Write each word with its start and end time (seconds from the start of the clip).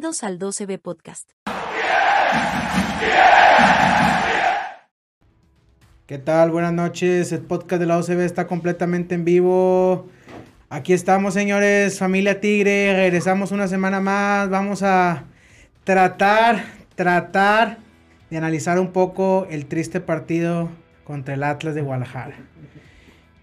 Bienvenidos 0.00 0.24
al 0.24 0.38
12B 0.38 0.80
Podcast. 0.80 1.28
¿Qué 6.06 6.16
tal? 6.16 6.50
Buenas 6.50 6.72
noches. 6.72 7.32
El 7.32 7.40
podcast 7.40 7.80
de 7.80 7.84
la 7.84 7.98
OCB 7.98 8.20
está 8.20 8.46
completamente 8.46 9.14
en 9.14 9.26
vivo. 9.26 10.08
Aquí 10.70 10.94
estamos, 10.94 11.34
señores, 11.34 11.98
familia 11.98 12.40
Tigre. 12.40 12.94
Regresamos 12.94 13.52
una 13.52 13.68
semana 13.68 14.00
más. 14.00 14.48
Vamos 14.48 14.82
a 14.82 15.24
tratar, 15.84 16.64
tratar 16.94 17.76
de 18.30 18.38
analizar 18.38 18.78
un 18.78 18.92
poco 18.92 19.46
el 19.50 19.66
triste 19.66 20.00
partido 20.00 20.70
contra 21.04 21.34
el 21.34 21.42
Atlas 21.42 21.74
de 21.74 21.82
Guadalajara. 21.82 22.36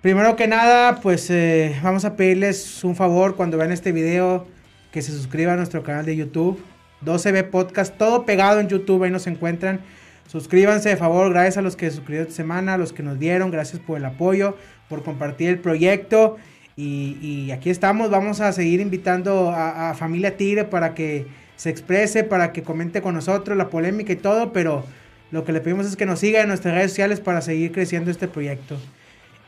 Primero 0.01 0.35
que 0.35 0.47
nada, 0.47 1.01
pues 1.01 1.29
eh, 1.29 1.79
vamos 1.83 2.03
a 2.03 2.15
pedirles 2.15 2.83
un 2.83 2.95
favor 2.95 3.35
cuando 3.35 3.59
vean 3.59 3.71
este 3.71 3.91
video 3.91 4.47
que 4.91 5.01
se 5.01 5.11
suscriban 5.11 5.55
a 5.55 5.57
nuestro 5.57 5.83
canal 5.83 6.05
de 6.05 6.15
YouTube. 6.15 6.59
12B 7.05 7.49
Podcast, 7.49 7.95
todo 7.97 8.25
pegado 8.25 8.59
en 8.59 8.67
YouTube, 8.67 9.03
ahí 9.03 9.11
nos 9.11 9.27
encuentran. 9.27 9.81
Suscríbanse 10.27 10.89
de 10.89 10.97
favor, 10.97 11.29
gracias 11.29 11.57
a 11.57 11.61
los 11.61 11.75
que 11.75 11.89
se 11.89 11.95
suscribieron 11.97 12.27
esta 12.27 12.37
semana, 12.37 12.73
a 12.73 12.77
los 12.77 12.91
que 12.91 13.03
nos 13.03 13.17
dieron, 13.19 13.49
gracias 13.51 13.81
por 13.81 13.97
el 13.97 14.05
apoyo, 14.05 14.57
por 14.89 15.03
compartir 15.03 15.49
el 15.49 15.59
proyecto. 15.59 16.37
Y, 16.75 17.49
aquí 17.51 17.71
estamos, 17.71 18.11
vamos 18.11 18.39
a 18.39 18.51
seguir 18.51 18.81
invitando 18.81 19.49
a, 19.49 19.89
a, 19.89 19.93
Familia 19.95 20.37
Tigre 20.37 20.63
para 20.63 20.93
que 20.93 21.25
se 21.55 21.71
exprese, 21.71 22.23
para 22.23 22.53
que 22.53 22.61
comente 22.61 23.01
con 23.01 23.15
nosotros 23.15 23.57
la 23.57 23.69
polémica 23.69 24.13
y 24.13 24.17
todo, 24.17 24.53
pero 24.53 24.83
lo 25.31 25.43
que 25.43 25.53
le 25.53 25.61
pedimos 25.61 25.87
es 25.87 25.95
que 25.95 26.05
nos 26.05 26.19
siga 26.19 26.41
en 26.41 26.49
nuestras 26.49 26.75
redes 26.75 26.91
sociales 26.91 27.19
para 27.19 27.41
seguir 27.41 27.71
creciendo 27.71 28.11
este 28.11 28.27
proyecto. 28.27 28.77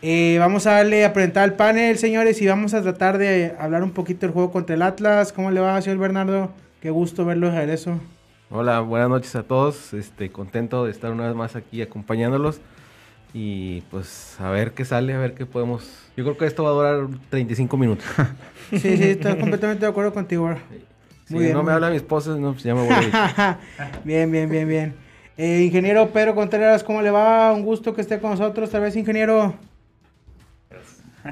Eh, 0.02 0.38
vamos 0.40 0.66
a 0.66 0.76
darle 0.76 1.04
a 1.04 1.12
presentar 1.12 1.50
el 1.50 1.56
panel, 1.56 1.98
señores, 1.98 2.42
y 2.42 2.48
vamos 2.48 2.74
a 2.74 2.82
tratar 2.82 3.18
de 3.18 3.54
hablar 3.60 3.84
un 3.84 3.92
poquito 3.92 4.26
del 4.26 4.32
juego 4.32 4.50
contra 4.50 4.76
el 4.76 4.82
Atlas. 4.82 5.34
¿Cómo 5.34 5.52
le 5.52 5.60
va, 5.60 5.82
señor 5.82 6.00
Bernardo? 6.00 6.52
Qué 6.82 6.90
gusto 6.90 7.26
verlo 7.26 7.52
de 7.52 7.58
regreso. 7.58 8.00
Hola, 8.50 8.80
buenas 8.80 9.10
noches 9.10 9.36
a 9.36 9.44
todos. 9.44 9.94
Este, 9.94 10.30
contento 10.30 10.86
de 10.86 10.92
estar 10.92 11.12
una 11.12 11.28
vez 11.28 11.36
más 11.36 11.58
aquí 11.58 11.82
acompañándolos. 11.82 12.62
Y 13.34 13.82
pues 13.92 14.38
a 14.40 14.50
ver 14.50 14.72
qué 14.72 14.86
sale, 14.86 15.14
a 15.14 15.20
ver 15.20 15.34
qué 15.34 15.46
podemos. 15.46 15.86
Yo 16.16 16.24
creo 16.24 16.38
que 16.38 16.46
esto 16.46 16.64
va 16.64 16.70
a 16.70 16.74
durar 16.94 17.20
35 17.30 17.76
minutos. 17.76 18.06
sí, 18.72 18.80
sí, 18.80 19.04
estoy 19.04 19.38
completamente 19.38 19.82
de 19.82 19.92
acuerdo 19.92 20.14
contigo. 20.14 20.50
Si 21.26 21.34
muy 21.34 21.44
bien, 21.44 21.56
no 21.56 21.62
me 21.62 21.74
habla 21.74 21.90
mi 21.90 21.98
esposa, 21.98 22.38
no, 22.38 22.54
pues 22.54 22.64
ya 22.64 22.74
me 22.74 22.86
voy 22.86 22.94
a 22.94 23.04
ir. 23.04 23.12
bien, 24.06 24.32
bien, 24.32 24.50
bien, 24.50 24.68
bien. 24.68 24.96
Eh, 25.38 25.62
ingeniero 25.62 26.10
Pedro 26.10 26.36
Contreras, 26.36 26.84
¿cómo 26.84 27.02
le 27.02 27.12
va? 27.12 27.52
Un 27.52 27.64
gusto 27.64 27.94
que 27.94 28.02
esté 28.02 28.20
con 28.20 28.32
nosotros. 28.32 28.70
Tal 28.70 28.82
vez, 28.82 28.96
ingeniero. 28.96 29.54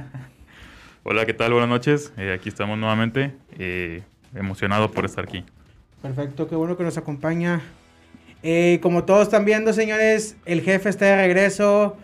Hola, 1.03 1.25
¿qué 1.25 1.33
tal? 1.33 1.51
Buenas 1.53 1.69
noches. 1.69 2.13
Eh, 2.17 2.33
aquí 2.33 2.49
estamos 2.49 2.77
nuevamente. 2.77 3.33
Eh, 3.57 4.03
emocionado 4.35 4.91
por 4.91 5.05
estar 5.05 5.23
aquí. 5.23 5.43
Perfecto, 6.01 6.47
qué 6.47 6.55
bueno 6.55 6.77
que 6.77 6.83
nos 6.83 6.97
acompaña. 6.97 7.61
Eh, 8.43 8.79
como 8.83 9.03
todos 9.05 9.23
están 9.23 9.45
viendo, 9.45 9.73
señores, 9.73 10.35
el 10.45 10.61
jefe 10.61 10.89
está 10.89 11.05
de 11.05 11.15
regreso. 11.17 11.97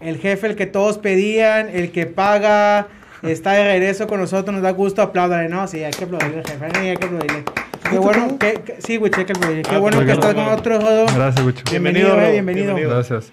El 0.00 0.18
jefe, 0.18 0.46
el 0.48 0.56
que 0.56 0.66
todos 0.66 0.98
pedían, 0.98 1.68
el 1.70 1.90
que 1.90 2.06
paga, 2.06 2.88
está 3.22 3.52
de 3.52 3.64
regreso 3.64 4.06
con 4.06 4.20
nosotros. 4.20 4.54
Nos 4.54 4.62
da 4.62 4.70
gusto 4.70 5.02
aplaudirle, 5.02 5.48
¿no? 5.48 5.66
Sí, 5.66 5.82
hay 5.82 5.92
que 5.92 6.04
aplaudirle, 6.04 6.42
jefe. 6.44 6.64
Hay 6.64 6.96
que 6.96 7.04
aplaudirle. 7.04 7.44
Qué 7.90 7.98
bueno 7.98 8.38
que, 8.38 8.54
que 8.54 8.80
sí, 8.82 8.98
Wicho, 8.98 9.18
hay 9.20 9.26
que 9.26 9.32
aplaudirle. 9.32 9.62
Qué 9.62 9.74
Ah, 9.74 9.78
bueno 9.78 9.96
pues, 9.96 10.06
que 10.06 10.12
no, 10.14 10.20
estás 10.20 10.34
no, 10.34 10.42
con 10.42 10.52
no. 10.52 10.58
otro 10.58 10.80
jodo. 10.80 11.06
Gracias, 11.14 11.46
Wicho. 11.46 11.62
Bienvenido, 11.70 12.08
Bienvenido, 12.08 12.28
eh, 12.28 12.32
bienvenido. 12.32 12.74
bienvenido. 12.74 12.90
Gracias. 12.94 13.32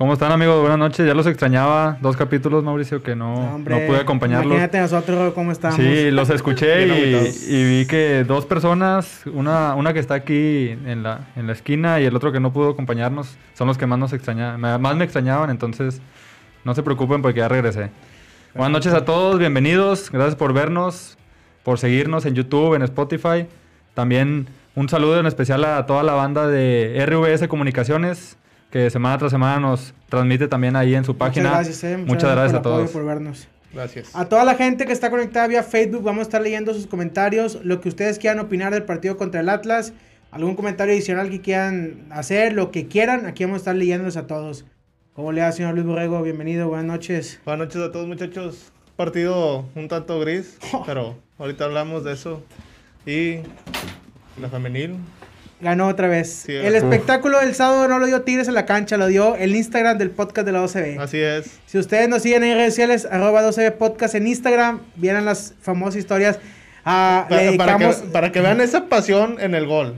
¿Cómo 0.00 0.14
están, 0.14 0.32
amigos? 0.32 0.58
Buenas 0.62 0.78
noches. 0.78 1.06
Ya 1.06 1.12
los 1.12 1.26
extrañaba. 1.26 1.98
Dos 2.00 2.16
capítulos, 2.16 2.64
Mauricio, 2.64 3.02
que 3.02 3.14
no, 3.14 3.34
No, 3.34 3.54
hombre, 3.56 3.78
no 3.78 3.86
pude 3.86 3.98
acompañarlos. 4.00 4.46
Imagínate 4.46 4.80
nosotros 4.80 5.34
cómo 5.34 5.52
estamos. 5.52 5.76
Sí, 5.76 6.10
los 6.10 6.30
escuché 6.30 6.86
y 6.86 7.64
vi 7.64 7.84
que 7.84 8.24
dos 8.26 8.46
personas, 8.46 9.24
una, 9.26 9.74
una 9.74 9.92
que 9.92 9.98
está 9.98 10.14
aquí 10.14 10.70
en 10.86 11.02
la, 11.02 11.28
en 11.36 11.46
la 11.46 11.52
esquina 11.52 12.00
y 12.00 12.06
el 12.06 12.16
otro 12.16 12.32
que 12.32 12.40
no 12.40 12.50
pudo 12.50 12.70
acompañarnos, 12.70 13.36
son 13.52 13.66
los 13.66 13.76
que 13.76 13.84
más 13.84 13.98
nos 13.98 14.14
extrañaban, 14.14 14.58
más 14.80 14.96
me 14.96 15.04
extrañaban, 15.04 15.50
entonces 15.50 16.00
no 16.64 16.74
se 16.74 16.82
preocupen 16.82 17.20
porque 17.20 17.40
ya 17.40 17.48
regresé. 17.48 17.90
Buenas 18.54 18.72
noches 18.72 18.94
a 18.94 19.04
todos, 19.04 19.38
bienvenidos, 19.38 20.10
gracias 20.10 20.34
por 20.34 20.54
vernos, 20.54 21.18
por 21.62 21.78
seguirnos 21.78 22.24
en 22.24 22.34
YouTube, 22.34 22.74
en 22.74 22.80
Spotify. 22.80 23.48
También 23.92 24.46
un 24.74 24.88
saludo 24.88 25.20
en 25.20 25.26
especial 25.26 25.62
a 25.62 25.84
toda 25.84 26.02
la 26.04 26.14
banda 26.14 26.46
de 26.46 27.04
RVS 27.06 27.48
Comunicaciones, 27.48 28.38
que 28.70 28.90
semana 28.90 29.18
tras 29.18 29.32
semana 29.32 29.60
nos 29.60 29.94
transmite 30.08 30.48
también 30.48 30.76
ahí 30.76 30.94
en 30.94 31.04
su 31.04 31.16
página. 31.16 31.50
Muchas 31.50 31.66
gracias, 31.66 31.84
eh. 31.84 31.96
Muchas 31.96 32.30
gracias 32.30 32.52
por 32.52 32.60
a 32.60 32.62
todos. 32.62 32.90
por 32.90 33.04
vernos. 33.04 33.48
Gracias. 33.72 34.14
A 34.14 34.28
toda 34.28 34.44
la 34.44 34.54
gente 34.54 34.86
que 34.86 34.92
está 34.92 35.10
conectada 35.10 35.46
vía 35.46 35.62
Facebook, 35.62 36.02
vamos 36.02 36.20
a 36.20 36.22
estar 36.22 36.42
leyendo 36.42 36.74
sus 36.74 36.86
comentarios, 36.86 37.58
lo 37.64 37.80
que 37.80 37.88
ustedes 37.88 38.18
quieran 38.18 38.40
opinar 38.40 38.72
del 38.72 38.82
partido 38.82 39.16
contra 39.16 39.40
el 39.40 39.48
Atlas, 39.48 39.92
algún 40.30 40.56
comentario 40.56 40.92
adicional 40.92 41.30
que 41.30 41.40
quieran 41.40 42.06
hacer, 42.10 42.52
lo 42.52 42.70
que 42.70 42.88
quieran, 42.88 43.26
aquí 43.26 43.44
vamos 43.44 43.56
a 43.56 43.58
estar 43.58 43.76
leyéndolos 43.76 44.16
a 44.16 44.26
todos. 44.26 44.64
¿Cómo 45.14 45.32
le 45.32 45.42
va, 45.42 45.52
señor 45.52 45.74
Luis 45.74 45.86
Borrego? 45.86 46.22
Bienvenido, 46.22 46.68
buenas 46.68 46.86
noches. 46.86 47.40
Buenas 47.44 47.66
noches 47.66 47.82
a 47.82 47.92
todos 47.92 48.06
muchachos. 48.06 48.72
Partido 48.96 49.66
un 49.74 49.88
tanto 49.88 50.18
gris, 50.20 50.58
pero 50.86 51.16
ahorita 51.38 51.64
hablamos 51.64 52.04
de 52.04 52.12
eso. 52.12 52.42
Y 53.06 53.38
la 54.40 54.48
femenil. 54.48 54.96
Ganó 55.60 55.88
otra 55.88 56.08
vez. 56.08 56.44
Sí, 56.46 56.52
el 56.54 56.74
espectáculo 56.74 57.38
del 57.40 57.54
sábado 57.54 57.86
no 57.86 57.98
lo 57.98 58.06
dio 58.06 58.22
Tigres 58.22 58.48
en 58.48 58.54
la 58.54 58.64
cancha, 58.64 58.96
lo 58.96 59.08
dio 59.08 59.36
el 59.36 59.54
Instagram 59.54 59.98
del 59.98 60.10
podcast 60.10 60.46
de 60.46 60.52
la 60.52 60.62
OCB. 60.62 60.98
Así 61.00 61.18
es. 61.18 61.50
Si 61.66 61.78
ustedes 61.78 62.08
nos 62.08 62.22
siguen 62.22 62.44
en 62.44 62.56
redes 62.56 62.72
sociales, 62.74 63.06
arroba 63.10 63.42
12B 63.42 63.72
Podcast 63.72 64.14
en 64.14 64.26
Instagram, 64.26 64.80
vieran 64.96 65.24
las 65.26 65.54
famosas 65.60 65.96
historias. 65.96 66.38
Ah, 66.84 67.26
Para, 67.28 67.52
para 67.58 67.76
que, 67.76 67.94
para 68.10 68.32
que 68.32 68.40
vean 68.40 68.60
esa 68.62 68.86
pasión 68.86 69.36
en 69.38 69.54
el 69.54 69.66
gol. 69.66 69.96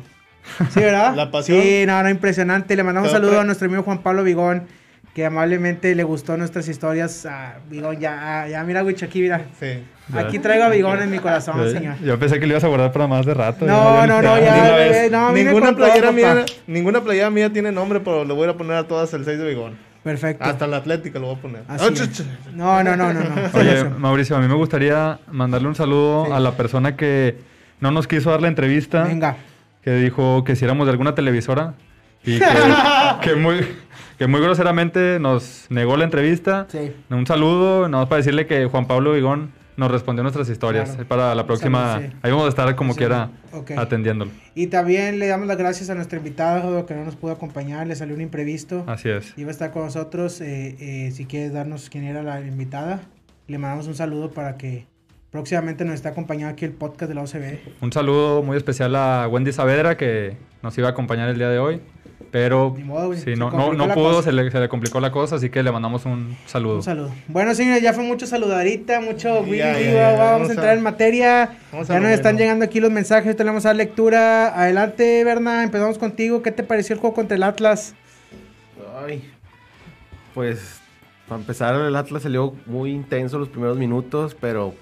Sí, 0.75 0.81
¿verdad? 0.81 1.15
La 1.17 1.31
pasión. 1.31 1.63
Sí, 1.63 1.85
no, 1.87 2.03
no, 2.03 2.11
impresionante. 2.11 2.75
Le 2.75 2.83
mandamos 2.83 3.11
un 3.11 3.15
saludo 3.15 3.41
a 3.41 3.45
nuestro 3.45 3.69
amigo 3.69 3.85
Juan 3.85 4.03
Pablo 4.03 4.25
Vigón, 4.25 4.67
que 5.15 5.27
amablemente 5.27 5.95
le 5.95 6.05
gustó 6.05 6.37
nuestras 6.37 6.69
historias. 6.69 7.27
Ah, 7.27 7.57
Vigón, 7.71 7.99
ya, 8.01 8.43
ah, 8.43 8.49
ya, 8.49 8.63
mira, 8.65 8.83
Wicho, 8.83 9.05
aquí, 9.07 9.21
mira. 9.21 9.47
Sí. 9.61 9.83
Aquí 10.17 10.39
traigo 10.39 10.65
a 10.65 10.69
Vigón 10.69 11.01
en 11.03 11.11
mi 11.11 11.19
corazón, 11.19 11.57
Yo- 11.59 11.71
señor. 11.71 11.97
Yo 12.03 12.19
pensé 12.19 12.41
que 12.41 12.47
lo 12.47 12.53
ibas 12.53 12.65
a 12.65 12.69
guardar 12.69 12.93
para 12.93 13.07
más 13.07 13.25
de 13.27 13.35
rato. 13.35 13.67
No, 13.67 13.73
Ya- 14.01 14.07
no, 14.07 14.23
ya- 14.23 14.31
no, 14.31 14.41
ya- 14.41 15.09
no, 15.11 15.33
ninguna, 15.33 15.75
playera 15.77 16.13
mía, 16.13 16.45
ninguna 16.67 17.01
playera 17.03 17.31
mía 17.31 17.53
tiene 17.53 17.71
nombre, 17.73 18.01
pero 18.01 18.25
le 18.25 18.33
voy 18.35 18.49
a 18.49 18.53
a 18.53 18.57
poner 18.57 18.77
a 18.77 18.89
todas 18.89 19.13
el 19.15 19.25
6 19.25 19.39
de 19.39 19.49
Bigón. 19.49 19.77
Perfecto. 20.03 20.43
Hasta 20.45 20.67
la 20.67 20.79
Atlética 20.79 21.19
lo 21.21 21.27
voy 21.29 21.37
a 21.37 21.41
poner. 21.41 21.63
Así 21.69 21.85
Ah, 21.87 22.25
No, 22.55 22.83
no, 22.83 22.97
no, 22.97 23.13
no, 23.13 23.21
no. 23.21 23.31
Oye. 23.55 23.85
Mauricio, 23.85 24.37
a 24.37 24.41
mí 24.41 24.49
me 24.49 24.55
gustaría 24.55 25.21
mandarle 25.31 25.69
un 25.69 25.75
saludo 25.77 26.27
Sí. 26.27 26.33
a 26.33 26.41
la 26.41 26.53
persona 26.57 26.97
que 26.97 27.37
no 27.81 27.91
nos 27.93 28.07
quiso 28.09 28.31
dar 28.31 28.43
la 28.43 28.49
entrevista. 28.49 29.05
Venga. 29.05 29.37
Que 29.83 29.93
dijo 29.95 30.43
que 30.45 30.57
si 30.57 30.65
éramos 30.65 30.87
de 30.87 30.91
alguna 30.93 31.15
televisora. 31.15 31.75
Y 32.25 32.39
que, 32.39 32.45
que 33.23 33.35
muy, 33.37 33.65
que 34.23 34.29
muy 34.29 34.41
groseramente 34.41 35.19
nos 35.19 35.67
negó 35.69 35.97
la 35.97 36.05
entrevista. 36.05 36.69
Sí. 36.71 36.93
Un 37.11 37.27
saludo, 37.27 37.89
nada 37.89 38.05
más 38.05 38.09
para 38.09 38.19
decirle 38.19 38.47
que 38.47 38.67
Juan 38.67 38.87
Pablo 38.87 39.15
Vigón 39.15 39.51
nos 39.77 39.91
respondió 39.91 40.23
nuestras 40.23 40.49
historias. 40.49 40.91
Claro. 40.91 41.09
Para 41.09 41.35
la 41.35 41.45
próxima, 41.45 41.95
Saludos, 41.95 42.11
sí. 42.13 42.19
ahí 42.23 42.31
vamos 42.31 42.47
a 42.47 42.49
estar 42.51 42.77
como 42.77 42.93
Sí. 42.93 42.99
quiera 43.01 43.31
Ok. 43.53 43.73
atendiéndolo. 43.73 44.31
Y 44.55 44.69
también 44.69 45.19
le 45.19 45.27
damos 45.27 45.49
las 45.49 45.57
gracias 45.57 45.91
a 45.91 45.97
nuestra 45.97 46.19
invitada, 46.19 46.61
Jodo, 46.61 46.87
que 46.87 46.95
no 46.95 47.05
nos 47.05 47.17
pudo 47.17 47.33
acompañar, 47.33 47.85
le 47.89 47.97
salió 47.97 48.15
un 48.15 48.21
imprevisto. 48.21 48.85
Así 48.87 49.09
es. 49.09 49.37
Iba 49.37 49.49
a 49.49 49.51
estar 49.51 49.73
con 49.73 49.83
nosotros. 49.87 50.41
eh, 50.41 50.77
eh, 50.79 51.11
si 51.11 51.25
quieres 51.27 51.53
darnos 51.53 51.91
quién 51.91 52.05
era 52.05 52.23
la 52.23 52.41
invitada, 52.43 53.01
le 53.49 53.59
mandamos 53.59 53.89
un 53.89 53.97
saludo 53.97 54.31
para 54.31 54.57
que 54.57 54.87
próximamente 55.33 55.85
nos 55.85 55.95
esté 55.97 56.07
acompañando 56.11 56.53
aquí 56.53 56.65
el 56.65 56.75
podcast 56.75 57.09
de 57.09 57.15
la 57.17 57.23
OCB. 57.23 57.59
Un 57.81 57.93
saludo 57.93 58.45
muy 58.45 58.57
especial 58.57 58.95
a 58.95 59.27
Wendy 59.29 59.51
Saavedra 59.51 59.97
que 59.97 60.37
nos 60.63 60.79
iba 60.79 60.87
a 60.87 60.91
acompañar 60.93 61.29
el 61.29 61.39
día 61.39 61.49
de 61.49 61.59
hoy. 61.59 61.81
Pero 62.33 62.73
Ni 62.75 62.83
modo, 62.85 63.13
sí, 63.15 63.35
no, 63.37 63.51
no, 63.51 63.75
no 63.75 63.93
pudo, 63.93 64.11
cosa. 64.17 64.23
se 64.23 64.33
le, 64.33 64.51
se 64.51 64.59
le 64.59 64.67
complicó 64.69 64.99
la 65.01 65.13
cosa, 65.13 65.37
así 65.37 65.51
que 65.51 65.63
le 65.63 65.71
mandamos 65.71 66.07
un 66.07 66.35
saludo. 66.47 66.77
Un 66.77 66.83
saludo. 66.83 67.11
Bueno, 67.29 67.55
señores, 67.55 67.83
ya 67.83 67.93
fue 67.93 68.05
mucho 68.05 68.27
saludadita, 68.27 69.01
mucho 69.01 69.41
Willy 69.43 69.59
ya, 69.59 70.13
Vamos, 70.17 70.19
vamos 70.19 70.49
a 70.49 70.51
a- 70.53 70.55
entrar 70.55 70.77
en 70.79 70.83
materia. 70.83 71.51
Ya 71.87 72.01
nos 72.01 72.11
están 72.11 72.39
llegando 72.39 72.65
aquí 72.65 72.81
los 72.81 72.91
mensajes, 72.91 73.27
ahorita 73.27 73.45
le 73.45 73.51
vamos 73.51 73.67
a 73.67 73.69
dar 73.69 73.77
lectura. 73.77 74.59
Adelante, 74.59 75.23
Berna, 75.25 75.63
empezamos 75.63 75.99
contigo. 75.99 76.41
¿Qué 76.41 76.53
te 76.53 76.63
pareció 76.63 76.95
el 76.95 77.01
juego 77.01 77.15
contra 77.15 77.37
el 77.37 77.43
Atlas? 77.43 77.95
Ay, 79.07 79.31
pues 80.33 80.81
para 81.29 81.39
empezar 81.39 81.75
el 81.75 81.95
Atlas 81.97 82.23
salió 82.23 82.55
muy 82.65 82.93
intenso 82.93 83.39
los 83.39 83.51
primeros 83.51 83.77
minutos, 83.77 84.35
pero 84.41 84.75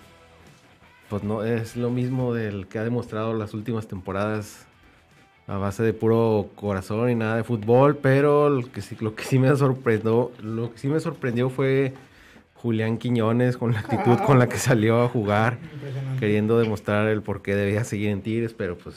pues 1.08 1.24
no 1.24 1.42
es 1.42 1.74
lo 1.74 1.90
mismo 1.90 2.32
del 2.32 2.68
que 2.68 2.78
ha 2.78 2.84
demostrado 2.84 3.34
las 3.34 3.54
últimas 3.54 3.88
temporadas 3.88 4.66
a 5.50 5.56
base 5.58 5.82
de 5.82 5.92
puro 5.92 6.48
corazón 6.54 7.10
y 7.10 7.16
nada 7.16 7.34
de 7.36 7.42
fútbol, 7.44 7.96
pero 7.96 8.48
lo 8.48 8.70
que 8.70 8.82
sí, 8.82 8.96
lo 9.00 9.16
que 9.16 9.24
sí 9.24 9.36
me 9.40 9.54
sorprendió, 9.56 10.30
lo 10.40 10.72
que 10.72 10.78
sí 10.78 10.86
me 10.86 11.00
sorprendió 11.00 11.50
fue 11.50 11.92
Julián 12.54 12.98
Quiñones 12.98 13.56
con 13.56 13.72
la 13.72 13.80
actitud 13.80 14.16
con 14.20 14.38
la 14.38 14.48
que 14.48 14.58
salió 14.58 15.02
a 15.02 15.08
jugar, 15.08 15.58
queriendo 16.20 16.56
demostrar 16.56 17.08
el 17.08 17.20
por 17.22 17.42
qué 17.42 17.56
debía 17.56 17.82
seguir 17.82 18.10
en 18.10 18.22
Tigres, 18.22 18.54
pero 18.54 18.78
pues 18.78 18.94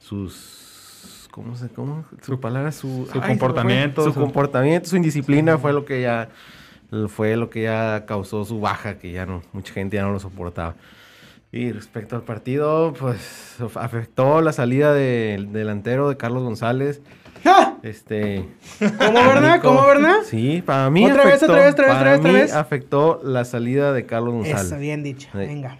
sus 0.00 1.28
¿cómo 1.30 1.56
se 1.56 1.68
cómo 1.68 2.04
su 2.20 2.40
palabra 2.40 2.72
su, 2.72 3.08
su 3.10 3.18
ay, 3.22 3.28
comportamiento, 3.28 4.04
su 4.04 4.12
su- 4.12 4.20
comportamiento, 4.20 4.88
su 4.88 4.96
indisciplina 4.96 5.56
fue 5.56 5.72
lo 5.72 5.84
que 5.84 6.02
ya 6.02 6.30
fue 7.08 7.36
lo 7.36 7.48
que 7.48 7.62
ya 7.62 8.04
causó 8.06 8.44
su 8.44 8.60
baja, 8.60 8.98
que 8.98 9.12
ya 9.12 9.24
no 9.24 9.40
mucha 9.52 9.72
gente 9.72 9.96
ya 9.96 10.02
no 10.02 10.12
lo 10.12 10.18
soportaba. 10.20 10.74
Y 11.54 11.70
respecto 11.70 12.16
al 12.16 12.22
partido, 12.22 12.94
pues 12.98 13.56
afectó 13.74 14.40
la 14.40 14.54
salida 14.54 14.94
del 14.94 15.52
delantero 15.52 16.08
de 16.08 16.16
Carlos 16.16 16.42
González. 16.42 17.02
Este. 17.82 18.48
¿Cómo, 18.78 19.12
verdad? 19.12 19.60
¿Cómo, 19.60 19.84
verdad? 19.84 20.18
Sí, 20.24 20.62
para 20.64 20.88
mí 20.88 21.04
Otra 21.04 21.24
vez, 21.24 21.42
otra 21.42 21.56
vez, 21.56 21.72
otra 21.72 21.86
vez, 21.86 21.94
para 21.94 22.16
otra 22.16 22.32
vez, 22.32 22.50
otra 22.50 22.60
afectó 22.60 23.20
la 23.22 23.44
salida 23.44 23.92
de 23.92 24.06
Carlos 24.06 24.32
González. 24.32 24.66
Eso, 24.66 24.78
bien 24.78 25.02
dicho. 25.02 25.28
Sí. 25.32 25.38
Venga. 25.38 25.78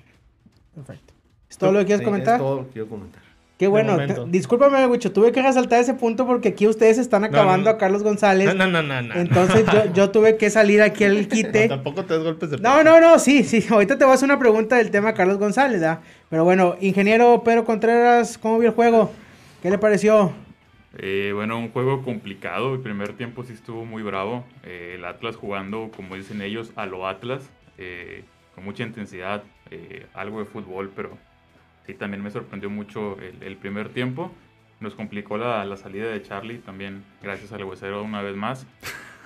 Perfecto. 0.75 1.15
¿Es 1.49 1.57
todo 1.57 1.73
lo 1.73 1.79
que 1.79 1.87
quieres 1.87 2.05
comentar? 2.05 2.35
Es 2.35 2.41
todo 2.41 2.57
lo 2.57 2.67
que 2.67 2.73
quiero 2.73 2.89
comentar. 2.89 3.22
Qué 3.63 3.69
bueno. 3.69 3.97
discúlpame, 4.27 4.85
Wicho, 4.89 5.13
tuve 5.13 5.31
que 5.31 5.41
resaltar 5.41 5.79
ese 5.81 5.95
punto 5.95 6.27
porque 6.27 6.49
aquí 6.49 6.67
ustedes 6.67 6.99
están 6.99 7.23
acabando 7.23 7.71
no. 7.71 7.77
a 7.77 7.79
Carlos 7.79 8.03
González. 8.03 8.53
No, 8.53 8.67
no, 8.67 8.67
no, 8.67 8.83
no, 8.83 9.03
no. 9.03 9.15
Entonces 9.15 9.65
yo, 9.73 9.93
yo 9.93 10.11
tuve 10.11 10.37
que 10.37 10.51
salir 10.51 10.83
aquí 10.83 11.05
al 11.05 11.23
No, 11.23 11.29
quite. 11.29 11.69
tampoco 11.69 12.05
te 12.05 12.15
des 12.15 12.25
golpes 12.25 12.51
de 12.51 12.59
No, 12.59 12.83
no, 12.83 13.01
no, 13.01 13.21
sí, 13.21 13.45
sí. 13.45 13.65
Ahorita 13.71 13.97
te 13.97 14.05
voy 14.05 14.11
a 14.11 14.15
hacer 14.15 14.27
una 14.29 14.41
pregunta 14.41 14.77
del 14.79 14.91
tema 14.91 15.15
Carlos 15.15 15.39
González, 15.39 15.81
¿verdad? 15.81 16.01
Pero 16.29 16.43
bueno, 16.43 16.75
ingeniero 16.81 17.43
Pedro 17.45 17.65
Contreras, 17.65 18.37
¿cómo 18.37 18.59
vio 18.59 18.71
el 18.71 18.75
juego? 18.75 19.13
¿Qué 19.63 19.71
le 19.71 19.79
pareció? 19.79 20.33
Eh, 20.99 21.31
bueno, 21.33 21.57
un 21.59 21.71
juego 21.71 22.03
complicado. 22.03 22.75
El 22.75 22.81
primer 22.81 23.13
tiempo 23.13 23.45
sí 23.45 23.53
estuvo 23.53 23.85
muy 23.85 24.03
bravo. 24.03 24.45
Eh, 24.65 24.97
el 24.97 25.05
Atlas 25.05 25.37
jugando, 25.37 25.91
como 25.95 26.17
dicen 26.17 26.43
ellos, 26.43 26.73
a 26.75 26.87
lo 26.87 27.07
Atlas. 27.07 27.49
eh, 27.79 28.25
con 28.57 28.65
mucha 28.65 28.83
intensidad. 28.83 29.45
eh, 29.71 30.05
algo 30.15 30.41
de 30.41 30.45
fútbol, 30.47 30.91
pero 30.95 31.17
sí 31.87 31.95
también 31.95 32.23
me 32.23 32.31
sorprendió 32.31 32.71
mucho 32.71 33.19
el, 33.21 33.43
el 33.43 33.57
primer 33.57 33.89
tiempo. 33.91 34.31
Nos 34.81 34.95
complicó 34.95 35.37
la, 35.39 35.65
la 35.65 35.77
salida 35.77 36.07
de 36.07 36.21
Charlie 36.23 36.59
también, 36.59 37.05
gracias 37.23 37.53
al 37.53 37.63
huesero 37.65 38.03
una 38.03 38.23
vez 38.23 38.37
más. 38.37 38.67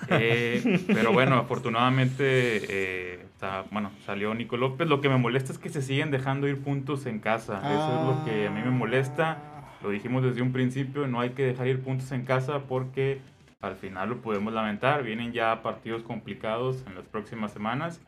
Eh, 0.09 0.83
pero 0.93 1.11
bueno, 1.11 1.37
afortunadamente 1.37 2.23
eh, 2.69 3.25
sa- 3.39 3.63
bueno, 3.71 3.89
salió 4.05 4.31
Nico 4.35 4.55
López. 4.55 4.87
Lo 4.87 5.01
que 5.01 5.09
me 5.09 5.17
molesta 5.17 5.51
es 5.51 5.57
que 5.57 5.69
se 5.69 5.81
siguen 5.81 6.11
dejando 6.11 6.47
ir 6.47 6.61
puntos 6.61 7.07
en 7.07 7.19
casa. 7.19 7.57
Eso 7.57 7.99
es 7.99 8.05
lo 8.19 8.23
que 8.23 8.45
a 8.47 8.51
mí 8.51 8.61
me 8.61 8.69
molesta. 8.69 9.39
Lo 9.81 9.89
dijimos 9.89 10.21
desde 10.23 10.43
un 10.43 10.51
principio, 10.53 11.07
no 11.07 11.19
hay 11.19 11.31
que 11.31 11.43
dejar 11.47 11.67
ir 11.67 11.81
puntos 11.81 12.11
en 12.11 12.25
casa 12.25 12.59
porque 12.67 13.21
al 13.59 13.75
final 13.75 14.09
lo 14.09 14.21
podemos 14.21 14.53
lamentar. 14.53 15.01
Vienen 15.01 15.33
ya 15.33 15.63
partidos 15.63 16.03
complicados 16.03 16.83
en 16.85 16.93
las 16.93 17.05
próximas 17.07 17.51
semanas 17.51 17.99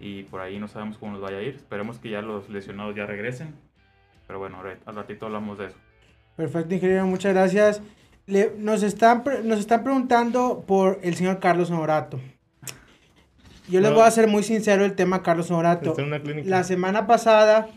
y 0.00 0.24
por 0.24 0.40
ahí 0.40 0.58
no 0.58 0.66
sabemos 0.66 0.98
cómo 0.98 1.12
nos 1.12 1.20
vaya 1.20 1.36
a 1.38 1.42
ir. 1.42 1.54
Esperemos 1.54 2.00
que 2.00 2.10
ya 2.10 2.20
los 2.20 2.48
lesionados 2.50 2.96
ya 2.96 3.06
regresen. 3.06 3.54
Pero 4.32 4.38
bueno, 4.40 4.56
ahora- 4.56 4.78
al 4.86 4.94
ratito 4.96 5.26
hablamos 5.26 5.58
de 5.58 5.66
eso. 5.66 5.74
Perfecto, 6.36 6.72
ingeniero, 6.74 7.04
muchas 7.06 7.34
gracias. 7.34 7.82
Le- 8.26 8.52
nos, 8.56 8.82
están, 8.82 9.22
nos 9.44 9.58
están 9.60 9.84
preguntando 9.84 10.64
por 10.66 10.98
el 11.02 11.14
señor 11.16 11.38
Carlos 11.38 11.70
Honorato. 11.70 12.18
Yo 13.68 13.80
les 13.80 13.90
No. 13.90 13.96
voy 13.96 14.06
a 14.06 14.10
ser 14.10 14.28
muy 14.28 14.42
sincero 14.42 14.86
el 14.86 14.94
tema 14.94 15.22
Carlos 15.22 15.50
Honorato. 15.50 15.90
Está 15.90 16.00
en 16.00 16.08
una 16.08 16.22
clínica. 16.22 16.48
La 16.48 16.64
semana 16.64 17.06
pasada 17.06 17.68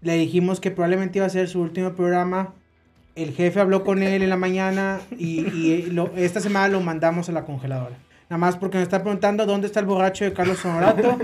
le 0.00 0.14
dijimos 0.14 0.58
que 0.58 0.72
probablemente 0.72 1.20
iba 1.20 1.26
a 1.26 1.30
ser 1.30 1.46
su 1.46 1.60
último 1.60 1.92
programa. 1.92 2.54
El 3.14 3.32
jefe 3.32 3.60
habló 3.60 3.84
con 3.84 4.02
él 4.02 4.20
en 4.20 4.30
la 4.30 4.36
mañana 4.36 4.98
y, 5.16 5.46
y 5.46 5.82
lo- 5.92 6.10
esta 6.16 6.40
semana 6.40 6.66
lo 6.66 6.80
mandamos 6.80 7.28
a 7.28 7.32
la 7.32 7.44
congeladora. 7.44 7.94
Nada 8.28 8.38
más 8.38 8.56
porque 8.56 8.78
nos 8.78 8.82
está 8.82 9.00
preguntando 9.04 9.46
dónde 9.46 9.68
está 9.68 9.78
el 9.78 9.86
borracho 9.86 10.24
de 10.24 10.32
Carlos 10.32 10.64
Honorato. 10.64 11.16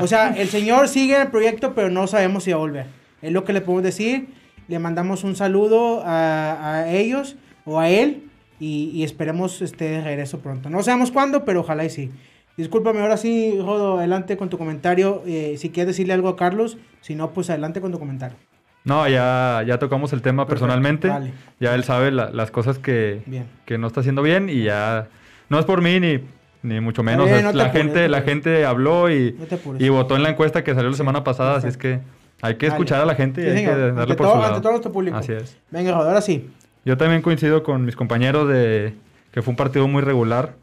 O 0.00 0.08
sea, 0.08 0.30
el 0.36 0.48
señor 0.48 0.88
sigue 0.88 1.14
en 1.14 1.20
el 1.22 1.28
proyecto, 1.28 1.72
pero 1.72 1.88
no 1.88 2.08
sabemos 2.08 2.42
si 2.42 2.50
va 2.50 2.56
a 2.56 2.58
volver. 2.58 3.03
Es 3.24 3.32
lo 3.32 3.44
que 3.44 3.52
le 3.52 3.60
podemos 3.60 3.82
decir. 3.82 4.28
Le 4.68 4.78
mandamos 4.78 5.24
un 5.24 5.36
saludo 5.36 6.02
a, 6.04 6.74
a 6.84 6.90
ellos 6.92 7.36
o 7.64 7.80
a 7.80 7.88
él 7.90 8.24
y, 8.60 8.90
y 8.94 9.02
esperemos 9.04 9.60
esté 9.62 9.84
de 9.90 10.00
regreso 10.02 10.38
pronto. 10.40 10.70
No 10.70 10.82
sabemos 10.82 11.10
cuándo, 11.10 11.44
pero 11.44 11.60
ojalá 11.60 11.84
y 11.84 11.90
sí. 11.90 12.10
Discúlpame, 12.56 13.00
ahora 13.00 13.16
sí, 13.16 13.54
Rodo, 13.58 13.98
adelante 13.98 14.36
con 14.36 14.48
tu 14.48 14.56
comentario. 14.58 15.22
Eh, 15.26 15.56
si 15.58 15.70
quieres 15.70 15.88
decirle 15.88 16.12
algo 16.12 16.28
a 16.28 16.36
Carlos, 16.36 16.78
si 17.00 17.14
no, 17.14 17.30
pues 17.32 17.50
adelante 17.50 17.80
con 17.80 17.90
tu 17.92 17.98
comentario. 17.98 18.36
No, 18.84 19.08
ya, 19.08 19.62
ya 19.66 19.78
tocamos 19.78 20.12
el 20.12 20.22
tema 20.22 20.44
Perfecto, 20.46 20.66
personalmente. 20.66 21.08
vale. 21.08 21.32
Ya 21.58 21.74
él 21.74 21.84
sabe 21.84 22.10
la- 22.12 22.30
las 22.30 22.50
cosas 22.50 22.78
que, 22.78 23.22
Bien. 23.26 23.46
que 23.66 23.76
no 23.78 23.86
está 23.88 24.00
haciendo 24.00 24.22
bien 24.22 24.48
y 24.50 24.62
ya 24.62 25.08
no 25.48 25.58
es 25.58 25.64
por 25.64 25.80
mí 25.82 25.98
ni, 26.00 26.20
ni 26.62 26.80
mucho 26.80 27.02
menos. 27.02 27.28
no 27.28 27.34
la 27.34 27.48
apures, 27.64 27.72
gente, 27.72 28.02
no 28.02 28.08
la 28.08 28.22
gente 28.22 28.64
habló 28.66 29.10
y, 29.10 29.36
No 29.38 29.76
y 29.78 29.88
votó 29.88 30.16
en 30.16 30.22
la 30.22 30.28
encuesta 30.30 30.62
que 30.62 30.74
salió 30.74 30.90
la 30.90 30.96
semana 30.96 31.24
pasada, 31.24 31.56
así 31.56 31.66
es 31.68 31.76
que 31.78 32.00
hay 32.42 32.56
que 32.56 32.66
escuchar 32.66 33.00
a 33.00 33.06
la 33.06 33.14
gente 33.14 33.40
y 33.40 33.44
Sí, 33.44 33.50
hay 33.50 33.56
señor. 33.58 33.74
que 33.74 33.80
darle 33.80 34.00
Ante 34.02 34.14
por 34.14 34.26
todo- 34.26 34.34
su 34.34 34.40
lado. 34.40 34.52
ante 34.54 34.62
todo 34.62 34.72
nuestro 34.72 34.92
público. 34.92 35.16
Así 35.16 35.32
es. 35.32 35.56
Venga, 35.70 35.92
ahora 35.96 36.20
sí. 36.20 36.50
Yo 36.84 36.96
también 36.96 37.22
coincido 37.22 37.62
con 37.62 37.84
mis 37.84 37.96
compañeros 37.96 38.48
de 38.48 38.94
que 39.32 39.42
fue 39.42 39.52
un 39.52 39.56
partido 39.56 39.88
muy 39.88 40.02
regular. 40.02 40.54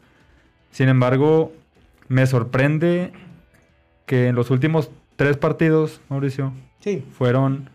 Sin 0.70 0.88
embargo, 0.88 1.52
me 2.08 2.26
sorprende 2.26 3.12
que 4.06 4.28
en 4.28 4.34
los 4.34 4.50
últimos 4.50 4.90
tres 5.16 5.36
partidos, 5.36 6.00
Mauricio, 6.08 6.52
Sí. 6.80 7.04
fueron 7.12 7.68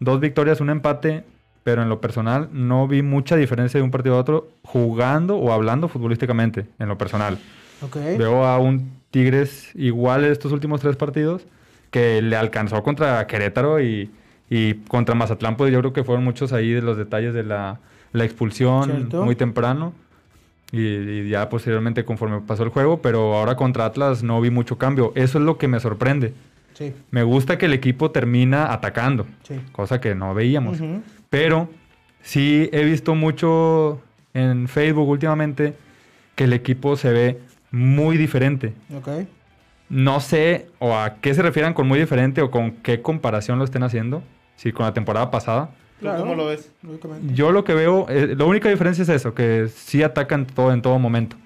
dos 0.00 0.20
victorias, 0.20 0.60
un 0.60 0.70
empate, 0.70 1.24
pero 1.62 1.82
en 1.82 1.88
lo 1.88 2.00
personal 2.00 2.48
no 2.52 2.88
vi 2.88 3.02
mucha 3.02 3.36
diferencia 3.36 3.78
de 3.78 3.84
un 3.84 3.90
partido 3.92 4.16
a 4.16 4.18
otro 4.18 4.48
jugando 4.62 5.36
o 5.36 5.52
hablando 5.52 5.88
futbolísticamente, 5.88 6.66
en 6.78 6.88
lo 6.88 6.98
personal. 6.98 7.38
Ok. 7.82 7.96
Veo 8.18 8.44
a 8.44 8.58
un 8.58 9.00
Tigres 9.12 9.70
igual 9.74 10.24
en 10.24 10.32
estos 10.32 10.52
últimos 10.52 10.80
tres 10.80 10.96
partidos 10.96 11.42
que 11.92 12.20
le 12.22 12.34
alcanzó 12.34 12.82
contra 12.82 13.24
Querétaro 13.28 13.80
y, 13.80 14.10
y 14.50 14.74
contra 14.88 15.14
Mazatlán, 15.14 15.56
pues 15.56 15.72
yo 15.72 15.78
creo 15.78 15.92
que 15.92 16.02
fueron 16.02 16.24
muchos 16.24 16.52
ahí 16.52 16.72
de 16.72 16.82
los 16.82 16.96
detalles 16.96 17.32
de 17.34 17.44
la, 17.44 17.78
la 18.12 18.24
expulsión 18.24 18.84
Cierto. 18.90 19.24
muy 19.24 19.36
temprano. 19.36 19.92
Y, 20.72 20.80
y 20.80 21.28
ya 21.28 21.48
posteriormente 21.50 22.04
conforme 22.04 22.40
pasó 22.40 22.62
el 22.64 22.70
juego, 22.70 23.02
pero 23.02 23.34
ahora 23.36 23.56
contra 23.56 23.84
Atlas 23.84 24.22
no 24.24 24.40
vi 24.40 24.50
mucho 24.50 24.78
cambio. 24.78 25.12
Eso 25.14 25.38
es 25.38 25.44
lo 25.44 25.58
que 25.58 25.68
me 25.68 25.78
sorprende. 25.78 26.32
Sí. 26.72 26.94
Me 27.10 27.22
gusta 27.22 27.58
que 27.58 27.66
el 27.66 27.74
equipo 27.74 28.10
termina 28.10 28.72
atacando, 28.72 29.26
Sí. 29.42 29.60
cosa 29.72 30.00
que 30.00 30.14
no 30.14 30.32
veíamos. 30.34 30.78
Pero 31.28 31.68
sí 32.22 32.70
he 32.72 32.84
visto 32.84 33.14
mucho 33.14 34.00
en 34.32 34.66
Facebook 34.66 35.06
últimamente 35.10 35.74
que 36.34 36.44
el 36.44 36.54
equipo 36.54 36.96
se 36.96 37.12
ve 37.12 37.38
muy 37.70 38.16
diferente. 38.16 38.72
No 39.92 40.20
sé 40.20 40.68
o 40.78 40.96
a 40.96 41.16
qué 41.16 41.34
se 41.34 41.42
refieran 41.42 41.74
con 41.74 41.86
muy 41.86 41.98
diferente 41.98 42.40
o 42.40 42.50
con 42.50 42.70
qué 42.70 43.02
comparación 43.02 43.58
lo 43.58 43.64
estén 43.66 43.82
haciendo. 43.82 44.22
Si 44.56 44.72
con 44.72 44.86
la 44.86 44.94
temporada 44.94 45.30
pasada. 45.30 45.66
¿Tú 45.66 46.06
Claro. 46.06 46.20
cómo 46.20 46.34
lo 46.34 46.46
ves? 46.46 46.70
Yo 47.34 47.52
lo 47.52 47.62
que 47.62 47.74
veo, 47.74 48.06
eh, 48.08 48.34
la 48.34 48.46
única 48.46 48.70
diferencia 48.70 49.02
es 49.02 49.10
eso, 49.10 49.34
que 49.34 49.68
sí 49.68 50.02
atacan 50.02 50.46
todo 50.46 50.72
en 50.72 50.80
todo 50.80 50.98
momento. 50.98 51.36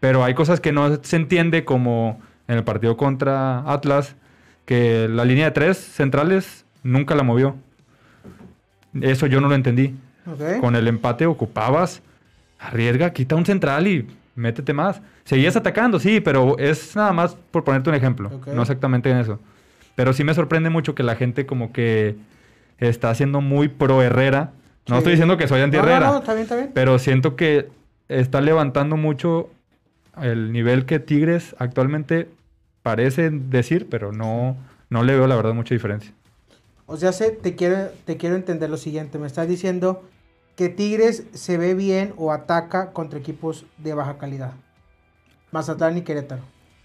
Pero 0.00 0.22
hay 0.22 0.34
cosas 0.34 0.60
que 0.60 0.70
no 0.70 1.02
se 1.02 1.16
entiende 1.16 1.64
como 1.64 2.20
en 2.46 2.58
el 2.58 2.62
partido 2.62 2.98
contra 2.98 3.60
Atlas, 3.60 4.16
que 4.66 5.08
la 5.08 5.24
línea 5.24 5.46
de 5.46 5.52
tres 5.52 5.78
centrales 5.78 6.66
nunca 6.82 7.14
la 7.14 7.22
movió. 7.22 7.56
Eso 9.00 9.26
yo 9.26 9.40
no 9.40 9.48
lo 9.48 9.54
entendí. 9.54 9.94
Con 10.60 10.76
el 10.76 10.88
empate 10.88 11.24
ocupabas, 11.24 12.02
arriesga, 12.58 13.14
quita 13.14 13.34
un 13.34 13.46
central 13.46 13.86
y 13.86 14.06
métete 14.34 14.72
más. 14.72 15.00
Seguías 15.24 15.56
atacando, 15.56 15.98
sí, 15.98 16.20
pero 16.20 16.58
es 16.58 16.94
nada 16.96 17.12
más 17.12 17.36
por 17.50 17.64
ponerte 17.64 17.90
un 17.90 17.96
ejemplo, 17.96 18.30
no 18.52 18.62
exactamente 18.62 19.10
en 19.10 19.18
eso. 19.18 19.38
Pero 19.94 20.12
sí 20.12 20.24
me 20.24 20.34
sorprende 20.34 20.70
mucho 20.70 20.94
que 20.94 21.02
la 21.02 21.16
gente 21.16 21.44
como 21.46 21.72
que 21.72 22.16
está 22.78 23.10
haciendo 23.10 23.40
muy 23.40 23.68
pro 23.68 24.02
Herrera. 24.02 24.52
No 24.88 24.96
Sí. 24.96 24.98
estoy 24.98 25.12
diciendo 25.12 25.36
que 25.36 25.46
soy 25.48 25.60
anti 25.60 25.76
No, 25.76 25.82
no, 25.84 25.88
Herrera, 25.90 26.06
no, 26.10 26.18
está 26.18 26.32
bien, 26.34 26.42
está 26.44 26.56
bien. 26.56 26.70
pero 26.74 26.98
siento 26.98 27.36
que 27.36 27.68
está 28.08 28.40
levantando 28.40 28.96
mucho 28.96 29.50
el 30.20 30.52
nivel 30.52 30.84
que 30.86 30.98
Tigres 30.98 31.54
actualmente 31.58 32.28
parece 32.82 33.30
decir, 33.30 33.86
pero 33.88 34.12
no, 34.12 34.56
no 34.90 35.02
le 35.04 35.14
veo 35.14 35.26
la 35.26 35.36
verdad 35.36 35.54
mucha 35.54 35.74
diferencia. 35.74 36.12
O 36.86 36.96
sea, 36.96 37.12
se- 37.12 37.30
te, 37.30 37.54
quiero, 37.54 37.90
te 38.04 38.16
quiero 38.16 38.34
entender 38.36 38.68
lo 38.68 38.76
siguiente. 38.76 39.18
Me 39.18 39.26
estás 39.26 39.46
diciendo 39.48 40.02
que 40.56 40.68
Tigres 40.68 41.24
se 41.32 41.56
ve 41.58 41.74
bien 41.74 42.12
o 42.16 42.32
ataca 42.32 42.92
contra 42.92 43.18
equipos 43.18 43.64
de 43.78 43.94
baja 43.94 44.18
calidad. 44.18 44.52
Mazatlán 45.50 45.96
y 45.98 46.02
Querétaro. 46.02 46.42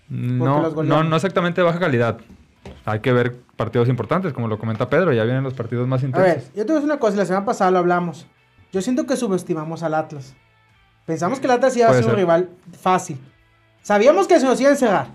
No, 0.10 1.04
no, 1.04 1.16
exactamente 1.16 1.62
de 1.62 1.66
baja 1.66 1.80
calidad. 1.80 2.18
Hay 2.86 3.00
que 3.02 3.12
ver 3.14 3.36
partidos 3.56 3.90
importantes, 3.90 4.34
como 4.34 4.48
lo 4.48 4.58
comenta 4.60 4.90
Pedro, 4.90 5.14
ya 5.14 5.24
vienen 5.24 5.44
los 5.44 5.54
partidos 5.54 5.88
más 5.88 6.04
A 6.04 6.06
intensos. 6.06 6.28
ver, 6.36 6.44
yo 6.56 6.66
te 6.66 6.72
voy 6.72 6.72
a 6.72 6.76
decir 6.76 6.86
una 6.92 7.00
cosa. 7.00 7.18
La 7.18 7.26
semana 7.26 7.46
pasada 7.46 7.72
lo 7.72 7.80
hablamos. 7.80 8.26
Yo 8.72 8.82
siento 8.82 9.06
que 9.06 9.16
subestimamos 9.16 9.84
al 9.84 9.94
Atlas. 9.94 10.34
Pensamos 11.06 11.40
que 11.40 11.46
el 11.46 11.52
Atlas 11.52 11.76
iba 11.78 11.86
a 11.88 11.90
Puede 11.90 12.02
ser 12.02 12.06
un 12.10 12.12
ser. 12.12 12.20
rival 12.20 12.50
fácil. 12.80 13.18
Sabíamos 13.82 14.28
que 14.28 14.40
se 14.40 14.46
nos 14.46 14.60
iba 14.60 14.70
a 14.70 14.74
encerrar. 14.74 15.08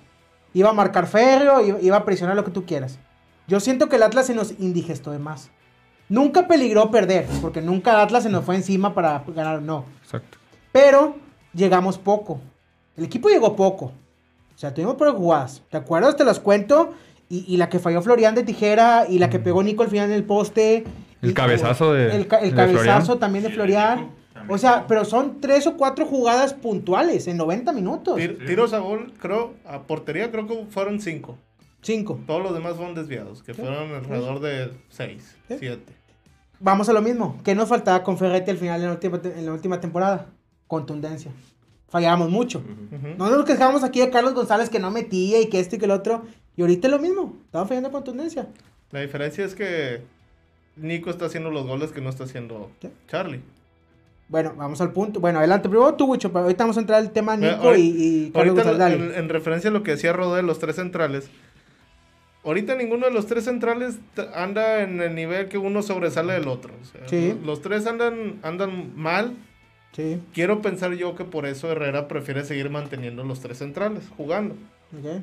Iba 0.55 0.71
a 0.71 0.75
marcar 0.75 1.07
férreo, 1.07 1.61
iba, 1.65 1.81
iba 1.81 1.97
a 1.97 2.05
presionar 2.05 2.37
lo 2.37 2.45
que 2.45 2.51
tú 2.51 2.65
quieras. 2.65 2.99
Yo 3.47 3.61
siento 3.61 3.89
que 3.89 3.97
el 3.97 4.03
Atlas 4.03 4.27
se 4.27 4.35
nos 4.35 4.53
indigestó 4.59 5.11
de 5.11 5.19
más. 5.19 5.51
Nunca 6.13 6.47
peligró 6.47 6.91
perder, 6.91 7.27
porque 7.41 7.63
nunca 7.63 8.03
Atlas 8.03 8.25
se 8.25 8.29
nos 8.29 8.45
fue 8.45 8.55
encima 8.57 8.93
para 8.95 9.25
ganar, 9.35 9.63
no. 9.63 9.87
Exacto. 10.05 10.37
Pero 10.71 11.17
llegamos 11.55 11.97
poco. 11.97 12.41
El 12.97 13.05
equipo 13.05 13.29
llegó 13.31 13.57
poco. 13.57 13.87
O 14.55 14.59
sea, 14.59 14.75
tuvimos 14.75 14.97
por 14.97 15.11
jugadas. 15.17 15.63
¿Te 15.71 15.79
acuerdas? 15.79 16.15
Te 16.17 16.25
las 16.25 16.39
cuento. 16.39 16.93
Y, 17.31 17.47
y 17.49 17.57
la 17.57 17.71
que 17.71 17.79
falló 17.79 18.03
Florian 18.03 18.35
de 18.35 18.43
tijera. 18.43 19.07
Y 19.09 19.19
la 19.19 19.31
que 19.31 19.39
pegó 19.39 19.63
Nico 19.63 19.83
al 19.83 19.89
final 19.89 20.11
en 20.11 20.15
el 20.17 20.25
poste. 20.25 20.85
El 21.23 21.31
y- 21.31 21.35
cabezazo 21.35 21.95
de- 21.95 22.15
El, 22.15 22.27
ca- 22.27 22.41
el 22.41 22.51
de 22.51 22.57
cabezazo 22.57 22.83
Florian. 23.07 23.19
también 23.19 23.45
de 23.45 23.51
Florian. 23.51 24.11
O 24.49 24.59
sea, 24.59 24.87
pero 24.87 25.05
son 25.07 25.41
tres 25.41 25.67
o 25.67 25.77
cuatro 25.79 26.05
jugadas 26.05 26.53
puntuales 26.53 27.27
en 27.27 27.39
90 27.39 27.73
minutos. 27.73 28.19
Tir- 28.19 28.45
tiros 28.47 28.75
a 28.75 28.81
gol, 28.81 29.15
creo, 29.19 29.55
a 29.65 29.81
portería 29.83 30.31
creo 30.31 30.47
que 30.47 30.67
fueron 30.69 31.01
cinco. 31.01 31.39
Cinco. 31.81 32.21
Todos 32.27 32.43
los 32.43 32.55
demás 32.55 32.75
fueron 32.77 32.95
desviados, 32.95 33.43
que 33.43 33.55
fueron 33.55 33.93
alrededor 33.95 34.41
de 34.41 34.71
6, 34.91 35.37
Sí. 35.49 35.57
7. 35.59 35.93
Vamos 36.63 36.89
a 36.89 36.93
lo 36.93 37.03
mismo. 37.03 37.41
¿Qué 37.45 37.55
nos 37.57 37.69
faltaba 37.69 38.05
con 38.05 38.17
Ferretti 38.17 38.53
al 38.53 38.57
final 38.57 38.81
en 38.81 38.87
la 38.87 38.93
última, 38.93 39.21
en 39.25 39.47
la 39.47 39.53
última 39.53 39.81
temporada? 39.81 40.27
Contundencia. 40.69 41.33
Fallábamos 41.89 42.31
mucho. 42.31 42.63
No 43.19 43.29
nos 43.29 43.45
quejamos 43.45 43.83
aquí 43.83 44.01
de 44.01 44.11
Carlos 44.11 44.33
González 44.33 44.71
que 44.71 44.79
no 44.79 44.91
metía 44.91 45.41
y 45.41 45.47
que 45.47 45.59
esto 45.59 45.77
y 45.77 45.79
que 45.79 45.87
el 45.87 45.91
otro. 45.91 46.23
Y 46.57 46.63
ahorita 46.63 46.87
es 46.87 46.93
lo 46.93 47.01
mismo. 47.01 47.37
Estaba 47.47 47.67
fallando 47.67 47.91
contundencia. 47.91 48.47
La 48.93 49.01
diferencia 49.01 49.45
es 49.45 49.55
que 49.55 50.03
Nico 50.77 51.11
está 51.11 51.27
haciendo 51.27 51.51
los 51.51 51.67
goles 51.67 51.91
que 51.93 52.01
no 52.01 52.09
está 52.11 52.25
haciendo 52.25 52.71
¿Qué? 52.81 52.91
Charlie. 53.09 53.41
Bueno, 54.29 54.55
vamos 54.57 54.81
al 54.81 54.93
punto. 54.93 55.19
Bueno, 55.21 55.41
adelante. 55.41 55.69
Primero 55.69 55.95
tú, 55.95 56.07
Wicho, 56.07 56.33
pero 56.33 56.45
ahorita 56.45 56.65
vamos 56.65 56.77
a 56.77 56.81
entrar 56.81 56.99
al 57.01 57.11
tema 57.11 57.37
Mira, 57.37 57.57
Nico 57.57 57.75
y, 57.75 57.81
y 57.81 58.31
Carlos 58.31 58.57
Ahorita, 58.57 58.71
González. 58.71 59.17
En, 59.17 59.25
en 59.25 59.29
referencia 59.29 59.69
a 59.69 59.73
lo 59.73 59.83
que 59.83 59.91
decía 59.91 60.13
Rodé 60.13 60.37
de 60.37 60.43
los 60.45 60.59
tres 60.61 60.77
centrales, 60.77 61.29
ahorita 62.45 62.75
ninguno 62.77 63.07
de 63.07 63.13
los 63.13 63.27
tres 63.27 63.45
centrales 63.45 63.99
anda 64.35 64.81
en 64.83 65.01
el 65.01 65.15
nivel 65.15 65.49
que 65.49 65.59
uno 65.59 65.83
sobresale 65.83 66.33
del 66.35 66.49
otro. 66.49 66.73
O 66.81 66.85
sea, 66.85 67.09
Sí. 67.09 67.37
Los 67.45 67.63
tres 67.63 67.87
andan, 67.87 68.39
andan 68.43 68.93
mal. 68.97 69.35
Sí, 69.93 70.21
Quiero 70.33 70.63
pensar 70.63 70.93
yo 70.95 71.15
que 71.17 71.25
por 71.25 71.45
eso 71.45 71.71
Herrera 71.71 72.09
prefiere 72.09 72.45
seguir 72.45 72.71
manteniendo 72.71 73.25
los 73.25 73.41
tres 73.41 73.59
centrales, 73.59 74.05
jugando, 74.17 74.57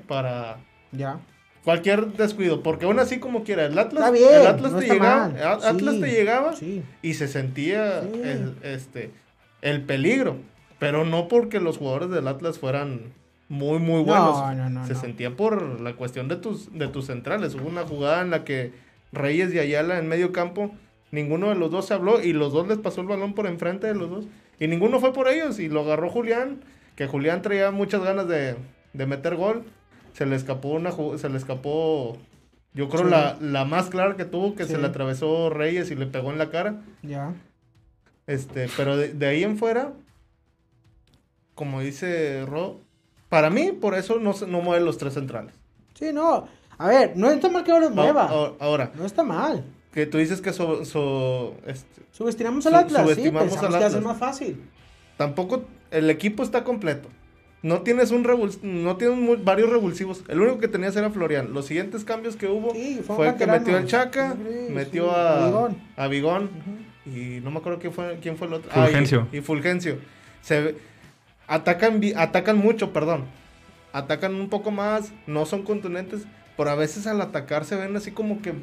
para 0.08 0.58
ya. 0.92 1.20
cualquier 1.64 2.06
descuido. 2.14 2.62
Porque 2.62 2.86
aún 2.86 3.00
así 3.00 3.20
como 3.20 3.44
quiera, 3.44 3.66
el 3.66 3.78
Atlas, 3.80 4.04
Está 4.06 4.12
bien, 4.12 4.42
el 4.42 4.48
Atlas, 4.48 4.72
no 4.74 4.80
te, 4.80 4.86
llegaba, 4.88 5.28
mal. 5.30 5.42
a- 5.44 5.70
Atlas 5.70 5.96
Sí, 5.96 6.02
te 6.02 6.12
llegaba 6.12 6.56
Sí, 6.56 6.84
y 7.02 7.14
se 7.16 7.28
sentía 7.28 8.00
el, 8.02 8.56
este, 8.64 9.12
el 9.64 9.82
peligro. 9.82 10.38
Pero 10.78 11.04
no 11.04 11.28
porque 11.28 11.60
los 11.60 11.78
jugadores 11.80 12.10
del 12.12 12.28
Atlas 12.28 12.60
fueran 12.60 13.02
muy, 13.50 13.80
muy 13.80 14.04
buenos. 14.04 14.38
No, 14.38 14.54
no, 14.56 14.70
no, 14.70 14.88
se 14.88 14.96
sentía 14.96 15.36
por 15.36 15.82
la 15.82 15.94
cuestión 15.96 16.28
de 16.28 16.38
tus, 16.38 16.72
de 16.78 16.88
tus 16.88 17.08
centrales. 17.08 17.56
Hubo 17.56 17.68
una 17.68 17.84
jugada 17.84 18.22
en 18.22 18.30
la 18.30 18.44
que 18.46 18.72
Reyes 19.12 19.54
y 19.54 19.60
Ayala 19.60 19.98
en 20.00 20.08
medio 20.08 20.32
campo, 20.32 20.72
ninguno 21.12 21.50
de 21.50 21.56
los 21.56 21.72
dos 21.72 21.88
se 21.88 21.94
habló 21.96 22.22
y 22.22 22.32
los 22.34 22.54
dos 22.54 22.68
les 22.68 22.78
pasó 22.78 23.02
el 23.02 23.08
balón 23.08 23.34
por 23.34 23.48
enfrente 23.48 23.88
de 23.88 23.96
los 23.96 24.10
dos. 24.10 24.26
Y 24.60 24.68
ninguno 24.68 25.00
fue 25.00 25.14
por 25.14 25.28
ellos 25.28 25.60
y 25.60 25.68
lo 25.68 25.82
agarró 25.82 26.10
Julián, 26.10 26.62
que 26.96 27.08
Julián 27.08 27.42
traía 27.42 27.72
muchas 27.72 28.04
ganas 28.04 28.28
de, 28.28 28.56
de 28.94 29.06
meter 29.06 29.36
gol. 29.36 29.64
Se 30.14 30.26
le 30.26 30.36
escapó 30.36 30.70
una 30.70 30.92
se 31.18 31.30
le 31.30 31.38
escapó, 31.38 32.18
yo 32.74 32.90
creo 32.90 33.06
Sí. 33.06 33.10
la, 33.10 33.38
la 33.42 33.66
más 33.66 33.90
clara 33.90 34.16
que 34.16 34.26
tuvo, 34.26 34.54
que 34.56 34.66
Sí. 34.66 34.74
se 34.74 34.78
le 34.78 34.88
atravesó 34.88 35.50
Reyes 35.50 35.90
y 35.92 35.96
le 35.96 36.06
pegó 36.08 36.32
en 36.32 36.38
la 36.38 36.50
cara. 36.50 36.82
ya. 37.02 37.34
Este, 38.28 38.68
pero 38.78 38.96
de, 38.96 39.12
de 39.14 39.26
ahí 39.26 39.44
en 39.44 39.58
fuera, 39.58 39.94
como 41.56 41.82
dice 41.82 42.46
Ro, 42.46 42.80
para 43.30 43.50
mí, 43.50 43.72
por 43.72 43.94
eso 43.96 44.20
no, 44.20 44.34
se- 44.34 44.48
no 44.48 44.62
mueve 44.62 44.84
los 44.84 44.98
tres 44.98 45.14
centrales. 45.14 45.54
Sí, 45.94 46.12
no. 46.14 46.48
A 46.78 46.88
ver, 46.88 47.14
no 47.16 47.30
está 47.30 47.50
mal 47.50 47.64
que 47.64 47.72
ahora 47.72 47.86
los 47.86 47.96
mueva. 47.96 48.26
Ahora, 48.28 48.54
ahora, 48.60 48.92
No 48.96 49.06
está 49.06 49.24
mal. 49.24 49.64
que 49.94 50.06
tú 50.06 50.18
dices 50.18 50.42
que 50.42 50.54
so- 50.54 50.86
so- 50.86 51.56
este, 51.66 52.02
Subestimamos 52.12 52.66
al 52.66 52.74
Su- 52.74 52.78
Atlas, 52.80 53.02
sí, 53.02 53.04
subestimamos 53.04 53.50
pensamos 53.50 53.66
al 53.66 53.80
que 53.80 53.80
va 53.84 53.86
a 53.86 53.90
ser 53.90 54.00
Atlas. 54.00 54.14
más 54.14 54.18
fácil. 54.20 54.62
tampoco 55.18 55.64
el 55.92 56.10
equipo 56.10 56.44
está 56.44 56.64
completo. 56.64 57.10
No 57.62 57.82
tienes 57.82 58.12
un 58.12 58.24
revul- 58.24 58.58
no 58.62 58.96
tienes 58.96 59.44
varios 59.44 59.70
revulsivos. 59.70 60.24
El 60.30 60.40
único 60.40 60.60
que 60.60 60.70
tenías 60.70 60.96
era 60.96 61.10
Florian. 61.10 61.52
Los 61.54 61.66
siguientes 61.66 62.06
cambios 62.06 62.38
que 62.38 62.48
hubo 62.48 62.72
Sí, 62.74 63.02
fue 63.06 63.36
que 63.36 63.46
metió 63.46 63.78
el 63.78 63.86
Chaca, 63.86 64.34
Sí, 64.38 64.72
metió 64.74 65.10
sí, 65.10 65.12
a, 65.14 65.44
a 65.44 65.46
Bigón. 65.48 65.78
a 65.98 66.08
Bigón, 66.08 66.50
y 67.06 67.42
no 67.44 67.52
me 67.52 67.58
acuerdo 67.60 67.80
quién 67.80 67.92
fue, 67.92 68.18
quién 68.22 68.38
fue 68.38 68.48
el 68.48 68.54
otro. 68.54 68.72
Ah, 68.74 68.84
y- 68.84 68.86
Fulgencio. 68.86 69.28
y, 69.34 69.42
Fulgencio. 69.42 69.98
Se 70.42 70.62
ve- 70.62 70.78
atacan, 71.50 72.00
atacan 72.16 72.58
mucho, 72.58 72.94
perdón. 72.94 73.26
Atacan 73.92 74.36
un 74.36 74.50
poco 74.50 74.72
más, 74.72 75.12
no 75.28 75.46
son 75.46 75.64
contundentes, 75.64 76.22
pero 76.56 76.70
a 76.70 76.76
veces 76.76 77.08
al 77.08 77.20
atacar 77.22 77.66
se 77.66 77.76
ven 77.76 77.96
así 77.96 78.12
como 78.12 78.42
que 78.42 78.54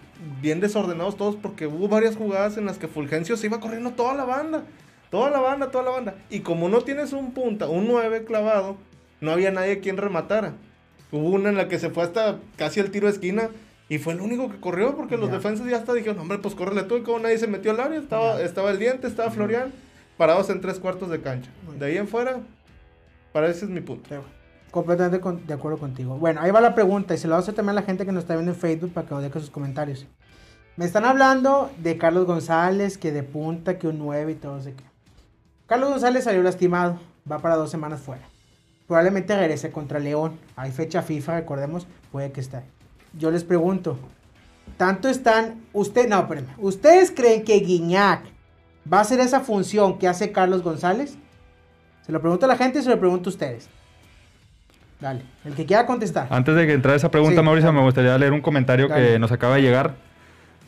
bien 0.40 0.60
desordenados 0.60 1.16
todos 1.16 1.36
porque 1.36 1.66
hubo 1.66 1.88
varias 1.88 2.16
jugadas 2.16 2.56
en 2.56 2.66
las 2.66 2.78
que 2.78 2.88
Fulgencio 2.88 3.36
se 3.36 3.46
iba 3.46 3.60
corriendo 3.60 3.90
toda 3.90 4.14
la 4.14 4.24
banda. 4.24 4.64
Toda 5.10 5.30
la 5.30 5.40
banda, 5.40 5.70
toda 5.70 5.84
la 5.84 5.90
banda. 5.90 6.14
Y 6.30 6.40
como 6.40 6.68
no 6.68 6.80
tienes 6.80 7.12
un 7.12 7.32
punta, 7.32 7.68
un 7.68 7.86
9 7.86 8.24
clavado, 8.24 8.76
no 9.20 9.30
había 9.30 9.50
nadie 9.50 9.80
quien 9.80 9.96
rematara. 9.96 10.54
Hubo 11.12 11.28
una 11.30 11.48
en 11.48 11.56
la 11.56 11.68
que 11.68 11.78
se 11.78 11.90
fue 11.90 12.02
hasta 12.02 12.38
casi 12.56 12.80
el 12.80 12.90
tiro 12.90 13.06
de 13.06 13.12
esquina 13.12 13.48
y 13.88 13.98
fue 13.98 14.12
el 14.12 14.20
único 14.20 14.50
que 14.50 14.58
corrió 14.58 14.96
porque 14.96 15.16
los 15.16 15.30
defensas 15.30 15.68
ya 15.68 15.76
hasta 15.76 15.94
dijeron, 15.94 16.18
hombre, 16.18 16.38
pues 16.38 16.54
córrele 16.54 16.82
tú 16.82 16.96
y 16.96 17.02
como 17.02 17.20
nadie 17.20 17.38
se 17.38 17.46
metió 17.46 17.70
al 17.70 17.80
área. 17.80 17.98
Estaba, 17.98 18.40
estaba 18.42 18.70
el 18.72 18.78
diente, 18.78 19.06
estaba 19.06 19.30
Florian, 19.30 19.72
parados 20.16 20.50
en 20.50 20.60
tres 20.60 20.80
cuartos 20.80 21.08
de 21.08 21.20
cancha. 21.20 21.50
De 21.78 21.86
ahí 21.86 21.96
en 21.96 22.08
fuera, 22.08 22.40
para 23.36 23.48
ese 23.48 23.66
es 23.66 23.70
mi 23.70 23.82
punto. 23.82 24.24
Completamente 24.70 25.20
de 25.46 25.52
acuerdo 25.52 25.76
contigo. 25.76 26.16
Bueno, 26.16 26.40
ahí 26.40 26.50
va 26.50 26.62
la 26.62 26.74
pregunta 26.74 27.12
y 27.12 27.18
se 27.18 27.28
lo 27.28 27.36
hacer 27.36 27.52
también 27.52 27.76
a 27.76 27.80
la 27.82 27.86
gente 27.86 28.06
que 28.06 28.12
nos 28.12 28.22
está 28.22 28.32
viendo 28.32 28.52
en 28.52 28.58
Facebook 28.58 28.94
para 28.94 29.06
que 29.06 29.12
nos 29.12 29.22
deje 29.22 29.40
sus 29.40 29.50
comentarios. 29.50 30.06
Me 30.76 30.86
están 30.86 31.04
hablando 31.04 31.70
de 31.76 31.98
Carlos 31.98 32.24
González, 32.24 32.96
que 32.96 33.12
de 33.12 33.22
punta, 33.22 33.78
que 33.78 33.88
un 33.88 33.98
9 33.98 34.32
y 34.32 34.34
todo 34.36 34.56
eso. 34.56 34.70
Carlos 35.66 35.90
González 35.90 36.24
salió 36.24 36.42
lastimado, 36.42 36.98
va 37.30 37.40
para 37.40 37.56
dos 37.56 37.70
semanas 37.70 38.00
fuera. 38.00 38.22
Probablemente 38.86 39.36
regrese 39.36 39.70
contra 39.70 39.98
León. 39.98 40.38
Hay 40.56 40.72
fecha 40.72 41.02
FIFA, 41.02 41.40
recordemos, 41.40 41.86
puede 42.10 42.32
que 42.32 42.40
esté. 42.40 42.62
Yo 43.12 43.30
les 43.30 43.44
pregunto, 43.44 43.98
¿tanto 44.78 45.10
están, 45.10 45.60
usted, 45.74 46.08
no, 46.08 46.20
espérenme, 46.20 46.54
¿ustedes 46.56 47.10
creen 47.10 47.44
que 47.44 47.60
Guiñac 47.60 48.22
va 48.90 48.96
a 48.96 49.02
hacer 49.02 49.20
esa 49.20 49.40
función 49.40 49.98
que 49.98 50.08
hace 50.08 50.32
Carlos 50.32 50.62
González? 50.62 51.18
Se 52.06 52.12
lo 52.12 52.20
pregunto 52.20 52.46
a 52.46 52.48
la 52.48 52.56
gente 52.56 52.78
y 52.78 52.82
se 52.82 52.88
lo 52.88 52.98
pregunto 53.00 53.28
a 53.28 53.32
ustedes. 53.32 53.68
Dale, 55.00 55.22
el 55.44 55.54
que 55.54 55.66
quiera 55.66 55.84
contestar. 55.84 56.28
Antes 56.30 56.54
de 56.54 56.66
que 56.66 56.72
entrara 56.72 56.96
esa 56.96 57.10
pregunta, 57.10 57.40
Sí, 57.40 57.44
Mauricio, 57.44 57.72
me 57.72 57.82
gustaría 57.82 58.16
leer 58.16 58.32
un 58.32 58.40
comentario 58.40 58.88
Dale. 58.88 59.08
que 59.12 59.18
nos 59.18 59.30
acaba 59.32 59.56
de 59.56 59.62
llegar 59.62 59.94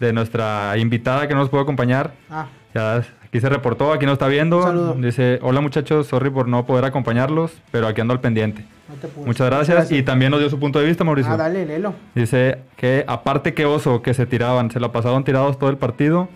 de 0.00 0.12
nuestra 0.12 0.76
invitada 0.76 1.26
que 1.26 1.35
no 1.35 1.40
nos 1.40 1.49
pudo 1.49 1.61
acompañar. 1.61 2.12
Ah, 2.28 2.47
Ya 2.75 2.97
aquí 3.25 3.40
se 3.40 3.49
reportó, 3.49 3.92
aquí 3.92 4.04
nos 4.04 4.14
está 4.14 4.26
viendo. 4.28 4.59
Un 4.59 4.62
saludo. 4.64 4.95
Dice, 4.95 5.38
hola 5.42 5.61
muchachos, 5.61 6.09
sorry 6.09 6.28
por 6.30 6.47
no 6.49 6.66
poder 6.66 6.85
acompañarlos, 6.85 7.52
pero 7.71 7.87
aquí 7.87 8.00
ando 8.02 8.12
al 8.12 8.21
pendiente. 8.21 8.64
no 8.88 8.95
te. 8.97 9.09
Muchas 9.25 9.47
gracias. 9.49 9.90
Y 9.92 10.02
también 10.02 10.30
nos 10.30 10.40
dio 10.40 10.50
su 10.50 10.59
punto 10.59 10.78
de 10.78 10.85
vista, 10.87 11.04
Mauricio. 11.04 11.33
Ah, 11.33 11.37
dale, 11.38 11.64
léelo. 11.64 11.95
Dice 12.14 12.59
que 12.76 13.04
aparte 13.07 13.54
que 13.54 13.64
oso 13.64 14.02
que 14.02 14.12
se 14.12 14.26
tiraban, 14.26 14.71
se 14.71 14.78
la 14.80 14.92
pasaron 14.92 15.25
tirados 15.25 15.59
todo 15.59 15.71
el 15.71 15.78
partido. 15.78 16.28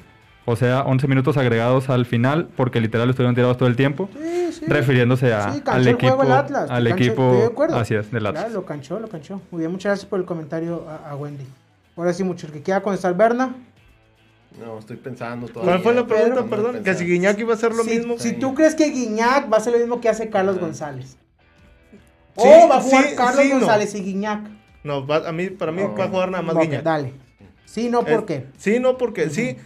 O 0.44 0.56
sea, 0.56 0.82
11 0.82 1.06
minutos 1.06 1.36
agregados 1.36 1.88
al 1.88 2.04
final, 2.04 2.48
porque 2.56 2.80
literal 2.80 3.08
estuvieron 3.08 3.34
tirados 3.36 3.56
todo 3.58 3.68
el 3.68 3.76
tiempo. 3.76 4.08
Sí, 4.20 4.52
sí. 4.52 4.64
Refiriéndose 4.66 5.32
a, 5.32 5.52
Sí, 5.52 5.60
canchó 5.60 5.70
al 5.72 5.82
el 5.82 5.88
equipo, 5.94 6.16
juego 6.16 6.22
el 6.24 6.32
Atlas, 6.38 6.68
al 6.70 6.84
canchó- 6.88 6.94
equipo, 6.96 7.22
estoy 7.26 7.40
de 7.40 7.46
acuerdo. 7.46 7.76
así 7.78 7.94
es, 7.94 8.10
del 8.10 8.26
Atlas. 8.26 8.44
Claro, 8.44 8.60
lo 8.60 8.66
canchó, 8.66 8.98
lo 8.98 9.08
canchó. 9.08 9.40
Muy 9.52 9.60
bien, 9.60 9.70
muchas 9.70 9.90
gracias 9.90 10.06
por 10.08 10.18
el 10.18 10.26
comentario 10.26 10.84
a, 10.88 11.10
a 11.10 11.16
Wendy. 11.16 11.44
Ahora 11.96 12.12
sí, 12.12 12.24
mucho. 12.24 12.46
El 12.48 12.52
que 12.54 12.62
quiera 12.62 12.82
contestar, 12.82 13.16
Berna. 13.16 13.54
No, 14.58 14.78
estoy 14.80 14.96
pensando 14.96 15.46
todavía. 15.46 15.74
¿Cuál 15.74 15.82
fue 15.82 15.94
la 15.94 16.06
pregunta, 16.06 16.42
Pedro. 16.42 16.50
perdón? 16.50 16.82
Que 16.82 16.94
si 16.94 17.04
Guiñac 17.06 17.38
iba 17.38 17.52
a 17.52 17.56
hacer 17.56 17.72
lo 17.74 17.84
si, 17.84 17.90
mismo. 17.96 18.18
si 18.18 18.32
tú 18.32 18.54
crees 18.54 18.74
que 18.74 18.90
Guiñac 18.90 19.50
va 19.50 19.56
a 19.56 19.60
hacer 19.60 19.72
lo 19.72 19.78
mismo 19.78 20.00
que 20.00 20.08
hace 20.08 20.28
Carlos. 20.28 20.58
González. 20.58 21.16
Sí, 22.36 22.48
o 22.48 22.68
va 22.68 22.76
a 22.78 22.80
jugar 22.80 23.04
sí, 23.04 23.14
Carlos 23.16 23.42
sí, 23.44 23.48
no. 23.50 23.58
González 23.60 23.94
y 23.94 24.02
Guiñac. 24.02 24.40
No, 24.84 25.06
va- 25.06 25.28
a 25.28 25.32
mí, 25.32 25.50
para 25.50 25.70
mí 25.70 25.82
No. 25.82 25.94
va 25.94 26.04
a 26.04 26.08
jugar 26.08 26.30
nada 26.30 26.42
más 26.42 26.56
Ok, 26.56 26.62
Guiñac. 26.62 26.82
Dale. 26.82 27.12
Sí, 27.64 27.88
no, 27.88 28.00
¿por 28.00 28.10
Es- 28.20 28.24
qué? 28.24 28.46
Sí, 28.58 28.78
no, 28.80 28.98
porque 28.98 29.30
sí. 29.30 29.56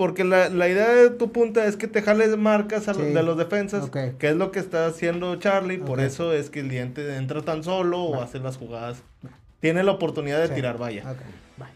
Porque 0.00 0.24
la, 0.24 0.48
la 0.48 0.66
idea 0.66 0.88
de 0.88 1.10
tu 1.10 1.30
punta 1.30 1.66
es 1.66 1.76
que 1.76 1.86
te 1.86 2.00
jales 2.00 2.34
marcas 2.38 2.88
a 2.88 2.94
los- 2.94 3.12
de 3.12 3.22
los 3.22 3.36
defensas, 3.36 3.84
Ok. 3.84 3.98
que 4.18 4.30
es 4.30 4.34
lo 4.34 4.50
que 4.50 4.58
está 4.58 4.86
haciendo 4.86 5.36
Charlie. 5.36 5.76
Por 5.76 6.00
eso 6.00 6.32
es 6.32 6.48
que 6.48 6.60
el 6.60 6.70
diente 6.70 7.16
entra 7.16 7.42
tan 7.42 7.62
solo 7.62 8.00
o 8.04 8.22
hace 8.22 8.38
las 8.38 8.56
jugadas. 8.56 9.02
Tiene 9.60 9.82
la 9.84 9.90
oportunidad 9.92 10.40
de 10.40 10.48
Sí. 10.48 10.54
tirar, 10.54 10.78
vaya. 10.78 11.02
Ok, 11.02 11.18
bye. 11.58 11.66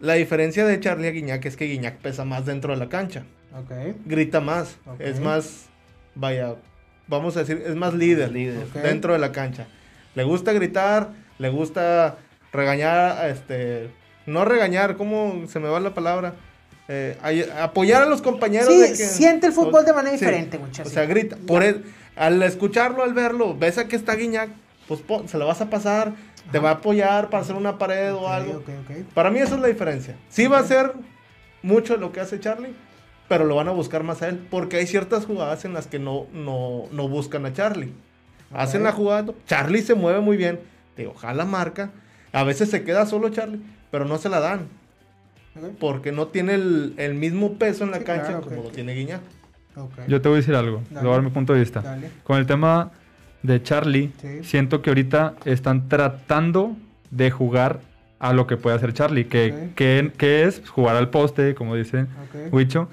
La 0.00 0.14
diferencia 0.14 0.66
de 0.66 0.80
Charlie 0.80 1.06
a 1.06 1.10
Guiñac 1.12 1.44
es 1.46 1.56
que 1.56 1.66
Guiñac 1.66 1.98
pesa 1.98 2.24
más 2.24 2.44
dentro 2.46 2.72
de 2.72 2.80
la 2.80 2.88
cancha. 2.88 3.22
Ok. 3.56 3.70
Grita 4.06 4.40
más. 4.40 4.78
Ok. 4.84 5.00
Es 5.00 5.20
más, 5.20 5.66
vaya, 6.16 6.56
vamos 7.06 7.36
a 7.36 7.44
decir, 7.44 7.62
es 7.64 7.76
más 7.76 7.94
líder, 7.94 8.32
Líder. 8.32 8.66
Dentro 8.72 9.12
de 9.12 9.20
la 9.20 9.30
cancha. 9.30 9.68
Le 10.16 10.24
gusta 10.24 10.52
gritar, 10.52 11.10
le 11.38 11.48
gusta 11.48 12.16
regañar, 12.52 13.30
este, 13.30 13.88
no 14.26 14.44
regañar, 14.44 14.96
¿cómo 14.96 15.44
se 15.46 15.60
me 15.60 15.68
va 15.68 15.78
la 15.78 15.94
palabra? 15.94 16.34
Eh, 16.88 17.16
apoyar 17.60 18.02
a 18.02 18.06
los 18.06 18.20
compañeros. 18.22 18.68
Sí, 18.68 18.78
de 18.78 18.88
que- 18.88 18.94
siente 18.96 19.46
el 19.46 19.52
fútbol 19.52 19.84
de 19.84 19.92
manera 19.92 20.16
Sí. 20.18 20.24
diferente, 20.24 20.58
muchachos. 20.58 20.90
O 20.90 20.94
sea, 20.94 21.06
grita. 21.06 21.36
Por 21.46 21.62
al 22.16 22.42
escucharlo, 22.42 23.02
al 23.02 23.14
verlo, 23.14 23.56
ves 23.56 23.78
a 23.78 23.88
que 23.88 23.96
está 23.96 24.14
Guiñac, 24.14 24.50
pues 24.88 25.00
se 25.26 25.38
la 25.38 25.44
vas 25.44 25.60
a 25.60 25.70
pasar, 25.70 26.12
te 26.50 26.58
va 26.58 26.70
a 26.70 26.72
apoyar 26.74 27.30
para 27.30 27.42
hacer 27.42 27.54
una 27.56 27.78
pared 27.78 28.12
o 28.12 28.28
algo. 28.28 28.62
Para 29.14 29.30
mí 29.30 29.38
esa 29.38 29.54
es 29.54 29.60
la 29.60 29.68
diferencia. 29.68 30.16
Sí 30.28 30.46
va 30.48 30.58
a 30.58 30.64
ser 30.64 30.92
mucho 31.62 31.96
lo 31.96 32.12
que 32.12 32.20
hace 32.20 32.40
Charlie, 32.40 32.74
pero 33.28 33.44
lo 33.46 33.54
van 33.54 33.68
a 33.68 33.70
buscar 33.70 34.02
más 34.02 34.20
a 34.20 34.28
él, 34.28 34.46
porque 34.50 34.76
hay 34.76 34.86
ciertas 34.86 35.24
jugadas 35.24 35.64
en 35.64 35.72
las 35.72 35.86
que 35.86 35.98
no, 35.98 36.26
no, 36.34 36.84
no 36.90 37.08
buscan 37.08 37.46
a 37.46 37.52
Charlie. 37.52 37.92
Hacen 38.52 38.82
la 38.82 38.92
jugada, 38.92 39.32
Charlie 39.46 39.80
se 39.80 39.94
mueve 39.94 40.20
muy 40.20 40.36
bien, 40.36 40.60
te 40.96 41.06
ojalá 41.06 41.46
marca, 41.46 41.90
a 42.32 42.44
veces 42.44 42.68
se 42.68 42.82
queda 42.82 43.06
solo 43.06 43.30
Charlie, 43.30 43.62
pero 43.90 44.04
no 44.04 44.18
se 44.18 44.28
la 44.28 44.40
dan, 44.40 44.68
Porque 45.78 46.12
no 46.12 46.28
tiene 46.28 46.54
el, 46.54 46.94
el 46.96 47.14
mismo 47.14 47.54
peso 47.54 47.84
en 47.84 47.90
la 47.90 47.98
Sí, 47.98 48.04
cancha 48.04 48.26
claro, 48.28 48.42
como 48.42 48.62
lo 48.64 48.70
tiene 48.70 48.94
Guiñac. 48.94 49.20
Yo 50.06 50.20
te 50.20 50.28
voy 50.28 50.36
a 50.36 50.40
decir 50.40 50.54
algo, 50.54 50.82
le 50.88 50.94
Dale. 50.96 51.00
voy 51.06 51.10
a 51.10 51.14
dar 51.16 51.22
mi 51.24 51.30
punto 51.30 51.52
de 51.52 51.60
vista. 51.60 51.80
Dale. 51.80 52.10
Con 52.24 52.38
el 52.38 52.46
tema 52.46 52.90
de 53.42 53.62
Charlie, 53.62 54.12
Sí. 54.20 54.44
siento 54.44 54.82
que 54.82 54.90
ahorita 54.90 55.34
están 55.44 55.88
tratando 55.88 56.76
de 57.10 57.30
jugar 57.30 57.80
a 58.18 58.32
lo 58.32 58.46
que 58.46 58.56
puede 58.56 58.76
hacer 58.76 58.92
Charlie, 58.92 59.24
que, 59.26 59.70
que, 59.74 60.12
que 60.16 60.44
es 60.44 60.62
jugar 60.68 60.96
al 60.96 61.10
poste, 61.10 61.54
como 61.54 61.74
dice 61.74 62.02
Ok. 62.02 62.52
Huicho, 62.52 62.88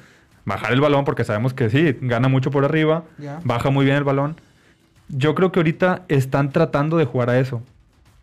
bajar 0.45 0.73
el 0.73 0.81
balón, 0.81 1.05
porque 1.05 1.23
sabemos 1.23 1.53
que 1.53 1.69
sí, 1.69 1.95
gana 2.01 2.27
mucho 2.29 2.49
por 2.49 2.65
arriba, 2.65 3.03
baja 3.43 3.69
muy 3.69 3.85
bien 3.85 3.97
el 3.97 4.03
balón. 4.03 4.35
Yo 5.07 5.35
creo 5.35 5.51
que 5.51 5.59
ahorita 5.59 6.03
están 6.07 6.51
tratando 6.51 6.97
de 6.97 7.05
jugar 7.05 7.29
a 7.29 7.39
eso, 7.39 7.61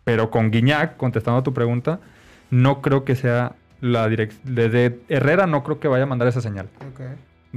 pero 0.03 0.29
con 0.31 0.51
Guiñac, 0.51 0.97
contestando 0.97 1.39
a 1.39 1.43
tu 1.43 1.53
pregunta, 1.53 1.99
no 2.49 2.81
creo 2.81 3.05
que 3.05 3.15
sea 3.15 3.53
la 3.81 4.07
dirección. 4.07 4.55
Desde 4.55 4.99
Herrera 5.09 5.47
no 5.47 5.63
creo 5.63 5.79
que 5.79 5.87
vaya 5.87 6.03
a 6.03 6.07
mandar 6.07 6.27
esa 6.27 6.41
señal. 6.41 6.67
Ok. 6.93 7.01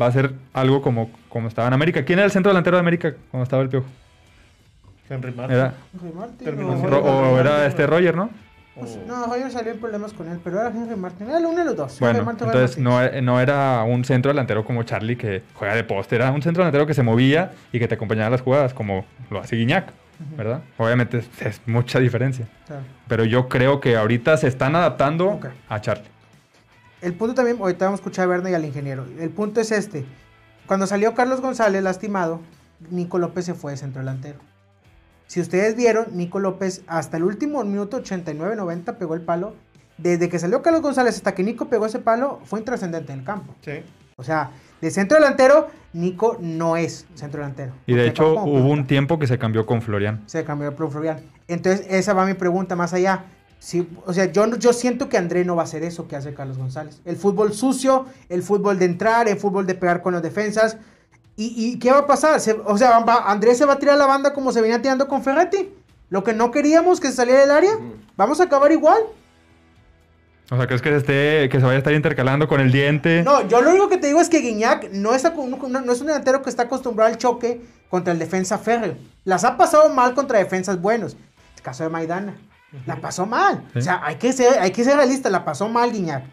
Va 0.00 0.06
a 0.06 0.12
ser 0.12 0.32
algo 0.52 0.82
como, 0.82 1.10
como 1.28 1.48
estaba 1.48 1.68
en 1.68 1.74
América. 1.74 2.04
¿Quién 2.04 2.18
era 2.18 2.26
el 2.26 2.30
centro 2.32 2.50
delantero 2.50 2.76
de 2.76 2.80
América 2.80 3.14
cuando 3.30 3.42
estaba 3.44 3.62
el 3.62 3.68
Piojo? 3.68 3.86
Henry 5.08 5.32
Martin. 5.32 5.56
Era, 5.56 5.74
Henry 5.94 6.12
Martin. 6.12 6.94
O- 6.94 7.38
era 7.38 7.66
este 7.66 7.86
Roger, 7.86 8.16
¿no? 8.16 8.30
Pues, 8.76 8.98
no, 9.06 9.26
Roger 9.26 9.50
salió 9.50 9.72
en 9.72 9.78
problemas 9.80 10.12
con 10.12 10.28
él, 10.28 10.38
pero 10.42 10.60
era 10.60 10.68
Henry 10.70 10.96
Martin. 10.96 11.28
Era 11.28 11.38
uno 11.38 11.54
de 11.58 11.64
los 11.64 11.76
dos. 11.76 11.98
Bueno, 11.98 12.20
Henry 12.20 12.26
Martin, 12.26 12.46
Roger 12.46 12.60
entonces 12.62 12.78
no, 12.82 13.20
no 13.22 13.40
era 13.40 13.82
un 13.82 14.04
centro 14.04 14.30
delantero 14.30 14.64
como 14.64 14.84
Charlie 14.84 15.16
que 15.16 15.42
juega 15.54 15.74
de 15.74 15.84
poste, 15.84 16.16
era 16.16 16.30
un 16.30 16.40
centro 16.40 16.62
delantero 16.62 16.86
que 16.86 16.94
se 16.94 17.02
movía 17.02 17.50
y 17.72 17.78
que 17.78 17.88
te 17.88 17.96
acompañaba 17.96 18.26
en 18.28 18.32
las 18.32 18.40
jugadas, 18.40 18.72
como 18.72 19.04
lo 19.28 19.40
hace 19.40 19.56
Guiñac, 19.56 19.90
¿verdad? 20.36 20.60
Obviamente 20.78 21.18
es, 21.18 21.28
es 21.42 21.60
mucha 21.66 21.98
diferencia. 21.98 22.46
Claro. 22.66 22.82
Pero 23.08 23.24
yo 23.24 23.48
creo 23.48 23.80
que 23.80 23.96
ahorita 23.96 24.36
se 24.36 24.46
están 24.46 24.76
adaptando 24.76 25.40
a 25.68 25.80
Charlie. 25.80 26.08
El 27.02 27.14
punto 27.14 27.34
también, 27.34 27.58
ahorita 27.60 27.86
vamos 27.86 28.00
a 28.00 28.02
escuchar 28.02 28.24
a 28.24 28.28
Berna 28.28 28.50
y 28.50 28.54
al 28.54 28.64
ingeniero. 28.64 29.06
El 29.18 29.30
punto 29.30 29.60
es 29.60 29.72
este. 29.72 30.04
Cuando 30.66 30.86
salió 30.86 31.14
Carlos 31.14 31.40
González 31.40 31.82
lastimado, 31.82 32.40
Nico 32.90 33.18
López 33.18 33.44
se 33.44 33.54
fue 33.54 33.72
de 33.72 33.78
centro 33.78 34.00
delantero. 34.00 34.38
Si 35.26 35.40
ustedes 35.40 35.76
vieron, 35.76 36.06
Nico 36.12 36.40
López 36.40 36.82
hasta 36.86 37.16
el 37.16 37.24
último 37.24 37.62
minuto 37.64 38.02
89-90 38.02 38.96
pegó 38.96 39.14
el 39.14 39.22
palo. 39.22 39.54
Desde 39.96 40.28
que 40.28 40.38
salió 40.38 40.62
Carlos 40.62 40.82
González 40.82 41.16
hasta 41.16 41.34
que 41.34 41.42
Nico 41.42 41.68
pegó 41.68 41.86
ese 41.86 41.98
palo, 41.98 42.40
fue 42.44 42.58
intrascendente 42.58 43.12
en 43.12 43.20
el 43.20 43.24
campo. 43.24 43.54
Sí. 43.60 43.82
O 44.16 44.24
sea, 44.24 44.50
de 44.80 44.90
centro 44.90 45.18
delantero, 45.18 45.68
Nico 45.92 46.36
no 46.40 46.76
es 46.76 47.06
centro 47.14 47.40
delantero. 47.40 47.72
Y 47.86 47.94
de 47.94 48.08
hecho 48.08 48.34
hubo 48.34 48.68
un 48.68 48.86
tiempo 48.86 49.18
que 49.18 49.26
se 49.26 49.38
cambió 49.38 49.66
con 49.66 49.82
Florian. 49.82 50.22
Se 50.26 50.44
cambió 50.44 50.74
por 50.74 50.90
Florian. 50.90 51.20
Entonces, 51.48 51.86
esa 51.88 52.12
va 52.12 52.26
mi 52.26 52.34
pregunta 52.34 52.76
más 52.76 52.92
allá. 52.92 53.24
Si, 53.60 53.86
o 54.06 54.12
sea, 54.14 54.24
yo, 54.32 54.46
no- 54.46 54.56
yo 54.56 54.72
siento 54.72 55.08
que 55.10 55.18
André 55.18 55.44
no 55.44 55.54
va 55.54 55.62
a 55.62 55.64
hacer 55.66 55.82
eso 55.84 56.08
que 56.08 56.16
hace 56.16 56.32
Carlos 56.34 56.56
González. 56.58 57.00
El 57.04 57.16
fútbol 57.16 57.52
sucio, 57.52 58.06
el 58.30 58.42
fútbol 58.42 58.78
de 58.78 58.86
entrar, 58.86 59.28
el 59.28 59.36
fútbol 59.38 59.66
de 59.66 59.74
pegar 59.74 60.00
con 60.02 60.14
las 60.14 60.22
defensas. 60.22 60.78
¿Y, 61.36 61.54
y 61.56 61.78
qué 61.78 61.92
va 61.92 61.98
a 61.98 62.06
pasar? 62.06 62.40
Se- 62.40 62.52
o 62.64 62.76
sea, 62.78 63.00
va- 63.00 63.30
Andrés 63.30 63.58
se 63.58 63.66
va 63.66 63.74
a 63.74 63.78
tirar 63.78 63.98
la 63.98 64.06
banda 64.06 64.32
como 64.32 64.50
se 64.50 64.60
venía 64.62 64.80
tirando 64.82 65.06
con 65.06 65.22
Ferretti. 65.22 65.68
Lo 66.08 66.24
que 66.24 66.32
no 66.32 66.50
queríamos 66.50 66.98
que 67.00 67.08
se 67.08 67.14
saliera 67.14 67.40
del 67.40 67.50
área. 67.50 67.72
Vamos 68.16 68.40
a 68.40 68.44
acabar 68.44 68.72
igual. 68.72 68.98
O 70.50 70.56
sea, 70.56 70.66
¿crees 70.66 70.82
que, 70.82 70.88
se 70.88 70.96
esté, 70.96 71.48
que 71.48 71.58
se 71.58 71.64
vaya 71.64 71.76
a 71.76 71.78
estar 71.78 71.92
intercalando 71.92 72.48
con 72.48 72.60
el 72.60 72.72
diente? 72.72 73.22
No, 73.22 73.46
yo 73.46 73.60
lo 73.62 73.70
único 73.70 73.88
que 73.88 73.98
te 73.98 74.08
digo 74.08 74.20
es 74.20 74.28
que 74.28 74.40
Guiñac 74.40 74.90
no 74.90 75.14
es, 75.14 75.24
acu- 75.24 75.46
no, 75.68 75.80
no 75.80 75.92
es 75.92 76.00
un 76.00 76.08
delantero 76.08 76.42
que 76.42 76.50
está 76.50 76.64
acostumbrado 76.64 77.08
al 77.12 77.18
choque 77.18 77.60
contra 77.88 78.12
el 78.12 78.18
defensa 78.18 78.58
férreo. 78.58 78.96
Las 79.24 79.44
ha 79.44 79.56
pasado 79.56 79.88
mal 79.90 80.14
contra 80.14 80.38
defensas 80.40 80.80
buenos. 80.80 81.16
El 81.56 81.62
caso 81.62 81.84
de 81.84 81.90
Maidana. 81.90 82.34
La 82.86 82.96
pasó 82.96 83.26
mal. 83.26 83.64
Sí. 83.72 83.78
O 83.80 83.82
sea, 83.82 84.00
hay 84.04 84.16
que, 84.16 84.32
ser, 84.32 84.58
hay 84.60 84.70
que 84.70 84.84
ser 84.84 84.96
realista. 84.96 85.28
La 85.30 85.44
pasó 85.44 85.68
mal 85.68 85.92
Guiñac. 85.92 86.24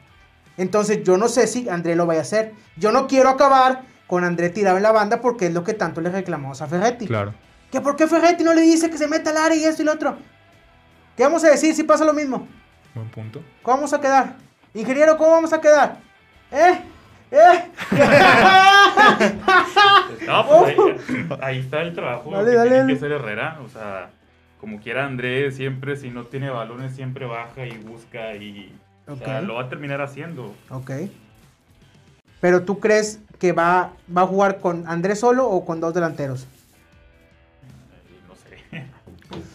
Entonces, 0.58 1.04
yo 1.04 1.18
no 1.18 1.28
sé 1.28 1.48
si 1.48 1.68
André 1.70 1.96
lo 1.96 2.06
vaya 2.06 2.20
a 2.20 2.24
hacer. 2.24 2.54
Yo 2.78 2.92
no 2.92 3.08
quiero 3.08 3.30
acabar 3.30 3.84
con 4.08 4.24
André 4.24 4.50
tirado 4.50 4.78
en 4.78 4.84
la 4.84 4.92
banda 4.92 5.22
porque 5.22 5.48
es 5.48 5.54
lo 5.54 5.64
que 5.64 5.74
tanto 5.74 6.02
le 6.02 6.10
reclamamos 6.10 6.62
a 6.62 6.68
Ferretti. 6.68 7.08
Claro. 7.08 7.34
¿Que 7.72 7.82
por 7.82 7.96
qué 7.96 8.08
Ferretti 8.08 8.44
no 8.44 8.54
le 8.54 8.62
dice 8.62 8.90
que 8.90 8.98
se 8.98 9.08
meta 9.08 9.32
al 9.32 9.38
área 9.38 9.58
y 9.58 9.66
esto 9.66 9.82
y 9.82 9.86
lo 9.86 9.94
otro? 9.94 10.18
¿Qué 11.16 11.24
vamos 11.24 11.44
a 11.44 11.50
decir 11.50 11.76
si 11.76 11.84
pasa 11.84 12.06
lo 12.06 12.14
mismo? 12.14 12.48
Buen 12.96 13.10
punto. 13.10 13.42
¿Cómo 13.62 13.78
vamos 13.78 13.94
a 13.94 14.00
quedar? 14.00 14.36
Ingeniero, 14.74 15.18
¿cómo 15.18 15.32
vamos 15.32 15.52
a 15.54 15.60
quedar? 15.60 15.98
¿Eh? 16.52 16.82
¿Eh? 17.32 17.72
No, 20.26 20.46
pues 20.48 20.78
ahí, 20.78 21.28
ahí 21.42 21.60
está 21.60 21.82
el 21.82 21.94
trabajo 21.94 22.32
Dale, 22.32 22.52
que 22.52 22.56
dale, 22.58 22.70
tiene 22.70 22.82
dale. 22.84 22.94
que 22.94 22.98
hacer 22.98 23.12
Herrera. 23.14 23.60
O 23.66 23.70
sea, 23.70 24.10
como 24.60 24.80
quiera 24.80 25.06
Andrés, 25.06 25.56
siempre 25.56 25.96
si 25.98 26.10
no 26.10 26.26
tiene 26.26 26.50
balones, 26.50 26.96
siempre 26.96 27.26
baja 27.26 27.66
y 27.66 27.78
busca 27.78 28.36
y 28.36 28.74
o 29.08 29.16
sea, 29.16 29.42
lo 29.42 29.56
va 29.56 29.64
a 29.64 29.70
terminar 29.70 30.02
haciendo. 30.02 30.54
ok. 30.70 30.92
Pero 32.40 32.64
tú 32.64 32.80
crees 32.80 33.20
que 33.40 33.52
va, 33.52 33.94
va 34.16 34.22
a 34.22 34.28
jugar 34.28 34.60
con 34.60 34.88
Andrés 34.88 35.20
solo 35.20 35.48
o 35.50 35.66
con 35.66 35.80
dos 35.80 35.94
delanteros? 35.94 36.46
Eh, 38.72 38.86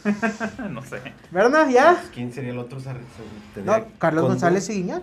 No 0.02 0.08
sé. 0.40 0.68
no 0.70 0.82
sé. 0.82 1.00
¿Verdad? 1.30 1.68
¿Ya? 1.68 2.02
¿Quién 2.12 2.32
sería 2.32 2.50
el 2.50 2.58
otro? 2.58 2.78
No, 3.64 3.86
Carlos 3.98 4.24
González 4.24 4.68
y 4.70 4.74
Guiñac. 4.74 5.02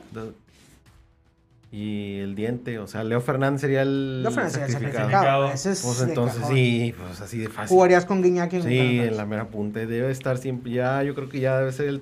Y 1.71 2.17
el 2.19 2.33
diente, 2.33 2.79
o 2.79 2.87
sea, 2.87 3.03
Leo 3.03 3.21
Fernández 3.21 3.61
sería 3.61 3.83
el 3.83 4.21
No, 4.23 4.31
Francia, 4.31 4.61
sacrificado. 4.67 5.09
sacrificado. 5.11 5.51
Ese 5.51 5.71
es 5.73 5.81
Pues 5.83 6.01
entonces 6.01 6.41
sí, 6.49 6.95
pues 6.97 7.21
así 7.21 7.37
de 7.37 7.47
fácil. 7.49 7.69
Jugarías 7.75 8.05
con 8.05 8.23
Guiñac 8.23 8.51
en 8.53 8.63
Sí, 8.63 8.99
en 8.99 9.15
la 9.15 9.25
mera 9.27 9.47
punta. 9.49 9.79
Debe 9.79 10.09
estar 10.09 10.39
siempre 10.39 10.71
ya, 10.71 11.03
yo 11.03 11.13
creo 11.13 11.29
que 11.29 11.39
ya 11.39 11.59
debe 11.59 11.71
ser 11.71 11.87
el... 11.89 12.01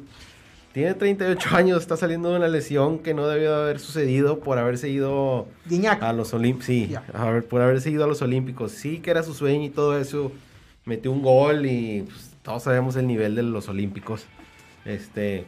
Tiene 0.71 0.93
38 0.93 1.49
años, 1.55 1.81
está 1.81 1.97
saliendo 1.97 2.29
de 2.31 2.37
una 2.37 2.47
lesión 2.47 2.99
que 2.99 3.13
no 3.13 3.27
debió 3.27 3.55
de 3.57 3.63
haber 3.63 3.79
sucedido 3.79 4.39
por 4.39 4.57
haberse 4.57 4.89
ido 4.89 5.47
Guiñac. 5.67 6.01
a 6.03 6.13
los 6.13 6.33
Olímpicos. 6.33 6.67
Sí, 6.67 6.87
Ya. 6.89 7.03
a 7.13 7.29
ver, 7.31 7.43
por 7.45 7.61
haberse 7.61 7.89
ido 7.89 8.03
a 8.03 8.07
los 8.07 8.21
Olímpicos. 8.21 8.71
Sí, 8.73 8.99
que 8.99 9.09
era 9.11 9.23
su 9.23 9.33
sueño 9.33 9.65
y 9.65 9.69
todo 9.69 9.97
eso. 9.97 10.31
Metió 10.85 11.11
un 11.11 11.23
gol 11.23 11.65
y 11.65 12.03
pues, 12.03 12.31
todos 12.43 12.63
sabemos 12.63 12.95
el 12.95 13.07
nivel 13.07 13.35
de 13.35 13.43
los 13.43 13.67
Olímpicos. 13.67 14.25
Este. 14.85 15.45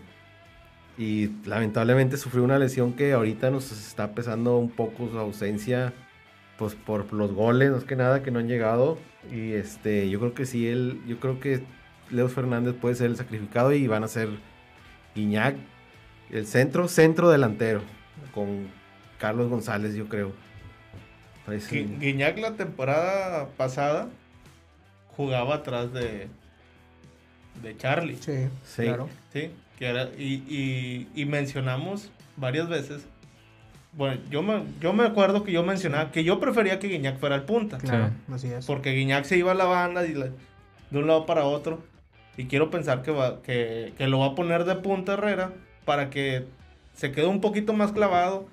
Y 0.99 1.29
lamentablemente 1.45 2.17
sufrió 2.17 2.43
una 2.43 2.59
lesión 2.59 2.93
que 2.93 3.13
ahorita 3.13 3.49
nos 3.49 3.71
está 3.71 4.12
pesando 4.13 4.57
un 4.57 4.69
poco 4.69 5.09
su 5.09 5.17
ausencia. 5.17 5.93
Pues 6.57 6.75
por 6.75 7.12
los 7.13 7.31
goles, 7.31 7.71
más 7.71 7.85
que 7.85 7.95
nada, 7.95 8.21
que 8.21 8.31
no 8.31 8.39
han 8.39 8.47
llegado. 8.49 8.97
Y 9.31 9.53
este, 9.53 10.09
yo 10.09 10.19
creo 10.19 10.33
que 10.33 10.45
sí, 10.45 10.67
él, 10.67 11.01
yo 11.07 11.17
creo 11.21 11.39
que 11.39 11.62
Leo 12.12 12.27
Fernández 12.27 12.75
puede 12.75 12.95
ser 12.95 13.07
el 13.07 13.15
sacrificado 13.15 13.71
y 13.71 13.88
van 13.88 14.03
a 14.03 14.07
ser 14.09 14.27
Guiñac, 15.15 15.55
el 16.31 16.45
centro, 16.47 16.88
centro 16.89 17.29
delantero, 17.29 17.81
con 18.33 18.67
Carlos 19.19 19.49
González, 19.49 19.95
yo 19.95 20.09
creo. 20.09 20.33
Gui- 21.47 21.97
Guiñac 21.99 22.38
la 22.39 22.53
temporada 22.55 23.47
pasada 23.57 24.09
jugaba 25.15 25.55
atrás 25.55 25.93
de 25.93 26.27
de 27.63 27.75
Charlie, 27.77 28.15
Sí, 28.17 28.47
Sí. 28.65 28.83
claro. 28.83 29.09
¿sí? 29.33 29.51
Que 29.79 29.87
era, 29.87 30.09
y, 30.17 30.43
y- 30.47 31.07
y 31.15 31.25
mencionamos 31.25 32.11
varias 32.37 32.67
veces. 32.69 33.05
Bueno, 33.93 34.21
yo 34.29 34.43
me, 34.43 34.61
yo 34.79 34.93
me 34.93 35.03
acuerdo 35.05 35.43
que 35.43 35.51
yo 35.51 35.63
mencionaba 35.63 36.11
que 36.11 36.23
yo 36.23 36.39
prefería 36.39 36.77
que 36.77 36.87
Guiñac 36.89 37.17
fuera 37.17 37.35
el 37.35 37.43
punta. 37.43 37.77
Claro, 37.79 38.11
así 38.31 38.47
es. 38.47 38.65
Porque 38.67 38.91
Guiñac 38.91 39.25
se 39.25 39.37
iba 39.37 39.53
a 39.53 39.55
la 39.55 39.65
banda 39.65 40.05
y 40.05 40.13
la- 40.13 40.27
de 40.91 40.97
un 40.99 41.07
lado 41.07 41.25
para 41.25 41.45
otro. 41.45 41.81
Y 42.37 42.45
quiero 42.45 42.69
pensar 42.69 43.01
que, 43.01 43.11
va, 43.11 43.41
que, 43.41 43.93
que 43.97 44.07
lo 44.07 44.19
va 44.19 44.27
a 44.27 44.35
poner 44.35 44.63
de 44.65 44.75
punta 44.75 45.13
Herrera 45.13 45.53
para 45.85 46.09
que 46.09 46.45
se 46.95 47.11
quede 47.11 47.25
un 47.25 47.41
poquito 47.41 47.73
más 47.73 47.91
clavado 47.91 48.47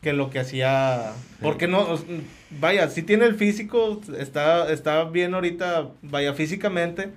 que 0.00 0.12
lo 0.12 0.30
que 0.30 0.38
hacía. 0.38 1.12
Porque 1.42 1.68
no, 1.68 1.98
vaya, 2.58 2.88
si 2.88 3.02
tiene 3.02 3.26
el 3.26 3.34
físico, 3.34 4.00
está, 4.16 4.72
está 4.72 5.04
bien 5.04 5.34
ahorita, 5.34 5.88
vaya, 6.02 6.32
físicamente. 6.34 7.10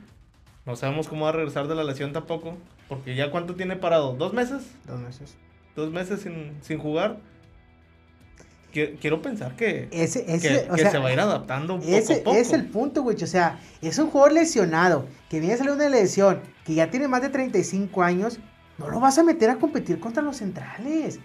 No 0.65 0.75
sabemos 0.75 1.07
cómo 1.07 1.23
va 1.25 1.29
a 1.29 1.33
regresar 1.33 1.67
de 1.67 1.75
la 1.75 1.83
lesión 1.83 2.13
tampoco. 2.13 2.55
Porque 2.87 3.15
ya 3.15 3.31
cuánto 3.31 3.55
tiene 3.55 3.75
parado, 3.75 4.13
dos 4.13 4.33
meses, 4.33 4.63
Dos 4.85 4.99
meses. 4.99 5.35
dos 5.75 5.91
meses 5.91 6.21
sin, 6.21 6.57
sin 6.61 6.77
jugar. 6.77 7.17
Qui- 8.73 8.97
Quiero 8.99 9.21
pensar 9.21 9.55
que, 9.55 9.89
Ese, 9.91 10.25
que, 10.25 10.35
ese, 10.35 10.67
o 10.69 10.75
que 10.75 10.81
sea, 10.81 10.91
se 10.91 10.97
va 10.97 11.09
a 11.09 11.13
ir 11.13 11.19
adaptando 11.19 11.75
un 11.75 11.81
poco 11.81 11.91
Ese 11.93 12.21
a 12.21 12.23
poco. 12.23 12.37
es 12.37 12.53
el 12.53 12.65
punto, 12.67 13.01
güey. 13.03 13.17
O 13.21 13.27
sea, 13.27 13.59
es 13.81 13.97
un 13.99 14.09
jugador 14.09 14.33
lesionado 14.33 15.05
que 15.29 15.39
viene 15.39 15.55
a 15.55 15.57
salir 15.57 15.71
de 15.75 15.87
una 15.87 15.89
lesión, 15.97 16.41
que 16.65 16.73
ya 16.75 16.89
tiene 16.89 17.07
más 17.07 17.21
de 17.21 17.29
35 17.29 18.01
años. 18.03 18.39
No 18.77 18.89
lo 18.89 18.99
vas 18.99 19.17
a 19.17 19.23
meter 19.23 19.49
a 19.49 19.57
competir 19.57 19.99
contra 19.99 20.21
los 20.23 20.37
centrales. 20.37 21.19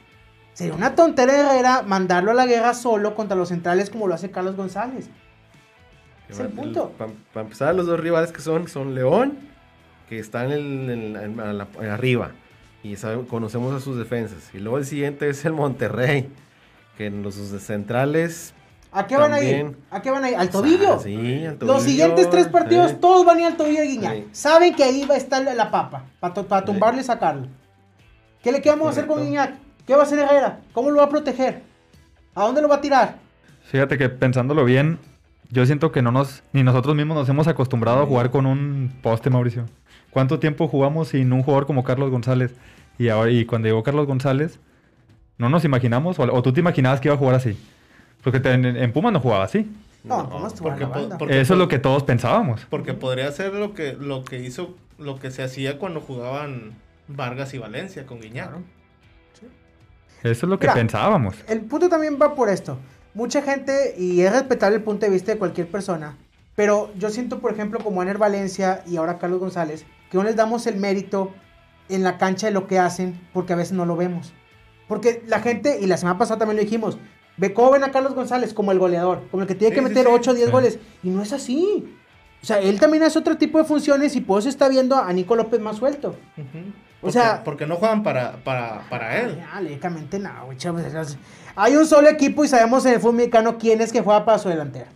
Sería 0.55 0.75
una 0.75 0.95
tontera 0.95 1.35
Herrera 1.39 1.83
mandarlo 1.83 2.31
a 2.31 2.35
la 2.35 2.47
guerra 2.47 2.75
solo 2.75 3.15
contra 3.15 3.37
los 3.37 3.49
centrales 3.51 3.91
como 3.91 4.09
lo 4.09 4.15
hace 4.15 4.31
Carlos 4.31 4.57
González. 4.57 5.09
Es 6.29 6.39
el 6.41 6.49
punto. 6.49 6.93
Para 6.99 7.43
empezar, 7.45 7.75
los 7.75 7.87
dos 7.87 7.99
rivales 8.01 8.33
que 8.33 8.41
son, 8.41 8.69
son 8.69 8.95
León, 8.95 9.35
que 10.09 10.19
están 10.19 10.53
en, 10.53 10.91
en- 10.91 11.17
en- 11.17 11.41
a 11.41 11.53
la- 11.53 11.69
arriba. 11.93 12.31
Y 12.83 12.97
sabemos- 12.97 13.27
conocemos 13.27 13.75
a 13.75 13.81
sus 13.81 13.97
defensas. 13.99 14.51
Y 14.55 14.59
luego 14.59 14.79
el 14.79 14.85
siguiente 14.87 15.29
es 15.29 15.45
el 15.45 15.53
Monterrey, 15.53 16.29
que 16.97 17.07
en 17.07 17.23
los 17.23 17.35
sus 17.35 17.49
centrales... 17.63 18.53
¿A 18.93 19.07
qué 19.07 19.17
van 19.17 19.33
a 19.35 19.41
ir? 19.43 19.57
También. 19.57 19.77
¿A 19.91 20.01
qué 20.01 20.11
van 20.11 20.25
a 20.25 20.31
ir? 20.31 20.37
¿Al 20.37 20.49
tobillo? 20.49 20.95
Ah, 20.95 21.01
sí, 21.03 21.45
al 21.45 21.57
tobillo. 21.59 21.75
Los 21.75 21.83
siguientes 21.83 22.31
tres 22.31 22.47
partidos, 22.49 22.93
sí. 22.93 22.97
todos 23.01 23.27
van 23.27 23.37
a 23.37 23.41
ir 23.41 23.47
al 23.49 23.57
tobillo 23.57 23.81
de 23.81 23.87
Guiñac. 23.89 24.15
Sí. 24.15 24.29
Saben 24.33 24.75
que 24.75 24.85
ahí 24.85 25.05
va 25.05 25.15
a 25.17 25.19
estar 25.19 25.43
la, 25.43 25.71
papa, 25.71 26.05
para 26.21 26.35
Sí. 26.35 26.65
tumbarle 26.65 27.01
y 27.03 27.05
sacarlo. 27.05 27.49
¿Qué 28.43 28.53
le 28.53 28.63
qué 28.63 28.71
vamos 28.71 28.87
a 28.87 28.91
hacer 28.91 29.07
con. 29.07 29.23
Guiñac? 29.23 29.55
¿Qué 29.87 29.95
va 29.95 30.03
a 30.03 30.05
hacer 30.05 30.21
Herrera? 30.21 30.61
¿Cómo 30.73 30.91
lo 30.91 30.99
va 30.99 31.05
a 31.05 31.09
proteger? 31.11 31.63
¿A 32.35 32.43
dónde 32.45 32.63
lo 32.63 32.69
va 32.69 32.77
a 32.77 32.81
tirar? 32.81 33.17
Fíjate 33.65 33.99
que 33.99 34.09
pensándolo 34.09 34.65
bien, 34.65 34.99
yo 35.51 35.65
siento 35.67 35.93
que 35.93 36.03
no 36.03 36.11
nos, 36.13 36.43
ni 36.53 36.63
nosotros 36.63 36.95
mismos 36.97 37.17
nos 37.17 37.29
hemos 37.29 37.47
acostumbrado 37.49 38.03
a 38.03 38.07
jugar 38.07 38.31
con 38.31 38.47
un 38.47 38.93
poste, 39.03 39.31
Mauricio. 39.31 39.67
¿Cuánto 40.11 40.39
tiempo 40.39 40.67
jugamos 40.69 41.09
sin 41.09 41.33
un 41.33 41.43
jugador 41.43 41.67
como 41.67 41.85
Carlos 41.85 42.11
González? 42.11 42.55
Y, 42.99 43.09
ahora, 43.09 43.31
y 43.31 43.45
cuando 43.45 43.69
llegó 43.69 43.83
Carlos 43.83 44.07
González, 44.07 44.59
no 45.39 45.49
nos 45.49 45.65
imaginamos, 45.65 46.19
o, 46.19 46.23
o 46.23 46.43
tú 46.43 46.53
te 46.53 46.61
imaginabas 46.61 47.01
que 47.01 47.09
iba 47.09 47.15
a 47.15 47.19
jugar 47.19 47.35
así. 47.35 47.59
Porque 48.25 48.41
te- 48.41 48.53
en, 48.55 48.65
en 48.65 48.93
Pumas 48.93 49.13
no 49.13 49.21
jugaba 49.21 49.45
así. 49.45 49.71
No, 50.03 50.23
No, 50.23 50.31
¿cómo 50.31 50.47
estuvo 50.47 50.69
en 50.69 50.75
porque 50.79 50.85
banda? 50.99 51.19
Porque 51.19 51.41
Eso 51.41 51.53
es 51.55 51.59
lo 51.59 51.69
que 51.69 51.79
todos 51.79 52.05
pensábamos. 52.05 52.67
Porque 52.71 52.95
podría 52.95 53.31
ser 53.33 53.53
lo 53.53 53.75
que, 53.75 53.93
lo 53.93 54.25
que 54.25 54.39
hizo, 54.41 54.75
lo 54.99 55.19
que 55.19 55.31
se 55.31 55.43
hacía 55.43 55.79
cuando 55.79 56.01
jugaban 56.01 56.73
Vargas 57.09 57.53
y 57.55 57.59
Valencia 57.59 58.07
con 58.07 58.21
Guiñac. 58.21 58.47
Claro. 58.49 58.63
Eso 60.23 60.47
es 60.47 60.51
lo 60.51 60.59
que 60.59 60.67
Mira. 60.67 60.75
pensábamos. 60.75 61.37
El 61.49 61.61
punto 61.61 61.89
también 61.89 62.19
va 62.21 62.35
por 62.35 62.49
esto. 62.49 62.79
Mucha 63.17 63.41
gente, 63.41 63.95
y 63.97 64.21
es 64.21 64.31
respetable 64.31 64.77
el 64.77 64.83
punto 64.83 65.07
de 65.07 65.13
vista 65.13 65.33
de 65.33 65.39
cualquier 65.39 65.69
persona, 65.71 66.19
pero 66.55 66.91
yo 66.99 67.09
siento, 67.09 67.39
por 67.39 67.51
ejemplo, 67.51 67.81
como 67.83 68.03
Aner 68.03 68.19
Valencia 68.19 68.83
y 68.87 68.99
ahora 68.99 69.17
Carlos 69.17 69.41
González, 69.41 69.87
que 70.11 70.19
no 70.19 70.23
les 70.25 70.37
damos 70.37 70.67
el 70.67 70.77
mérito 70.77 71.33
en 71.89 72.03
la 72.03 72.19
cancha 72.19 72.47
de 72.49 72.53
lo 72.53 72.67
que 72.67 72.79
hacen, 72.79 73.19
porque 73.33 73.55
a 73.55 73.57
veces 73.57 73.73
no 73.73 73.87
lo 73.87 73.97
vemos. 73.97 74.35
Porque 74.87 75.23
la 75.27 75.41
gente, 75.41 75.79
y 75.81 75.87
la 75.87 75.97
semana 75.97 76.19
pasada 76.19 76.41
también 76.41 76.59
lo 76.59 76.63
dijimos, 76.63 76.99
ve 77.39 77.55
cómo 77.55 77.71
ven 77.71 77.85
a 77.85 77.91
Carlos 77.91 78.15
González 78.15 78.53
como 78.53 78.71
el 78.73 78.79
goleador, 78.79 79.23
como 79.31 79.45
el 79.45 79.49
que 79.49 79.55
tiene 79.55 79.75
que 79.75 79.81
sí, 79.81 79.87
meter 79.89 80.05
sí. 80.07 80.13
8 80.13 80.31
o 80.33 80.35
10 80.35 80.47
Sí. 80.47 80.53
goles, 80.53 80.79
y 81.03 81.09
no 81.09 81.23
es 81.23 81.33
así. 81.33 81.97
O 82.43 82.45
sea, 82.47 82.61
él 82.61 82.79
también 82.79 83.03
hace 83.03 83.19
otro 83.19 83.39
tipo 83.39 83.57
de 83.57 83.65
funciones 83.65 84.15
y 84.15 84.21
por 84.21 84.41
eso 84.41 84.51
está 84.51 84.69
viendo 84.69 84.95
a 84.97 85.11
Nico 85.15 85.35
López 85.37 85.59
más 85.59 85.77
suelto. 85.77 86.11
Ujú. 86.37 86.59
O 86.99 87.01
Porque- 87.01 87.13
sea- 87.13 87.43
porque 87.45 87.67
no 87.67 87.77
juegan 87.77 88.03
para, 88.03 88.33
para, 88.45 88.89
para 88.91 89.21
él. 89.21 89.43
Ah, 89.53 89.61
lógicamente 89.63 90.19
no, 90.19 90.31
güey, 90.47 90.59
Hay 91.57 91.77
un 91.77 91.87
solo 91.87 92.09
equipo 92.09 92.45
y 92.45 92.49
sabemos 92.49 92.85
en 92.87 92.95
el 92.95 93.01
fútbol 93.01 93.17
mexicano 93.17 93.57
quién 93.59 93.81
es 93.81 93.93
que 93.93 94.03
juega 94.03 94.25
para 94.25 94.39
su 94.39 94.49
delantera. 94.49 94.87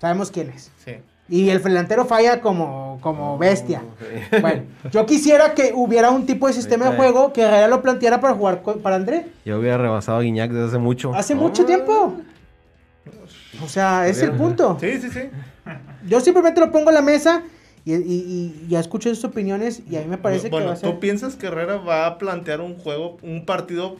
Sabemos 0.00 0.30
quién 0.30 0.50
es. 0.50 0.70
Sí. 0.84 0.92
Y 1.28 1.48
el 1.50 1.60
delantero 1.62 2.04
falla 2.04 2.40
como, 2.40 2.98
como 3.00 3.36
bestia. 3.36 3.82
Sí. 3.98 4.38
Bueno, 4.40 4.62
yo 4.92 5.04
quisiera 5.06 5.54
que 5.54 5.72
hubiera 5.74 6.10
un 6.10 6.24
tipo 6.26 6.46
de 6.46 6.52
sistema 6.52 6.90
de 6.90 6.96
juego 6.96 7.32
que 7.32 7.42
Herrera 7.42 7.66
lo 7.66 7.82
planteara 7.82 8.20
para 8.20 8.34
jugar 8.34 8.62
con- 8.62 8.78
para 8.80 8.94
André. 8.96 9.26
Yo 9.44 9.58
hubiera 9.58 9.76
rebasado 9.78 10.18
a 10.18 10.22
Guiñac 10.22 10.52
desde 10.52 10.68
hace 10.68 10.78
mucho. 10.78 11.12
Hace 11.14 11.34
mucho 11.34 11.64
tiempo. 11.66 12.14
O 13.64 13.68
sea, 13.68 14.06
es 14.06 14.22
el 14.22 14.32
punto. 14.32 14.76
Sí, 14.80 15.00
sí, 15.00 15.10
sí. 15.10 15.20
Yo 16.06 16.20
simplemente 16.20 16.60
lo 16.60 16.70
pongo 16.70 16.90
en 16.90 16.94
la 16.94 17.02
mesa 17.02 17.42
y, 17.84 17.94
y- 17.94 17.96
y 18.04 18.66
ya 18.68 18.78
escucho 18.78 19.08
sus 19.12 19.24
opiniones 19.24 19.82
y 19.90 19.96
a 19.96 20.00
mí 20.02 20.06
me 20.06 20.18
parece 20.18 20.48
bueno, 20.50 20.66
que 20.66 20.68
va 20.68 20.74
a 20.74 20.76
ser... 20.76 20.90
¿tú 20.92 21.00
piensas 21.00 21.34
que 21.34 21.46
Herrera 21.48 21.76
va 21.78 22.06
a 22.06 22.18
plantear 22.18 22.60
un 22.60 22.76
juego, 22.76 23.16
un 23.22 23.44
partido, 23.46 23.96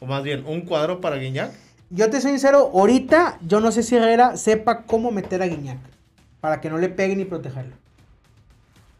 o 0.00 0.06
más 0.06 0.22
bien, 0.22 0.44
un 0.46 0.62
cuadro 0.62 1.00
para 1.00 1.16
Guiñac? 1.16 1.52
Yo 1.90 2.10
te 2.10 2.20
soy 2.20 2.32
sincero, 2.32 2.70
ahorita 2.74 3.38
yo 3.46 3.60
no 3.60 3.70
sé 3.70 3.82
si 3.82 3.96
Herrera 3.96 4.36
sepa 4.36 4.82
cómo 4.82 5.10
meter 5.10 5.42
a 5.42 5.46
Guiñac 5.46 5.78
para 6.40 6.60
que 6.60 6.68
no 6.68 6.78
le 6.78 6.88
peguen 6.88 7.18
ni 7.18 7.24
protegerlo. 7.24 7.74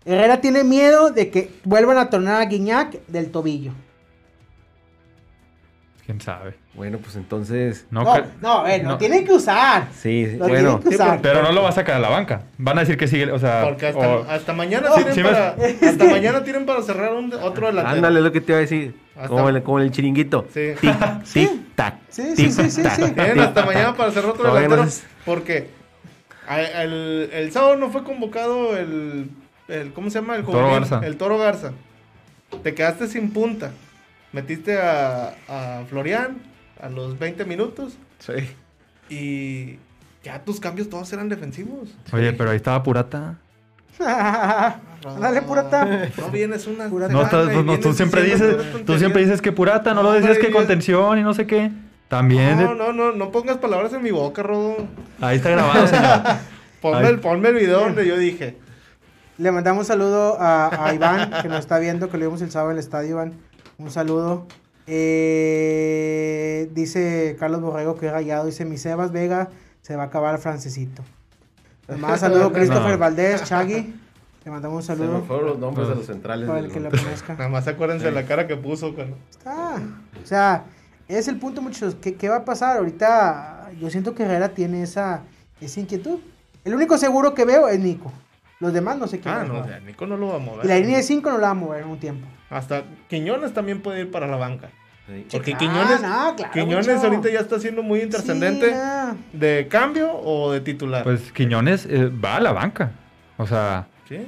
Herrera 0.04 0.40
tiene 0.40 0.62
miedo 0.62 1.10
de 1.10 1.30
que 1.30 1.50
vuelvan 1.64 1.98
a 1.98 2.10
tornar 2.10 2.40
a 2.40 2.44
Guiñac 2.44 3.04
del 3.06 3.30
tobillo. 3.30 3.72
¿Quién 6.06 6.20
sabe? 6.20 6.54
Bueno, 6.74 6.98
pues 6.98 7.16
entonces. 7.16 7.84
No, 7.90 8.04
No, 8.04 8.16
no, 8.40 8.58
a 8.60 8.62
ver, 8.62 8.84
lo 8.84 8.90
no. 8.90 8.98
tienen 8.98 9.24
que 9.26 9.32
usar. 9.32 9.88
Sí, 9.92 10.26
sí, 10.30 10.36
Lo 10.36 10.46
bueno. 10.46 10.78
tienen 10.78 10.82
que 10.82 10.88
usar. 11.02 11.20
Pero 11.20 11.42
no 11.42 11.50
lo 11.50 11.64
va 11.64 11.70
a 11.70 11.72
sacar 11.72 11.96
a 11.96 11.98
la 11.98 12.08
banca. 12.08 12.42
Van 12.58 12.78
a 12.78 12.82
decir 12.82 12.96
que 12.96 13.08
sigue, 13.08 13.28
o 13.32 13.38
sea... 13.40 13.62
Porque 13.64 13.88
hasta, 13.88 14.08
o- 14.08 14.22
hasta 14.30 14.52
mañana 14.52 14.88
tienen 14.94 15.24
para, 15.24 15.56
hasta 15.82 16.04
mañana 16.04 16.44
tienen 16.44 16.64
para 16.64 16.80
cerrar 16.82 17.12
un, 17.12 17.32
otro 17.34 17.66
delantero. 17.66 17.96
Ándale, 17.96 18.20
lo 18.20 18.30
que 18.30 18.40
te 18.40 18.52
iba 18.52 18.58
a 18.58 18.60
decir. 18.60 18.94
Hasta- 19.16 19.28
Como 19.28 19.48
el, 19.48 19.62
como 19.64 19.80
el 19.80 19.90
chiringuito. 19.90 20.46
Sí. 20.54 20.74
Tic, 20.80 20.94
tic, 21.32 21.50
tac. 21.74 21.94
Sí, 22.08 22.36
sí, 22.36 22.50
sí, 22.52 22.70
sí, 22.70 22.82
Tienen 23.12 23.40
hasta 23.40 23.66
mañana 23.66 23.96
para 23.96 24.12
cerrar 24.12 24.30
otro 24.30 24.44
Todavía 24.44 24.68
no 24.68 24.76
delantero. 24.76 24.88
es- 24.88 25.04
Porque 25.24 25.70
el, 26.48 27.30
el 27.32 27.50
sábado 27.52 27.74
no 27.76 27.90
fue 27.90 28.04
convocado 28.04 28.76
el, 28.76 29.28
el 29.66 29.92
¿cómo 29.92 30.08
se 30.10 30.20
llama? 30.20 30.36
El 30.36 30.44
Toro 30.44 30.68
juvenil, 30.68 30.88
Garza. 30.88 31.04
El 31.06 31.16
Toro 31.16 31.38
Garza. 31.38 31.72
Te 32.62 32.74
quedaste 32.74 33.08
sin 33.08 33.32
punta. 33.32 33.72
Metiste 34.36 34.76
a, 34.78 35.32
a 35.48 35.84
Florian 35.88 36.36
a 36.78 36.90
los 36.90 37.18
20 37.18 37.46
minutos 37.46 37.96
Sí. 38.18 38.34
y 39.08 39.78
ya 40.22 40.44
tus 40.44 40.60
cambios 40.60 40.90
todos 40.90 41.10
eran 41.14 41.30
defensivos. 41.30 41.88
Oye, 42.12 42.34
pero 42.34 42.50
ahí 42.50 42.56
estaba 42.56 42.82
Purata. 42.82 43.36
Dale, 43.98 45.40
purata. 45.42 46.10
No 46.18 46.28
vienes 46.30 46.66
una 46.66 46.86
Purata. 46.90 47.12
No, 47.14 47.22
estás- 47.22 47.64
no, 47.64 47.80
tú 47.80 47.94
siempre 47.94 48.24
dices, 48.24 48.56
tú 48.84 48.98
siempre 48.98 49.22
dices 49.22 49.40
que 49.40 49.52
Purata, 49.52 49.94
no, 49.94 50.02
lo 50.02 50.12
decías 50.12 50.32
hombre, 50.36 50.46
que 50.48 50.52
contención 50.52 51.18
y 51.18 51.22
no 51.22 51.32
sé 51.32 51.46
qué. 51.46 51.70
También, 52.08 52.56
No, 52.62 52.68
de- 52.72 52.74
no, 52.76 52.92
no, 52.92 53.12
no 53.12 53.30
pongas 53.32 53.56
palabras 53.56 53.94
en 53.94 54.02
mi 54.02 54.10
boca, 54.10 54.42
Rodo. 54.42 54.86
ahí 55.22 55.38
está 55.38 55.48
grabado, 55.50 55.86
señor. 55.86 56.20
Ponme, 56.82 57.08
el, 57.08 57.20
ponme 57.20 57.48
el 57.48 57.54
video 57.54 57.80
donde 57.80 58.06
yo 58.06 58.18
dije. 58.18 58.58
Le 59.38 59.50
mandamos 59.50 59.80
un 59.80 59.86
saludo 59.86 60.36
a, 60.38 60.86
a 60.88 60.94
Iván, 60.94 61.30
que 61.42 61.48
nos 61.48 61.60
está 61.60 61.78
viendo, 61.78 62.10
que 62.10 62.18
lo 62.18 62.26
vimos 62.26 62.42
el 62.42 62.50
sábado 62.50 62.70
en 62.72 62.76
el 62.76 62.80
estadio, 62.84 63.10
Iván. 63.12 63.32
Un 63.78 63.90
saludo. 63.90 64.46
Eh, 64.86 66.70
dice 66.72 67.36
Carlos 67.38 67.60
Borrego 67.60 67.96
que 67.96 68.06
es 68.06 68.12
rayado. 68.12 68.46
Dice, 68.46 68.64
mi 68.64 68.78
Sebas 68.78 69.12
Vega 69.12 69.50
se 69.82 69.96
va 69.96 70.04
a 70.04 70.06
acabar 70.06 70.38
francesito. 70.38 71.02
Manda 71.88 72.18
saludo 72.18 72.52
Christopher 72.52 72.92
No. 72.92 72.98
Valdés, 72.98 73.44
Chagui. 73.44 73.94
Le 74.44 74.50
mandamos 74.50 74.76
un 74.76 74.82
Se 74.82 74.92
me 74.92 75.06
saludo 75.06 75.24
fueron 75.24 75.46
los 75.46 75.58
nombres 75.58 75.88
de 75.88 75.94
los 75.96 76.06
centrales. 76.06 76.48
para 76.48 76.60
el 76.60 76.70
que 76.70 76.80
lo 76.80 76.90
conozca. 76.90 77.34
Nada 77.34 77.48
más 77.48 77.66
acuérdense 77.68 78.06
de 78.06 78.12
la 78.12 78.24
cara 78.26 78.46
que 78.46 78.56
puso 78.56 78.94
cuando. 78.94 79.16
Está. 79.30 79.76
O 80.22 80.26
sea, 80.26 80.64
es 81.08 81.28
el 81.28 81.38
punto, 81.38 81.62
muchachos. 81.62 81.96
¿Qué, 82.00 82.14
qué 82.14 82.28
va 82.28 82.36
a 82.36 82.44
pasar? 82.44 82.78
Ahorita 82.78 83.70
yo 83.80 83.90
siento 83.90 84.14
que 84.14 84.22
Herrera 84.24 84.50
tiene 84.50 84.82
esa, 84.82 85.22
esa 85.60 85.80
inquietud. 85.80 86.18
El 86.64 86.74
único 86.74 86.96
seguro 86.98 87.34
que 87.34 87.44
veo 87.44 87.68
es 87.68 87.78
Nico. 87.78 88.12
Los 88.60 88.72
demás 88.72 88.96
no 88.96 89.06
sé 89.06 89.20
qué. 89.20 89.28
Ah, 89.28 89.44
no, 89.46 89.64
Nico 89.84 90.06
no 90.06 90.16
lo 90.16 90.28
va 90.28 90.36
a 90.36 90.38
mover. 90.38 90.64
Y 90.64 90.68
la 90.68 90.76
línea 90.78 90.96
de 90.96 91.02
5 91.02 91.30
no 91.30 91.36
la 91.38 91.48
va 91.48 91.50
a 91.50 91.54
mover 91.54 91.82
en 91.82 91.88
un 91.88 91.98
tiempo. 91.98 92.26
Hasta 92.48 92.84
Quiñones 93.08 93.52
también 93.52 93.82
puede 93.82 94.00
ir 94.00 94.10
para 94.10 94.26
la 94.26 94.36
banca. 94.36 94.70
Sí. 95.06 95.26
Porque 95.30 95.52
Ah, 95.54 95.58
Quiñones, 95.58 96.00
no, 96.02 96.34
claro, 96.36 96.52
Quiñones 96.52 96.88
mucho. 96.88 97.06
ahorita 97.06 97.30
ya 97.30 97.40
está 97.40 97.60
siendo 97.60 97.82
muy 97.82 98.00
intrascendente 98.00 98.70
Sí, 98.70 98.74
no. 98.74 99.16
de 99.38 99.68
cambio 99.68 100.10
o 100.12 100.52
de 100.52 100.60
titular. 100.62 101.04
Pues 101.04 101.30
Quiñones 101.32 101.86
eh, 101.86 102.08
va 102.08 102.36
a 102.36 102.40
la 102.40 102.52
banca. 102.52 102.92
O 103.36 103.46
sea, 103.46 103.86
sí. 104.08 104.18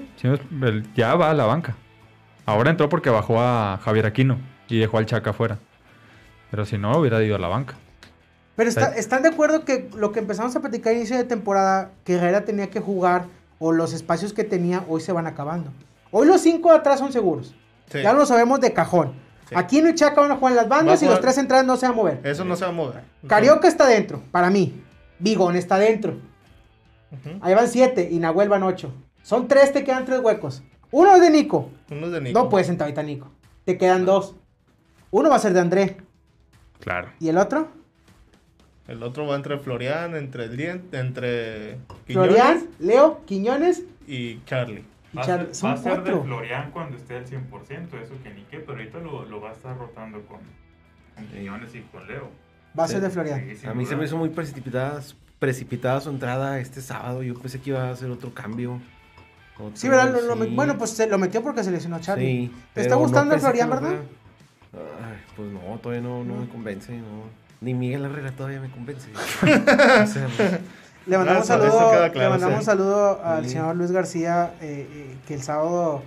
ya 0.94 1.14
va 1.14 1.30
a 1.30 1.34
la 1.34 1.46
banca. 1.46 1.74
Ahora 2.44 2.70
entró 2.70 2.88
porque 2.88 3.10
bajó 3.10 3.40
a 3.40 3.78
Javier 3.82 4.06
Aquino 4.06 4.38
y 4.68 4.78
dejó 4.78 4.98
al 4.98 5.06
Chaca 5.06 5.30
afuera. 5.30 5.58
Pero 6.50 6.64
si 6.66 6.76
no, 6.78 6.92
hubiera 6.98 7.22
ido 7.22 7.36
a 7.36 7.38
la 7.38 7.48
banca. 7.48 7.74
Pero 8.56 8.68
está- 8.68 8.94
están 8.96 9.22
de 9.22 9.28
acuerdo 9.30 9.64
que 9.64 9.88
lo 9.96 10.12
que 10.12 10.18
empezamos 10.18 10.54
a 10.54 10.60
platicar 10.60 10.92
a 10.92 10.96
inicio 10.96 11.16
de 11.16 11.24
temporada, 11.24 11.90
que 12.04 12.14
Herrera 12.14 12.44
tenía 12.44 12.68
que 12.70 12.80
jugar 12.80 13.24
o 13.58 13.72
los 13.72 13.92
espacios 13.92 14.32
que 14.32 14.44
tenía 14.44 14.84
hoy 14.88 15.00
se 15.00 15.12
van 15.12 15.26
acabando. 15.26 15.70
Hoy 16.10 16.26
los 16.26 16.40
cinco 16.40 16.70
de 16.70 16.78
atrás 16.78 16.98
son 16.98 17.12
seguros. 17.12 17.54
Sí. 17.90 18.02
Ya 18.02 18.12
lo 18.12 18.24
sabemos 18.26 18.60
de 18.60 18.72
cajón. 18.72 19.12
Sí. 19.48 19.54
Aquí 19.56 19.80
no 19.80 19.88
y 19.88 19.94
Chaca 19.94 20.20
van 20.20 20.30
a 20.30 20.36
jugar 20.36 20.52
en 20.52 20.56
las 20.56 20.68
bandas 20.68 21.02
y 21.02 21.06
los 21.06 21.20
tres 21.20 21.34
centrales 21.34 21.66
no 21.66 21.76
se 21.76 21.86
van 21.86 21.94
a 21.94 21.96
mover. 21.96 22.20
Eso 22.22 22.44
no 22.44 22.54
se 22.56 22.64
va 22.64 22.70
a 22.70 22.74
mover. 22.74 23.02
Carioca 23.26 23.66
está 23.66 23.86
dentro, 23.86 24.22
para 24.30 24.50
mí. 24.50 24.82
Bigón 25.18 25.56
está 25.56 25.78
dentro. 25.78 26.18
Ahí 27.40 27.54
van 27.54 27.68
siete 27.68 28.08
y 28.10 28.18
Nahuel 28.18 28.48
van 28.48 28.62
ocho. 28.62 28.92
Son 29.22 29.48
tres, 29.48 29.72
te 29.72 29.84
quedan 29.84 30.04
tres 30.04 30.20
huecos. 30.20 30.62
Uno 30.90 31.14
es 31.14 31.20
de 31.20 31.30
Nico. 31.30 31.70
Uno 31.90 32.06
es 32.06 32.12
de 32.12 32.20
Nico. 32.20 32.38
No 32.38 32.48
puedes 32.48 32.66
sentar 32.66 32.86
ahorita 32.86 33.00
a 33.00 33.04
Nico. 33.04 33.30
Te 33.64 33.78
quedan 33.78 34.04
dos. 34.04 34.36
Uno 35.10 35.30
va 35.30 35.36
a 35.36 35.40
ser 35.40 35.52
de 35.52 35.60
André. 35.60 35.96
Claro. 36.80 37.10
¿Y 37.18 37.28
el 37.28 37.38
otro? 37.38 37.68
El 38.88 39.02
otro 39.02 39.26
va 39.26 39.36
entre 39.36 39.58
Florian, 39.58 40.16
entre 40.16 40.44
el 40.44 40.56
diente, 40.56 40.98
entre 40.98 41.76
Florian, 42.06 42.64
Leo, 42.78 43.22
Quiñones 43.26 43.84
y 44.06 44.42
Charlie. 44.44 44.82
Va 45.16 45.22
a 45.22 45.24
Char- 45.26 45.46
ser, 45.46 45.54
Son 45.54 45.70
va 45.70 45.74
a 45.74 45.76
ser 45.76 46.02
de. 46.02 46.12
Florian 46.22 46.70
cuando 46.70 46.96
esté 46.96 47.16
al 47.16 47.26
100%, 47.26 48.00
eso 48.02 48.14
que 48.22 48.30
ni 48.34 48.42
qué, 48.50 48.58
pero 48.60 48.72
ahorita 48.78 48.98
lo, 48.98 49.24
lo 49.26 49.40
va 49.40 49.50
a 49.50 49.52
estar 49.52 49.76
rotando 49.76 50.20
con, 50.22 50.38
con 51.14 51.26
Quiñones 51.26 51.74
y 51.74 51.80
con 51.82 52.06
Leo. 52.06 52.30
Va 52.78 52.84
a 52.84 52.88
ser 52.88 53.00
de 53.02 53.10
Florian. 53.10 53.44
Sí, 53.56 53.66
A 53.66 53.74
mí 53.74 53.84
se 53.86 53.94
me 53.96 54.04
hizo 54.06 54.16
muy 54.16 54.30
precipitada, 54.30 55.00
precipitada 55.38 56.00
su 56.00 56.10
entrada 56.10 56.58
este 56.58 56.80
sábado. 56.80 57.22
Yo 57.22 57.34
pensé 57.34 57.60
que 57.60 57.70
iba 57.70 57.88
a 57.88 57.90
hacer 57.90 58.10
otro 58.10 58.32
cambio. 58.32 58.80
Otro- 59.58 59.72
Sí, 59.76 59.88
¿verdad? 59.88 60.12
Lo- 60.12 60.34
lo- 60.34 60.44
sí. 60.44 60.52
bueno, 60.54 60.78
pues 60.78 60.90
se 60.90 61.06
lo 61.08 61.18
metió 61.18 61.42
porque 61.42 61.62
se 61.64 61.70
lesionó 61.70 61.96
a 61.96 62.00
Charlie. 62.00 62.46
Sí, 62.48 62.52
¿Te 62.74 62.80
está 62.82 62.94
gustando 62.94 63.32
pensé 63.32 63.46
Florian, 63.46 63.68
que 63.68 63.74
lo 63.74 63.80
verdad? 63.82 64.00
Ay, 65.02 65.18
pues 65.36 65.50
no, 65.50 65.60
todavía 65.82 66.02
no, 66.02 66.22
no 66.24 66.36
me 66.36 66.48
convence. 66.48 66.92
No. 66.96 67.47
Ni 67.60 67.74
Miguel 67.74 68.04
Herrera 68.04 68.32
todavía 68.32 68.60
me 68.60 68.70
convence. 68.70 69.08
O 69.42 70.06
sea, 70.06 70.28
Le 71.06 71.16
mandamos 71.18 71.46
saludo, 71.46 71.90
claro, 71.90 72.12
le 72.14 72.28
mandamos 72.28 72.64
saludo 72.64 73.20
al 73.24 73.44
Sí. 73.44 73.50
señor 73.52 73.76
Luis 73.76 73.90
García, 73.90 74.52
eh, 74.60 74.86
eh, 74.92 75.16
que 75.26 75.34
el 75.34 75.42
sábado 75.42 76.02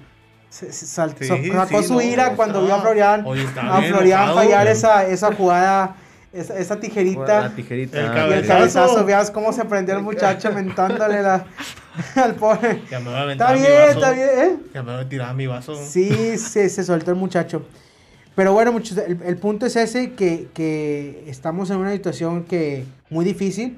se, 0.50 0.72
se 0.72 0.86
sal- 0.86 1.16
Sí, 1.20 1.28
sacó 1.28 1.82
sí, 1.82 1.88
su 1.88 1.94
no, 1.96 2.02
ira 2.02 2.36
cuando 2.36 2.64
vio 2.64 2.76
a 2.76 2.82
Florian, 2.82 3.26
a 3.26 3.32
bien 3.34 3.48
Florian 3.94 4.20
enojado, 4.22 4.36
fallar 4.36 4.68
esa, 4.68 5.06
esa 5.08 5.34
jugada, 5.34 5.96
esa, 6.32 6.58
esa 6.58 6.80
tijerita. 6.80 7.42
la 7.42 7.50
tijerita. 7.56 7.98
El 7.98 8.04
Y 8.04 8.08
el 8.08 8.14
cabezazo. 8.14 8.48
cabezazo, 8.58 9.06
veas 9.06 9.32
cómo 9.32 9.52
se 9.54 9.66
prendió 9.66 9.96
el 9.98 10.04
muchacho 10.04 10.52
mentándole 10.54 11.22
la, 11.24 11.46
al 12.16 12.36
pobre. 12.36 12.84
Ya 12.92 13.00
me 13.00 13.12
va 13.12 13.22
a 13.24 13.32
Está 13.32 13.54
mi 13.54 13.60
bien, 13.62 13.74
vaso. 13.74 13.92
está 13.92 14.12
bien, 14.12 14.30
¿eh? 14.38 14.56
Ya 14.74 14.84
me 14.84 14.92
va 14.94 15.00
a 15.00 15.10
tirar 15.10 15.34
mi 15.36 15.48
vaso. 15.48 15.76
Sí, 15.84 16.38
se, 16.38 16.70
se 16.70 16.84
soltó 16.84 17.10
el 17.12 17.18
muchacho. 17.18 17.66
Pero 18.36 18.54
bueno, 18.54 18.72
muchachos, 18.72 18.98
el, 19.06 19.20
el 19.24 19.38
punto 19.38 19.66
es 19.66 19.76
ese, 19.76 20.14
que, 20.14 20.48
que 20.54 21.24
estamos 21.28 21.70
en 21.70 21.78
una 21.78 21.92
situación 21.92 22.44
que 22.44 22.86
muy 23.10 23.26
difícil. 23.26 23.78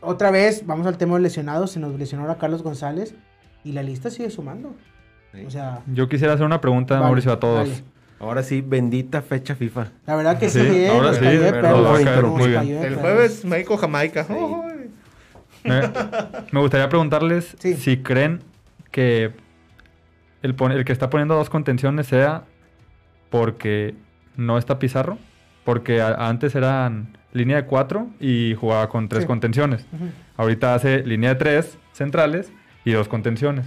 Otra 0.00 0.30
vez, 0.30 0.66
vamos 0.66 0.86
al 0.86 0.98
tema 0.98 1.16
de 1.16 1.22
lesionados, 1.22 1.70
se 1.72 1.80
nos 1.80 1.98
lesionó 1.98 2.22
ahora 2.24 2.38
Carlos 2.38 2.62
González 2.62 3.14
y 3.64 3.72
la 3.72 3.82
lista 3.82 4.10
sigue 4.10 4.30
sumando. 4.30 4.74
Sí. 5.34 5.44
O 5.46 5.50
sea, 5.50 5.80
Yo 5.92 6.08
quisiera 6.08 6.34
hacer 6.34 6.46
una 6.46 6.60
pregunta, 6.60 6.94
Vale, 6.94 7.06
Mauricio, 7.06 7.32
a 7.32 7.40
todos. 7.40 7.82
Ahora 8.18 8.42
sí, 8.42 8.60
bendita 8.62 9.20
fecha 9.22 9.54
FIFA. 9.54 9.88
La 10.06 10.16
verdad 10.16 10.38
que 10.38 10.48
sí, 10.48 10.60
Sí, 10.60 10.68
bien, 10.70 10.90
ahora 10.90 11.08
nos 11.08 11.16
sí, 11.18 11.22
cayó 11.24 11.40
pero 11.40 11.52
perlas, 11.60 11.84
va 11.84 11.98
a 11.98 12.04
caer 12.04 12.22
nos 12.22 12.32
muy 12.38 12.48
bien. 12.48 12.68
El 12.84 12.94
jueves 12.96 13.44
México-Jamaica. 13.44 14.24
Sí. 14.24 14.34
Me, 15.64 15.80
me 16.52 16.60
gustaría 16.60 16.88
preguntarles 16.88 17.54
Sí. 17.58 17.74
si 17.74 17.98
creen 17.98 18.40
que 18.90 19.32
el, 20.42 20.54
el 20.72 20.84
que 20.84 20.92
está 20.92 21.10
poniendo 21.10 21.34
dos 21.34 21.50
contenciones 21.50 22.06
sea 22.06 22.44
porque 23.30 23.94
no 24.36 24.58
está 24.58 24.78
Pizarro, 24.78 25.18
porque 25.64 26.00
a- 26.00 26.28
antes 26.28 26.54
eran 26.54 27.16
línea 27.32 27.56
de 27.56 27.64
cuatro 27.66 28.08
y 28.20 28.54
jugaba 28.54 28.88
con 28.88 29.08
tres 29.08 29.22
Sí. 29.22 29.26
contenciones. 29.26 29.86
Ahorita 30.36 30.74
hace 30.74 31.04
línea 31.06 31.30
de 31.30 31.36
tres 31.36 31.78
centrales 31.92 32.52
y 32.84 32.92
dos 32.92 33.08
contenciones. 33.08 33.66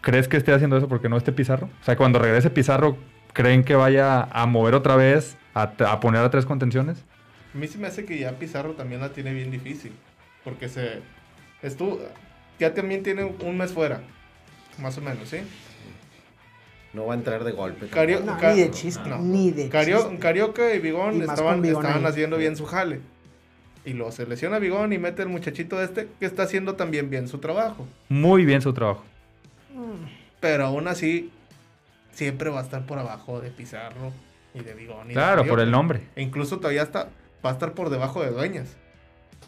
¿Crees 0.00 0.26
que 0.28 0.36
esté 0.36 0.52
haciendo 0.52 0.76
eso 0.76 0.88
porque 0.88 1.08
no 1.08 1.16
esté 1.16 1.32
Pizarro? 1.32 1.68
O 1.80 1.84
sea, 1.84 1.96
cuando 1.96 2.18
regrese 2.18 2.50
Pizarro, 2.50 2.96
¿creen 3.32 3.62
que 3.64 3.74
vaya 3.74 4.22
a 4.32 4.46
mover 4.46 4.74
otra 4.74 4.96
vez, 4.96 5.36
a, 5.54 5.62
a 5.62 6.00
poner 6.00 6.22
a 6.22 6.30
tres 6.30 6.44
contenciones? 6.46 7.04
A 7.54 7.58
mí 7.58 7.66
se 7.68 7.78
me 7.78 7.86
hace 7.86 8.04
que 8.04 8.18
ya 8.18 8.32
Pizarro 8.32 8.72
también 8.72 9.00
la 9.00 9.10
tiene 9.10 9.32
bien 9.34 9.50
difícil. 9.50 9.92
Porque 10.44 10.68
se. 10.68 11.00
Estuvo. 11.62 12.00
Ya 12.58 12.74
también 12.74 13.02
tiene 13.04 13.24
un 13.24 13.56
mes 13.58 13.72
fuera. 13.72 14.00
Más 14.80 14.96
o 14.98 15.02
menos, 15.02 15.28
¿sí? 15.28 15.38
No 16.92 17.06
va 17.06 17.14
a 17.14 17.16
entrar 17.16 17.42
de 17.44 17.52
golpe. 17.52 17.86
Cario- 17.88 18.20
No, 18.20 18.36
Ca- 18.38 18.52
ni 18.52 18.60
de 18.60 18.70
chiste, 18.70 19.08
no. 19.08 19.18
ni 19.18 19.50
de 19.50 19.68
Cario- 19.68 19.98
chiste. 19.98 20.18
Carioca 20.18 20.74
y 20.74 20.78
Bigón 20.78 21.16
Y 21.16 21.20
estaban, 21.22 21.64
estaban 21.64 22.04
haciendo 22.06 22.36
bien 22.36 22.56
su 22.56 22.66
jale. 22.66 23.00
Y 23.84 23.94
lo 23.94 24.12
se 24.12 24.26
lesiona 24.26 24.58
Bigón 24.58 24.92
y 24.92 24.98
mete 24.98 25.22
el 25.22 25.28
muchachito 25.28 25.82
este 25.82 26.08
que 26.20 26.26
está 26.26 26.42
haciendo 26.44 26.74
también 26.74 27.08
bien 27.10 27.28
su 27.28 27.38
trabajo. 27.38 27.86
Muy 28.08 28.44
bien 28.44 28.60
su 28.62 28.72
trabajo. 28.74 29.02
Pero 30.40 30.66
aún 30.66 30.88
así, 30.88 31.30
siempre 32.12 32.50
va 32.50 32.60
a 32.60 32.62
estar 32.62 32.84
por 32.86 32.98
abajo 32.98 33.40
de 33.40 33.50
Pizarro 33.50 34.12
y 34.54 34.60
de 34.60 34.74
Bigón. 34.74 35.06
y 35.06 35.08
de 35.08 35.14
Claro, 35.14 35.46
por 35.46 35.60
el 35.60 35.70
nombre. 35.70 36.02
E 36.14 36.22
incluso 36.22 36.58
todavía 36.58 36.82
está, 36.82 37.08
va 37.44 37.50
a 37.50 37.52
estar 37.54 37.72
por 37.72 37.90
debajo 37.90 38.22
de 38.22 38.30
Dueñas. 38.30 38.76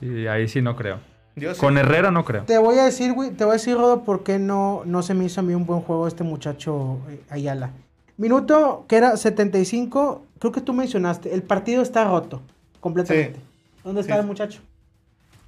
Y 0.01 0.27
ahí 0.27 0.49
sí 0.49 0.63
no 0.63 0.75
creo. 0.77 0.99
Sí. 1.37 1.47
Con 1.59 1.77
Herrera 1.79 2.11
no 2.11 2.25
creo. 2.25 2.45
Te 2.45 2.59
voy 2.59 2.79
a 2.79 2.85
decir, 2.85 3.13
güey, 3.13 3.31
te 3.31 3.45
voy 3.45 3.53
a 3.53 3.55
decir, 3.55 3.75
Rodo, 3.77 4.05
por 4.05 4.23
qué 4.23 4.39
no, 4.39 4.83
no 4.85 5.03
se 5.03 5.15
me 5.15 5.25
hizo 5.25 5.41
a 5.41 5.43
mí 5.43 5.55
un 5.55 5.67
buen 5.67 5.81
juego 5.81 6.07
este 6.07 6.23
muchacho 6.23 6.99
eh, 7.11 7.21
Ayala. 7.31 7.71
Minuto 8.17 8.85
que 8.89 8.97
era 8.97 9.17
75, 9.17 10.23
creo 10.39 10.53
que 10.53 10.61
tú 10.61 10.73
mencionaste, 10.73 11.35
el 11.35 11.43
partido 11.43 11.83
está 11.83 12.05
roto, 12.05 12.41
completamente. 12.81 13.39
Sí. 13.41 13.45
¿Dónde 13.83 14.01
está 14.03 14.15
Sí. 14.15 14.21
el 14.21 14.27
muchacho? 14.27 14.61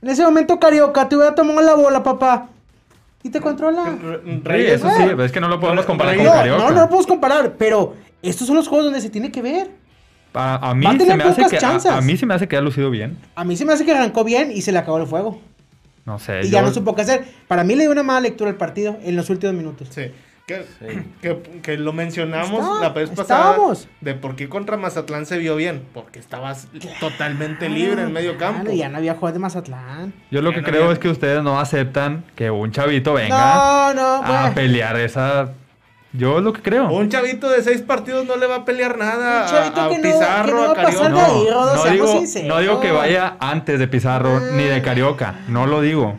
En 0.03 0.11
ese 0.11 0.25
momento, 0.25 0.59
Carioca, 0.59 1.09
te 1.09 1.16
hubiera 1.16 1.35
tomado 1.35 1.61
la 1.62 1.75
bola, 1.75 2.03
papá. 2.03 2.49
Y 3.22 3.31
te 3.31 3.40
controla. 3.40 3.85
Re- 3.85 4.20
Sí, 4.25 4.40
Reyes, 4.44 4.72
eso 4.75 4.88
sí, 4.90 5.03
es 5.22 5.33
que 5.33 5.40
no 5.40 5.49
lo 5.49 5.59
podemos 5.61 5.85
comparar 5.87 6.16
con 6.16 6.25
No, 6.25 6.33
Carioca. 6.33 6.59
no, 6.64 6.70
no 6.70 6.81
lo 6.81 6.87
podemos 6.88 7.07
comparar, 7.07 7.55
pero 7.57 7.94
estos 8.22 8.46
son 8.46 8.57
los 8.57 8.68
juegos 8.68 8.87
donde 8.87 9.01
se 9.01 9.11
tiene 9.11 9.31
que 9.33 9.42
ver. 9.42 9.70
A, 10.35 10.70
a 10.70 10.75
mí 10.75 10.85
Va 10.85 10.90
a 10.90 10.92
se 10.94 10.99
tener 10.99 11.16
me 11.16 11.22
hace 11.25 11.35
pocas 11.37 11.51
que 11.51 11.57
a- 11.57 11.61
chances. 11.61 11.90
a, 11.90 12.01
mí 12.03 12.16
se 12.16 12.27
me 12.27 12.35
hace 12.35 12.46
que 12.46 12.57
ha 12.57 12.61
lucido 12.61 12.90
bien. 12.90 13.16
A 13.37 13.44
mí 13.44 13.57
se 13.57 13.64
me 13.64 13.72
hace 13.72 13.85
que 13.85 13.92
arrancó 13.92 14.22
bien 14.22 14.51
y 14.53 14.61
se 14.62 14.70
le 14.72 14.79
acabó 14.79 14.99
el 14.99 15.07
fuego. 15.07 15.40
No 16.06 16.18
sé. 16.18 16.40
Y 16.40 16.44
yo- 16.44 16.50
ya 16.52 16.62
no 16.62 16.72
supo 16.72 16.94
qué 16.94 17.02
hacer. 17.02 17.24
Para 17.48 17.62
mí 17.64 17.74
le 17.74 17.82
dio 17.82 17.92
una 17.92 18.02
mala 18.02 18.20
lectura 18.20 18.48
al 18.50 18.56
partido 18.56 18.96
en 19.02 19.14
los 19.16 19.28
últimos 19.28 19.54
minutos. 19.54 19.88
Sí. 19.90 20.10
Que, 20.46 20.64
Sí. 20.78 20.86
que, 21.20 21.42
que 21.62 21.76
lo 21.76 21.92
mencionamos 21.92 22.60
Está- 22.62 22.80
la 22.80 22.88
vez 22.90 23.10
pasada 23.10 23.50
estábamos. 23.50 23.88
de 24.00 24.14
por 24.14 24.36
qué 24.36 24.48
contra 24.48 24.76
Mazatlán 24.76 25.26
se 25.26 25.36
vio 25.38 25.56
bien. 25.56 25.82
Porque 25.92 26.20
estabas 26.20 26.68
totalmente 27.00 27.68
libre 27.68 28.02
en 28.02 28.12
medio 28.12 28.38
campo. 28.38 28.62
Claro, 28.62 28.76
ya 28.76 28.88
no 28.88 28.98
había 28.98 29.14
juegos 29.14 29.32
de 29.32 29.38
Mazatlán. 29.40 30.14
Yo 30.30 30.42
lo 30.42 30.50
Ya 30.50 30.54
que 30.56 30.62
no 30.62 30.68
creo 30.68 30.82
había- 30.84 30.92
es 30.92 30.98
que 31.00 31.08
ustedes 31.08 31.42
no 31.42 31.58
aceptan 31.58 32.24
que 32.36 32.50
un 32.52 32.70
chavito 32.70 33.14
venga 33.14 33.36
No, 33.36 33.94
no, 33.94 34.22
a 34.24 34.52
pelear 34.54 34.96
esa. 35.00 35.52
Yo 36.16 36.38
es 36.38 36.44
lo 36.44 36.52
que 36.52 36.62
creo. 36.62 36.88
Un 36.88 37.09
chavito 37.09 37.48
de 37.48 37.62
seis 37.62 37.83
partidos 37.83 38.26
no 38.26 38.37
le 38.37 38.46
va 38.46 38.57
a 38.57 38.64
pelear 38.64 38.96
nada 38.96 39.42
Un 39.44 39.50
chavito 39.50 39.81
a, 39.81 39.85
a 39.85 39.88
que 39.90 39.96
no- 39.98 40.02
Pizarro, 40.02 40.46
que 40.46 40.52
no 40.52 40.66
va 40.66 40.72
a 40.72 40.74
Carioca. 40.85 41.09
de 41.09 41.20
ahí, 41.20 41.46
Rodo, 41.50 41.76
no, 41.76 42.59
digo, 42.61 42.74
no 42.74 42.81
que 42.81 42.90
vaya 42.92 43.37
antes 43.40 43.79
de 43.79 43.88
Pizarro 43.88 44.40
ni 44.52 44.64
de 44.64 44.81
Carioca. 44.83 45.35
No 45.48 45.66
lo 45.66 45.81
digo. 45.81 46.16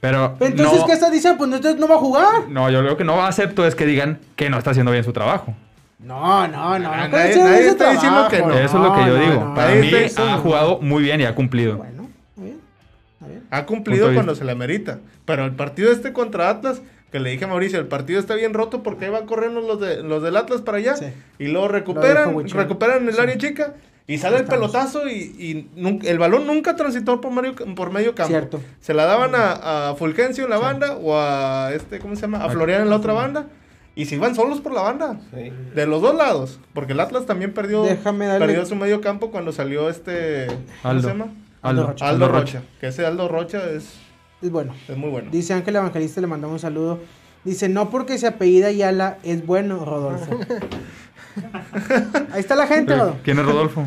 Pero. 0.00 0.36
Entonces, 0.40 0.80
no, 0.80 0.86
¿qué 0.86 0.92
estás 0.92 1.10
diciendo? 1.12 1.38
Pues 1.38 1.50
entonces 1.52 1.80
no 1.80 1.88
va 1.88 1.94
a 1.94 1.98
jugar. 1.98 2.48
No, 2.48 2.70
yo 2.70 2.82
lo 2.82 2.96
que 2.96 3.04
no 3.04 3.24
acepto 3.24 3.66
es 3.66 3.74
que 3.74 3.86
digan 3.86 4.18
que 4.36 4.50
no 4.50 4.58
está 4.58 4.70
haciendo 4.70 4.92
bien 4.92 5.02
su 5.04 5.12
trabajo. 5.12 5.54
No, 5.98 6.46
no, 6.46 6.78
no. 6.78 6.90
No 6.90 7.08
nadie- 7.08 7.36
nadie 7.36 7.68
está 7.68 7.90
diciendo 7.92 8.28
que 8.28 8.40
no. 8.42 8.52
Eso 8.52 8.76
es 8.76 8.82
lo 8.84 8.94
que 8.94 9.00
yo 9.06 9.16
no, 9.16 9.22
digo. 9.24 9.44
no. 9.46 9.54
Para 9.54 9.74
mí 9.74 9.90
ha 10.16 10.20
no. 10.36 10.38
jugado 10.42 10.78
muy 10.80 11.02
bien 11.02 11.20
y 11.20 11.24
ha 11.24 11.34
cumplido. 11.34 11.78
Bueno, 11.78 12.08
está 12.36 13.26
bien. 13.26 13.42
Ha 13.50 13.64
cumplido 13.64 14.04
Punto 14.06 14.14
cuando 14.16 14.34
se 14.34 14.44
le 14.44 14.52
amerita. 14.52 14.98
Pero 15.24 15.46
el 15.46 15.52
partido 15.52 15.90
este 15.90 16.12
contra 16.12 16.50
Atlas, 16.50 16.82
que 17.14 17.20
le 17.20 17.30
dije 17.30 17.44
a 17.44 17.46
Mauricio, 17.46 17.78
el 17.78 17.86
partido 17.86 18.18
está 18.18 18.34
bien 18.34 18.54
roto 18.54 18.82
porque 18.82 19.04
ahí 19.04 19.10
van 19.12 19.24
corriendo 19.26 19.60
los, 19.60 19.78
de, 19.80 20.02
los 20.02 20.20
del 20.20 20.36
Atlas 20.36 20.62
para 20.62 20.78
allá. 20.78 20.96
Sí. 20.96 21.06
Y 21.38 21.46
luego 21.46 21.68
recuperan, 21.68 22.36
recuperan 22.48 23.06
el 23.06 23.14
Sí. 23.14 23.20
área 23.20 23.38
chica. 23.38 23.74
Y 24.08 24.18
sale 24.18 24.38
el 24.38 24.46
pelotazo 24.46 25.08
y, 25.08 25.68
el 26.02 26.18
balón 26.18 26.44
nunca 26.48 26.74
transitó 26.74 27.20
por 27.20 27.30
medio, 27.30 27.54
por 27.76 27.92
medio 27.92 28.16
campo. 28.16 28.30
Cierto. 28.30 28.60
Se 28.80 28.94
la 28.94 29.04
daban 29.04 29.36
a, 29.36 29.90
a 29.90 29.94
Fulgencio 29.94 30.42
en 30.42 30.50
la 30.50 30.58
banda 30.58 30.96
o 30.96 31.16
a 31.16 31.70
este, 31.72 32.00
¿cómo 32.00 32.16
se 32.16 32.22
llama? 32.22 32.44
A 32.44 32.50
Florian 32.50 32.82
en 32.82 32.90
la 32.90 32.96
otra 32.96 33.12
banda. 33.12 33.46
Y 33.94 34.06
se 34.06 34.16
iban 34.16 34.34
solos 34.34 34.60
por 34.60 34.72
la 34.74 34.80
banda. 34.82 35.20
Sí. 35.32 35.52
De 35.76 35.86
los 35.86 36.02
dos 36.02 36.16
lados. 36.16 36.58
Porque 36.72 36.94
el 36.94 37.00
Atlas 37.00 37.26
también 37.26 37.54
perdió, 37.54 37.84
Déjame 37.84 38.26
darle- 38.26 38.46
perdió 38.46 38.66
su 38.66 38.74
medio 38.74 39.00
campo 39.00 39.30
cuando 39.30 39.52
salió 39.52 39.88
este. 39.88 40.48
¿Cómo 40.48 40.58
Aldo. 40.82 41.02
se 41.02 41.08
llama? 41.14 41.26
Aldo, 41.62 41.86
Rocha. 41.86 42.08
Aldo 42.08 42.28
Rocha. 42.28 42.62
Que 42.80 42.88
ese 42.88 43.06
Aldo 43.06 43.28
Rocha 43.28 43.70
es, 43.70 43.94
Es 44.44 44.50
bueno. 44.50 44.74
es 44.86 44.96
muy 44.96 45.08
bueno. 45.08 45.30
Dice 45.30 45.54
Ángel 45.54 45.76
Evangelista, 45.76 46.20
le 46.20 46.26
mandamos 46.26 46.54
un 46.54 46.60
saludo. 46.60 47.00
Dice, 47.44 47.68
no 47.68 47.88
porque 47.88 48.18
se 48.18 48.26
apellida 48.26 48.68
Ayala 48.68 49.16
es 49.22 49.44
bueno, 49.46 49.82
Rodolfo. 49.84 50.38
Ahí 52.32 52.40
está 52.40 52.54
la 52.54 52.66
gente, 52.66 52.94
Rodo. 52.94 53.16
¿Quién 53.24 53.38
es 53.38 53.44
Rodolfo? 53.46 53.86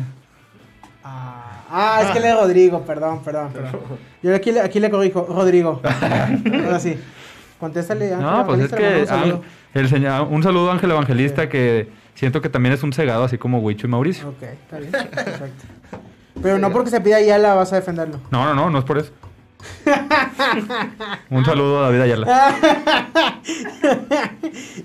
Ah, 1.04 1.64
ah, 1.70 2.02
es 2.04 2.10
que 2.10 2.20
le 2.20 2.30
es 2.30 2.34
Rodrigo, 2.36 2.82
perdón, 2.82 3.20
perdón, 3.24 3.52
perdón. 3.52 3.72
Yo 4.22 4.34
aquí, 4.34 4.50
le- 4.52 4.60
aquí 4.60 4.80
le 4.80 4.90
corrijo, 4.90 5.26
Rodrigo. 5.28 5.80
Ahora 6.64 6.80
sí. 6.80 6.98
Contéstale, 7.60 8.14
Ángel 8.14 8.20
No, 8.30 8.46
pues 8.46 8.60
es 8.60 8.72
que 8.72 9.06
saludo. 9.06 9.42
El 9.74 9.88
señor, 9.88 10.26
un 10.28 10.42
saludo 10.42 10.70
a 10.70 10.74
Ángel 10.74 10.90
Evangelista 10.90 11.48
que 11.48 11.88
siento 12.14 12.40
que 12.42 12.48
también 12.48 12.72
es 12.74 12.82
un 12.82 12.92
cegado, 12.92 13.24
así 13.24 13.38
como 13.38 13.60
Huicho 13.60 13.86
y 13.86 13.90
Mauricio. 13.90 14.28
Ok, 14.28 14.42
está 14.42 14.78
bien, 14.78 14.90
perfecto. 14.92 15.64
Pero 16.42 16.58
no 16.58 16.70
porque 16.72 16.90
se 16.90 17.00
pida 17.00 17.16
Ayala 17.16 17.54
vas 17.54 17.72
a 17.72 17.76
defenderlo. 17.76 18.18
No, 18.30 18.44
no, 18.44 18.54
no, 18.54 18.70
no 18.70 18.78
es 18.78 18.84
por 18.84 18.98
eso. 18.98 19.10
un 21.30 21.44
saludo 21.44 21.80
a 21.80 21.82
David 21.90 22.00
Ayala. 22.02 22.26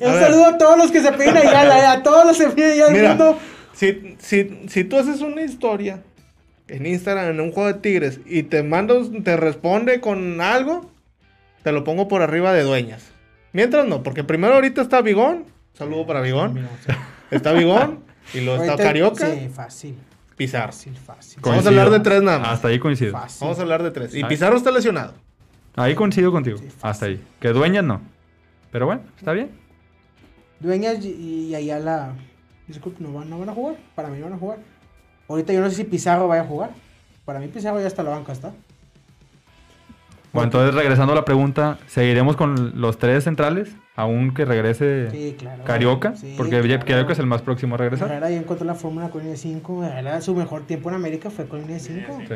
Un 0.01 0.13
saludo 0.19 0.45
a 0.45 0.57
todos 0.57 0.77
los 0.77 0.91
que 0.91 1.01
se 1.01 1.11
piden 1.13 1.37
Ayala, 1.37 1.91
a 1.91 2.03
todos 2.03 2.25
los 2.25 2.37
que 2.37 2.43
se 2.43 2.49
piden 2.51 2.71
Ayala 2.71 2.87
del 2.87 2.95
Mira, 3.01 3.09
mundo. 3.09 3.39
si, 3.73 4.15
si, 4.19 4.61
si 4.67 4.83
tú 4.83 4.97
haces 4.97 5.21
una 5.21 5.41
historia 5.41 6.01
en 6.67 6.85
Instagram, 6.85 7.29
en 7.29 7.41
un 7.41 7.51
juego 7.51 7.71
de 7.71 7.79
tigres, 7.79 8.19
y 8.25 8.43
te 8.43 8.63
mando, 8.63 9.09
te 9.21 9.37
responde 9.37 9.99
con 9.99 10.41
algo, 10.41 10.89
te 11.63 11.71
lo 11.71 11.83
pongo 11.83 12.07
por 12.07 12.21
arriba 12.21 12.53
de 12.53 12.63
dueñas. 12.63 13.11
Mientras 13.51 13.85
no, 13.85 14.01
porque 14.03 14.23
primero 14.23 14.55
ahorita 14.55 14.81
está 14.81 15.01
Bigón, 15.01 15.45
saludo 15.73 16.07
para 16.07 16.21
Bigón, 16.21 16.67
está 17.31 17.51
Bigón, 17.53 17.99
y 18.33 18.41
luego 18.41 18.63
está 18.63 18.77
Carioca, 18.77 19.27
Sí, 19.27 19.49
fácil. 19.53 19.95
Pizarro. 20.35 20.71
Fácil, 20.71 20.95
fácil. 20.97 21.39
Vamos 21.41 21.65
a 21.65 21.69
hablar 21.69 21.89
de 21.89 21.99
tres 21.99 22.21
nada 22.21 22.39
más. 22.39 22.49
Hasta 22.49 22.67
ahí 22.69 22.79
coincido. 22.79 23.11
Fácil. 23.11 23.39
Vamos 23.41 23.59
a 23.59 23.61
hablar 23.61 23.83
de 23.83 23.91
tres. 23.91 24.15
Y. 24.15 24.23
Pizarro 24.23 24.57
está 24.57 24.71
lesionado. 24.71 25.13
Ahí 25.75 25.95
coincido 25.95 26.31
contigo. 26.31 26.57
Sí. 26.57 26.69
Hasta 26.81 27.07
ahí. 27.07 27.23
Que 27.39 27.49
dueñas 27.49 27.83
no. 27.83 28.01
Pero 28.71 28.85
bueno, 28.85 29.01
está 29.17 29.33
bien. 29.33 29.51
Dueñas 30.59 31.03
y, 31.03 31.47
y 31.49 31.55
Ayala, 31.55 32.13
disculpe, 32.67 33.03
no 33.03 33.13
van, 33.13 33.29
no 33.29 33.39
van 33.39 33.49
a 33.49 33.53
jugar. 33.53 33.75
Para 33.95 34.09
mí 34.09 34.17
no 34.17 34.25
van 34.25 34.33
a 34.33 34.37
jugar. 34.37 34.59
Ahorita 35.27 35.53
yo 35.53 35.61
no 35.61 35.69
sé 35.69 35.75
si 35.75 35.83
Pizarro 35.83 36.27
vaya 36.27 36.43
a 36.43 36.45
jugar. 36.45 36.71
Para 37.25 37.39
mí 37.39 37.47
Pizarro 37.47 37.79
ya 37.79 37.87
está 37.87 38.03
la 38.03 38.11
banca, 38.11 38.31
está. 38.31 38.51
Bueno, 40.31 40.45
entonces 40.45 40.73
regresando 40.73 41.13
a 41.13 41.15
la 41.15 41.25
pregunta, 41.25 41.77
¿seguiremos 41.87 42.35
con 42.35 42.81
los 42.81 42.97
tres 42.97 43.23
centrales? 43.23 43.75
Aún 43.95 44.33
que 44.33 44.43
regrese 44.45 45.11
Sí, 45.11 45.35
claro. 45.37 45.63
Carioca, 45.65 46.15
Sí, 46.15 46.33
porque 46.35 46.59
claro. 46.61 46.85
Carioca 46.85 47.13
es 47.13 47.19
el 47.19 47.27
más 47.27 47.41
próximo 47.43 47.75
a 47.75 47.77
regresar. 47.77 48.09
Herrera 48.09 48.29
ya 48.31 48.37
encontró 48.37 48.65
la 48.65 48.73
fórmula 48.75 49.09
con 49.09 49.23
de 49.23 49.37
5. 49.37 49.83
Herrera, 49.83 50.19
su 50.21 50.33
mejor 50.35 50.65
tiempo 50.65 50.89
en 50.89 50.95
América 50.95 51.29
fue 51.29 51.45
con 51.47 51.67
de 51.67 51.79
5. 51.79 52.17
Sí. 52.21 52.33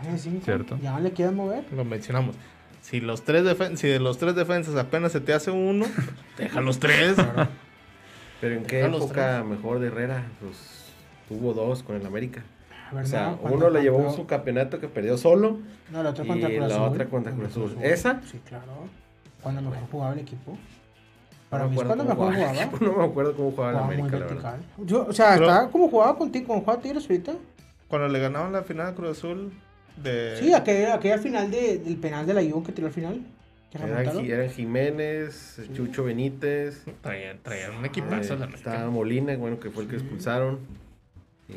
Línea 0.00 0.12
de 0.12 0.18
5. 0.18 0.44
Cierto. 0.44 0.78
Ya 0.80 0.92
no 0.92 1.00
le 1.00 1.10
quieren 1.12 1.34
mover. 1.34 1.64
Lo 1.74 1.84
mencionamos. 1.84 2.36
Si 2.80 3.00
los 3.00 3.24
tres 3.24 3.44
defen- 3.44 3.76
si 3.76 3.88
de 3.88 3.98
los 3.98 4.18
tres 4.18 4.34
defensas 4.36 4.76
apenas 4.76 5.10
se 5.10 5.20
te 5.20 5.32
hace 5.32 5.50
uno, 5.50 5.86
deja 6.38 6.60
los 6.60 6.78
tres. 6.78 7.16
Pero 8.40 8.54
¿en 8.56 8.64
qué 8.64 8.84
época 8.84 9.42
mejor 9.42 9.80
de 9.80 9.88
Herrera? 9.88 10.22
Pues 10.40 10.84
tuvo 11.28 11.54
dos 11.54 11.82
con 11.82 11.96
el 11.96 12.06
América. 12.06 12.42
O 12.92 13.04
sea, 13.04 13.36
uno 13.42 13.70
le 13.70 13.82
llevó 13.82 14.12
su 14.14 14.26
campeonato 14.26 14.78
que 14.78 14.86
perdió 14.86 15.16
solo. 15.16 15.58
No, 15.90 16.02
la 16.04 16.10
otra 16.10 16.24
y 16.24 16.28
contra 16.28 16.48
Cruz 16.50 16.60
la 16.60 16.66
Azul. 16.66 16.88
otra 16.88 17.04
contra 17.06 17.32
Cruz 17.32 17.48
Azul. 17.48 17.76
¿Esa? 17.82 18.20
Sí, 18.30 18.40
claro. 18.46 18.86
Cuando 19.42 19.62
mejor 19.62 19.78
jugaba 19.90 20.12
el 20.12 20.20
equipo. 20.20 20.56
Para 21.54 21.64
No 21.64 21.70
me 21.70 21.74
mí 21.76 21.80
es 21.80 21.86
cuando 21.86 22.04
cómo 22.06 22.30
mejor 22.30 22.34
jugaba. 22.34 22.54
jugaba. 22.70 22.78
No 22.92 22.98
me 22.98 23.04
acuerdo 23.04 23.34
cómo 23.36 23.50
jugaba 23.52 23.72
Jugaba 23.72 23.86
América, 23.86 24.18
la 24.18 24.26
verdad. 24.26 24.52
vertical. 24.58 24.86
Yo, 24.86 25.06
o 25.08 25.12
sea, 25.12 25.34
Pero- 25.34 25.46
estaba 25.46 25.70
como 25.70 25.88
jugaba 25.88 26.16
contigo, 26.18 26.46
como 26.48 26.60
jugaba 26.60 26.80
Tigres 26.82 27.02
ahorita. 27.04 27.34
Cuando 27.88 28.08
le 28.08 28.18
ganaron 28.18 28.52
la 28.52 28.62
final 28.62 28.86
a 28.88 28.94
Cruz 28.94 29.18
Azul 29.18 29.52
de... 30.02 30.36
Sí, 30.38 30.52
aquella, 30.52 30.94
aquella 30.94 31.18
final 31.18 31.50
de, 31.50 31.78
del 31.78 31.96
penal 31.96 32.26
de 32.26 32.34
la 32.34 32.42
Juve 32.42 32.66
que 32.66 32.72
tiró 32.72 32.86
al 32.88 32.92
final. 32.92 33.20
Eran, 33.72 34.50
Jiménez, 34.50 35.60
Chucho 35.74 36.04
Benítez. 36.04 36.84
Traían, 37.00 37.38
traían 37.42 37.74
un 37.74 37.84
equipazo 37.84 38.34
eh, 38.34 38.38
la 38.38 38.46
estaba. 38.46 38.88
Molina, 38.88 39.36
bueno, 39.36 39.58
que 39.58 39.70
fue 39.70 39.82
el 39.82 39.88
que 39.88 39.96
expulsaron. 39.96 40.60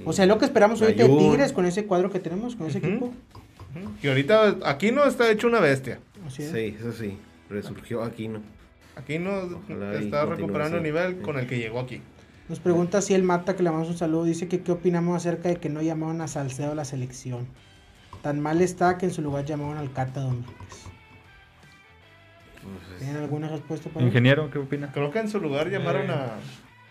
O 0.03 0.13
sea, 0.13 0.25
es 0.25 0.29
lo 0.29 0.37
que 0.39 0.45
esperamos 0.45 0.81
ahorita 0.81 1.03
de. 1.07 1.15
Tigres 1.15 1.53
con 1.53 1.65
ese 1.67 1.85
cuadro 1.85 2.09
que 2.09 2.19
tenemos, 2.19 2.55
con 2.55 2.67
ese 2.67 2.79
equipo. 2.79 3.05
Ujú. 3.05 3.91
Y 4.01 4.07
ahorita 4.07 4.55
aquí 4.65 4.91
no 4.91 5.05
está 5.05 5.29
hecho 5.29 5.47
una 5.47 5.59
bestia. 5.59 5.99
Así 6.25 6.41
es. 6.43 6.51
Sí, 6.51 6.75
eso 6.79 6.91
sí. 6.91 7.17
Resurgió 7.51 8.03
Aquino. 8.03 8.41
Aquí 8.97 9.19
no 9.19 9.41
está 9.93 10.25
recuperando 10.25 10.77
el 10.77 10.83
nivel 10.83 11.21
con 11.21 11.37
el 11.37 11.47
que 11.47 11.57
llegó 11.59 11.79
aquí. 11.79 12.01
Nos 12.49 12.59
pregunta 12.59 13.01
si 13.01 13.13
el 13.13 13.23
Mata, 13.23 13.55
que 13.55 13.63
le 13.63 13.69
mandamos 13.69 13.91
un 13.91 13.97
saludo, 13.97 14.23
dice 14.23 14.47
que 14.47 14.61
qué 14.61 14.71
opinamos 14.71 15.15
acerca 15.17 15.49
de 15.49 15.57
que 15.57 15.69
no 15.69 15.81
llamaron 15.81 16.21
a 16.21 16.27
Salcedo 16.27 16.71
a 16.71 16.75
la 16.75 16.85
selección. 16.85 17.47
Tan 18.21 18.39
mal 18.39 18.61
está 18.61 18.97
que 18.97 19.05
en 19.05 19.11
su 19.13 19.21
lugar 19.21 19.45
llamaron 19.45 19.77
al 19.77 19.91
Cata 19.91 20.21
Domínguez. 20.21 20.47
Pues, 22.63 22.99
¿Tienen 22.99 23.17
alguna 23.17 23.47
respuesta 23.49 23.89
para 23.89 24.01
él? 24.01 24.07
Ingeniero, 24.07 24.49
¿qué 24.49 24.59
opina? 24.59 24.91
Creo 24.91 25.11
que 25.11 25.19
en 25.19 25.29
su 25.29 25.39
lugar 25.39 25.69
llamaron 25.69 26.09
Eh. 26.09 26.13
a. 26.13 26.37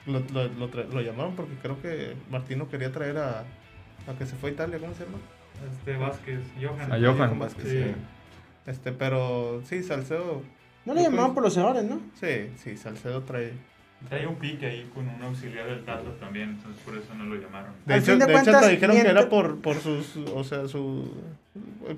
Lo, 0.07 0.21
lo- 0.33 0.49
lo 0.49 0.71
tra- 0.71 0.89
lo 0.89 1.01
llamaron 1.01 1.35
porque 1.35 1.55
creo 1.61 1.81
que 1.83 2.15
Martino 2.31 2.69
quería 2.69 2.93
traer 2.93 3.19
a. 3.19 3.41
A 4.07 4.13
que 4.17 4.25
se 4.25 4.37
fue 4.37 4.51
a 4.51 4.53
Italia, 4.53 4.79
¿cómo 4.79 4.95
se 4.95 5.05
llama? 5.05 5.19
Este 5.73 5.97
Vázquez, 5.97 6.39
Johan. 6.63 6.93
A 6.93 6.97
Johan. 6.99 7.17
Johan 7.17 7.39
Vázquez, 7.41 7.65
Sí. 7.65 7.83
sí. 7.83 7.95
Este, 8.67 8.93
pero 8.93 9.63
sí, 9.65 9.83
Salcedo. 9.83 10.43
No 10.87 10.95
le 10.95 11.03
llamaron 11.03 11.35
por 11.35 11.43
los 11.43 11.57
errores, 11.57 11.85
¿no? 11.85 12.01
Sí, 12.21 12.51
sí, 12.63 12.77
Salcedo 12.77 13.23
trae. 13.23 13.53
Trae 14.09 14.27
un 14.27 14.37
pique 14.37 14.67
ahí 14.67 14.91
con 14.95 15.09
un 15.09 15.23
auxiliar 15.23 15.67
del 15.67 15.83
Tata 15.85 16.05
también, 16.21 16.51
entonces 16.51 16.81
por 16.85 16.95
eso 16.97 17.13
no 17.15 17.25
lo 17.25 17.35
llamaron. 17.37 17.73
De 17.87 17.95
Al 17.95 18.01
hecho, 18.01 18.13
fin 18.13 18.19
de 18.21 18.27
de 18.27 18.33
hecho, 18.33 18.43
cuentas, 18.43 18.55
hasta 18.57 18.69
dijeron 18.69 18.97
que 18.97 19.09
era 19.09 19.29
por, 19.29 19.61
por 19.61 19.77
sus. 19.81 20.17
O 20.35 20.45
sea, 20.45 20.69
su. 20.69 21.11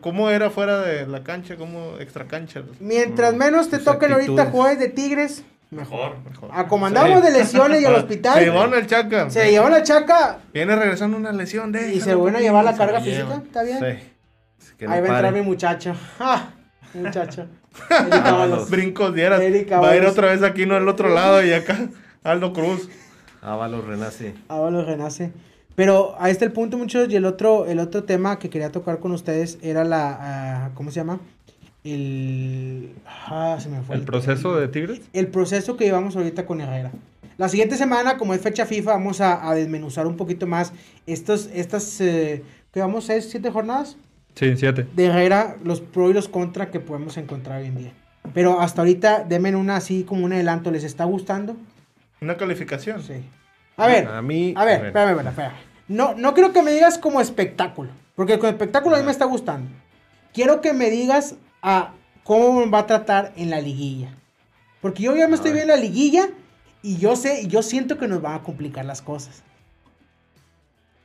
¿Cómo 0.01 0.31
era 0.31 0.49
fuera 0.51 0.81
de 0.81 1.07
la 1.07 1.23
cancha? 1.25 1.57
¿Cómo 1.57 1.97
extra 1.99 2.27
cancha? 2.27 2.63
Mientras 2.81 3.35
Mm, 3.35 3.37
menos 3.39 3.69
te 3.69 3.79
toquen 3.79 4.13
ahorita 4.13 4.47
jugadores 4.47 4.79
de 4.79 4.89
Tigres, 4.89 5.45
mejor. 5.71 6.17
Mejor. 6.19 6.31
Mejor. 6.31 6.51
A 6.55 6.69
como 6.69 6.87
andamos 6.87 7.21
de 7.23 7.33
lesiones 7.33 7.83
y 7.83 7.85
al 7.85 7.95
Se 7.97 8.01
hospital, 8.01 8.45
llevaron 8.45 8.75
al 8.75 8.87
Chaca. 8.87 9.29
se 9.31 9.51
llevó 9.51 9.69
la 9.69 9.83
chaca 9.83 10.39
Viene 10.55 10.77
regresando 10.77 11.17
una 11.17 11.33
lesión 11.33 11.73
de. 11.73 11.93
y 11.95 12.01
se 12.01 12.15
van 12.15 12.37
a 12.37 12.41
llevar 12.41 12.65
la 12.65 12.73
Se 12.73 12.79
carga 12.79 13.01
física. 13.01 13.43
¿Está 13.45 13.63
bien? 13.65 13.79
Sí. 13.81 14.67
Que 14.79 14.87
no 14.87 14.93
Ahí 14.93 15.01
va 15.01 15.07
a 15.09 15.11
entrar 15.17 15.35
mi 15.35 15.43
muchacho. 15.43 15.95
¡Ah! 16.21 16.51
Muchacho. 16.95 17.49
Ábalos. 17.91 18.71
Brincos 18.71 19.15
dieras. 19.15 19.41
Va 19.41 19.91
a 19.91 19.97
ir 19.97 20.05
otra 20.05 20.29
vez 20.33 20.43
aquí, 20.43 20.67
no 20.67 20.75
al 20.75 20.89
otro 20.89 21.09
lado 21.09 21.45
y 21.45 21.53
acá. 21.53 21.89
Aldo 22.23 22.53
Cruz. 22.53 22.89
Ábalos 23.41 23.85
renace. 23.87 24.35
Ábalos 24.49 24.87
renace. 24.87 25.33
Pero 25.75 26.17
ahí 26.19 26.33
está 26.33 26.45
el 26.45 26.53
punto, 26.53 26.77
muchachos. 26.77 27.13
Y 27.13 27.17
el 27.17 27.25
otro, 27.25 27.67
el 27.67 27.79
otro 27.79 28.05
tema 28.05 28.39
que 28.39 28.51
quería 28.51 28.73
tocar 28.73 28.99
con 28.99 29.13
ustedes 29.13 29.59
era 29.63 29.85
la. 29.85 30.19
ah, 30.21 30.71
¿Cómo 30.75 30.91
se 30.91 30.97
llama? 30.97 31.21
El. 31.85 32.91
Ah, 33.07 33.57
se 33.61 33.69
me 33.69 33.81
fue. 33.83 33.95
¿El 33.97 34.03
proceso 34.03 34.57
de 34.57 34.69
Tigres? 34.69 35.01
el 35.13 35.29
proceso 35.29 35.77
que 35.77 35.85
llevamos 35.85 36.17
ahorita 36.17 36.47
con 36.47 36.61
Herrera. 36.61 36.91
La 37.37 37.49
siguiente 37.49 37.77
semana, 37.77 38.19
como 38.19 38.35
es 38.35 38.41
fecha 38.41 38.67
FIFA, 38.67 38.95
vamos 38.95 39.21
a, 39.21 39.49
a 39.49 39.55
desmenuzar 39.55 40.09
un 40.09 40.17
poquito 40.17 40.49
más 40.49 40.73
estos, 41.07 41.49
estas, 41.55 42.01
eh, 42.01 42.43
que 42.73 42.81
vamos, 42.81 43.05
seis, 43.05 43.29
siete 43.31 43.49
jornadas 43.53 43.97
Sí, 44.39 44.57
siete. 44.57 44.87
de 44.95 45.07
Herrera, 45.07 45.57
los 45.65 45.81
pro 45.81 46.11
y 46.11 46.13
los 46.13 46.29
contra 46.29 46.71
que 46.71 46.79
podemos 46.79 47.17
encontrar 47.17 47.61
hoy 47.61 47.67
en 47.69 47.77
día. 47.77 47.93
Pero 48.35 48.61
hasta 48.61 48.83
ahorita, 48.83 49.25
denme 49.25 49.55
una 49.57 49.77
así 49.77 50.05
como 50.05 50.25
un 50.25 50.33
adelanto, 50.33 50.71
¿les 50.71 50.85
está 50.85 51.05
gustando? 51.05 51.57
Una 52.21 52.37
calificación. 52.37 53.03
Sí. 53.03 53.15
A 53.77 53.87
ver, 53.87 54.07
A 54.07 54.23
mí. 54.23 54.55
a 54.57 54.65
ver, 54.65 54.87
espérame, 54.87 55.11
espérame, 55.11 55.29
espérame. 55.29 55.55
No, 55.89 56.15
no 56.15 56.35
quiero 56.35 56.53
que 56.53 56.63
me 56.63 56.71
digas 56.73 56.99
como 56.99 57.21
espectáculo, 57.21 57.91
porque 58.15 58.39
con 58.39 58.49
espectáculo 58.51 58.95
a 58.97 58.99
mí 59.01 59.05
me 59.07 59.11
está 59.13 59.25
gustando. 59.25 59.71
Quiero 60.35 60.61
que 60.61 60.73
me 60.73 60.91
digas 60.91 61.35
a 61.63 61.93
cómo 62.23 62.61
me 62.61 62.71
va 62.71 62.81
a 62.81 62.87
tratar 62.87 63.33
en 63.37 63.51
la 63.51 63.61
liguilla. 63.61 64.11
Porque 64.81 65.03
yo 65.03 65.17
ya 65.17 65.27
me 65.27 65.35
estoy 65.35 65.51
A 65.51 65.55
ver. 65.55 65.65
viendo 65.67 65.75
la 65.75 65.81
liguilla 65.81 66.29
y 66.83 66.99
yo 66.99 67.17
sé, 67.17 67.49
yo 67.49 67.63
siento 67.63 67.99
que 67.99 68.07
nos 68.07 68.21
van 68.23 68.35
a 68.35 68.43
complicar 68.43 68.85
las 68.85 69.03
cosas. 69.03 69.43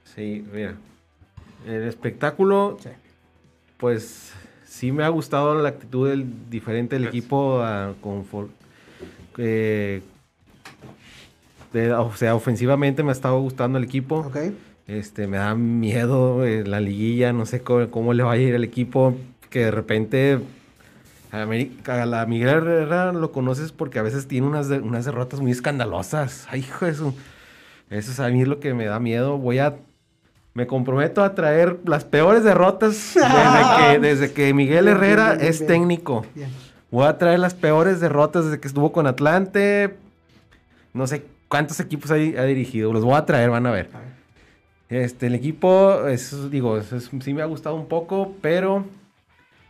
Sí, 0.03 0.45
mira. 0.53 0.75
El 1.65 1.83
espectáculo, 1.87 2.77
Sí. 2.83 2.89
Pues 3.83 4.31
sí 4.65 4.93
me 4.93 5.03
ha 5.03 5.09
gustado 5.09 5.61
la 5.61 5.67
actitud 5.67 6.07
del 6.07 6.25
diferente 6.49 6.95
del 6.95 7.03
Gracias. 7.03 7.21
equipo. 7.21 7.61
eh, 9.37 10.01
de- 11.73 11.91
o 11.91 12.15
sea, 12.15 12.33
ofensivamente 12.33 13.03
me 13.03 13.09
ha 13.09 13.11
estado 13.11 13.41
gustando 13.41 13.77
el 13.77 13.83
equipo. 13.83 14.19
¿Ok? 14.19 14.37
Este, 14.87 15.27
me 15.27 15.35
da 15.35 15.53
miedo 15.55 16.45
eh, 16.45 16.63
la 16.65 16.79
liguilla, 16.79 17.33
no 17.33 17.45
sé 17.45 17.61
cómo, 17.61 17.89
cómo 17.91 18.13
le 18.13 18.23
va 18.23 18.31
a 18.31 18.37
ir 18.37 18.55
al 18.55 18.63
equipo, 18.63 19.17
que 19.49 19.65
de 19.65 19.71
repente 19.71 20.39
a, 21.33 21.41
América- 21.41 22.01
a 22.03 22.05
la 22.05 22.25
Miguel 22.25 22.47
Herrera 22.49 23.11
lo 23.11 23.33
conoces 23.33 23.73
porque 23.73 23.99
a 23.99 24.01
veces 24.01 24.29
tiene 24.29 24.47
unas, 24.47 24.69
de- 24.69 24.79
unas 24.79 25.03
derrotas 25.03 25.41
muy 25.41 25.51
escandalosas. 25.51 26.47
Ay, 26.49 26.61
hijo 26.61 26.85
de 26.85 26.91
eso. 26.93 27.13
Eso 27.89 28.11
es 28.11 28.19
a 28.21 28.29
mí 28.29 28.45
lo 28.45 28.61
que 28.61 28.73
me 28.73 28.85
da 28.85 29.01
miedo. 29.01 29.37
Voy 29.37 29.59
a, 29.59 29.75
me 30.53 30.67
comprometo 30.67 31.23
a 31.23 31.33
traer 31.35 31.79
las 31.85 32.05
peores 32.05 32.43
derrotas 32.43 33.13
desde 33.15 33.77
que, 33.77 33.99
desde 33.99 34.33
que 34.33 34.53
Miguel 34.53 34.87
Herrera 34.87 35.27
bien, 35.29 35.37
bien, 35.39 35.49
es 35.49 35.59
bien. 35.59 35.67
técnico. 35.67 36.25
Voy 36.91 37.05
a 37.07 37.17
traer 37.17 37.39
las 37.39 37.53
peores 37.55 37.99
derrotas 37.99 38.45
desde 38.45 38.59
que 38.59 38.67
estuvo 38.67 38.91
con 38.91 39.07
Atlante. 39.07 39.95
No 40.93 41.07
sé 41.07 41.23
cuántos 41.47 41.79
equipos 41.79 42.11
ha, 42.11 42.15
ha 42.15 42.45
dirigido. 42.45 42.93
Los 42.93 43.03
voy 43.03 43.15
a 43.15 43.25
traer, 43.25 43.49
van 43.49 43.65
a 43.65 43.71
ver. 43.71 43.89
Este, 44.89 45.25
el 45.25 45.33
equipo, 45.33 46.07
es, 46.07 46.51
digo, 46.51 46.77
es- 46.77 46.91
es- 46.93 47.09
sí 47.23 47.33
me 47.33 47.41
ha 47.41 47.45
gustado 47.45 47.75
un 47.75 47.87
poco, 47.87 48.35
pero 48.41 48.85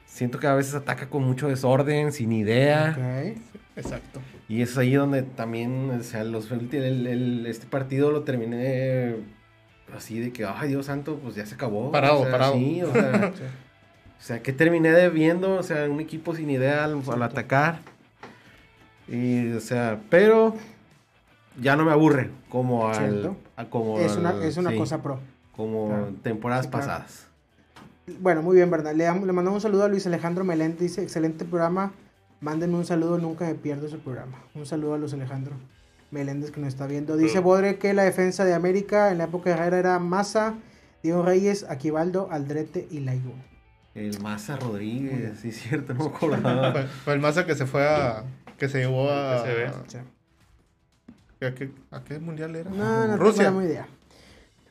siento 0.05 0.37
que 0.37 0.47
a 0.47 0.53
veces 0.53 0.75
ataca 0.75 1.07
con 1.07 1.23
mucho 1.23 1.47
desorden, 1.47 2.11
sin 2.11 2.33
idea. 2.33 2.93
Exacto. 3.77 4.19
Y 4.49 4.61
es 4.61 4.77
ahí 4.77 4.93
donde 4.95 5.21
también, 5.23 5.91
o 5.97 6.03
sea, 6.03 6.25
los, 6.25 6.51
el- 6.51 7.07
el- 7.07 7.45
este 7.47 7.67
partido 7.67 8.11
lo 8.11 8.23
terminé 8.23 9.15
así 9.95 10.19
de 10.19 10.31
que, 10.31 10.45
ay, 10.45 10.69
Dios 10.69 10.85
santo, 10.87 11.17
pues 11.21 11.35
ya 11.35 11.45
se 11.45 11.55
acabó. 11.55 11.91
Parado, 11.91 12.19
O 12.19 12.23
sea, 12.23 12.31
parado. 12.31 12.53
Sí, 12.53 12.81
o 12.83 12.91
sea, 12.91 13.33
o 14.19 14.21
sea, 14.23 14.41
que 14.41 14.53
terminé 14.53 14.91
de 14.91 15.09
viendo, 15.09 15.55
o 15.55 15.63
sea, 15.63 15.89
un 15.89 15.99
equipo 15.99 16.35
sin 16.35 16.49
idea 16.49 16.83
al, 16.85 17.01
al 17.11 17.23
atacar. 17.23 17.79
Y, 19.07 19.51
o 19.51 19.59
sea, 19.59 19.99
pero 20.09 20.55
ya 21.61 21.75
no 21.75 21.83
me 21.85 21.91
aburre 21.91 22.29
como 22.49 22.87
al... 22.87 23.35
A 23.55 23.65
como 23.65 23.99
Es 23.99 24.15
una, 24.15 24.29
al- 24.29 24.43
es 24.43 24.57
una 24.57 24.71
sí, 24.71 24.77
cosa 24.77 25.01
pro. 25.03 25.19
Como 25.55 25.87
Claro. 25.89 26.13
temporadas 26.23 26.65
Sí, 26.65 26.71
claro. 26.71 26.87
pasadas. 26.87 27.27
Bueno, 28.19 28.41
muy 28.41 28.55
bien, 28.55 28.71
¿verdad? 28.71 28.93
Le, 28.93 29.03
le 29.05 29.31
mandamos 29.33 29.55
un 29.55 29.61
saludo 29.61 29.83
a 29.83 29.87
Luis 29.87 30.07
Alejandro 30.07 30.43
Meléndez. 30.43 30.79
Dice, 30.79 31.03
excelente 31.03 31.45
programa. 31.45 31.91
Mándenme 32.41 32.75
un 32.77 32.85
saludo, 32.85 33.17
nunca 33.19 33.45
me 33.45 33.55
pierdo 33.55 33.87
ese 33.87 33.97
programa. 33.97 34.39
Un 34.55 34.65
saludo 34.65 34.95
a 34.95 34.97
Luis 34.97 35.13
Alejandro 35.13 35.53
Meléndez 36.13 36.51
que 36.51 36.61
nos 36.61 36.69
está 36.69 36.87
viendo. 36.87 37.17
Dice. 37.17 37.39
Bodre 37.39 37.77
que 37.77 37.93
la 37.93 38.03
defensa 38.03 38.45
de 38.45 38.53
América 38.53 39.11
en 39.11 39.17
la 39.17 39.25
época 39.25 39.49
de 39.49 39.55
Herrera 39.57 39.79
era 39.79 39.99
Massa, 39.99 40.53
Diego 41.01 41.23
Reyes, 41.23 41.65
Aquivaldo, 41.67 42.29
Aldrete 42.31 42.87
y 42.89 42.99
Layún. 42.99 43.41
El 43.95 44.19
Maza 44.21 44.55
Rodríguez, 44.55 45.39
sí, 45.41 45.51
cierto, 45.51 45.93
no 45.93 46.05
me 46.09 46.15
acordaba. 46.15 46.73
fue 47.03 47.13
el 47.13 47.19
Maza 47.19 47.45
que 47.45 47.55
se 47.55 47.65
fue 47.65 47.85
a. 47.87 48.23
Que 48.57 48.69
se 48.69 48.79
llevó 48.79 49.09
a. 49.09 49.41
¿A 51.41 51.53
qué, 51.53 51.71
a 51.91 52.01
qué 52.03 52.19
mundial 52.19 52.55
era? 52.55 52.69
no, 52.69 53.05
no 53.07 53.17
Rusia. 53.17 53.45
tengo 53.45 53.61
idea. 53.61 53.85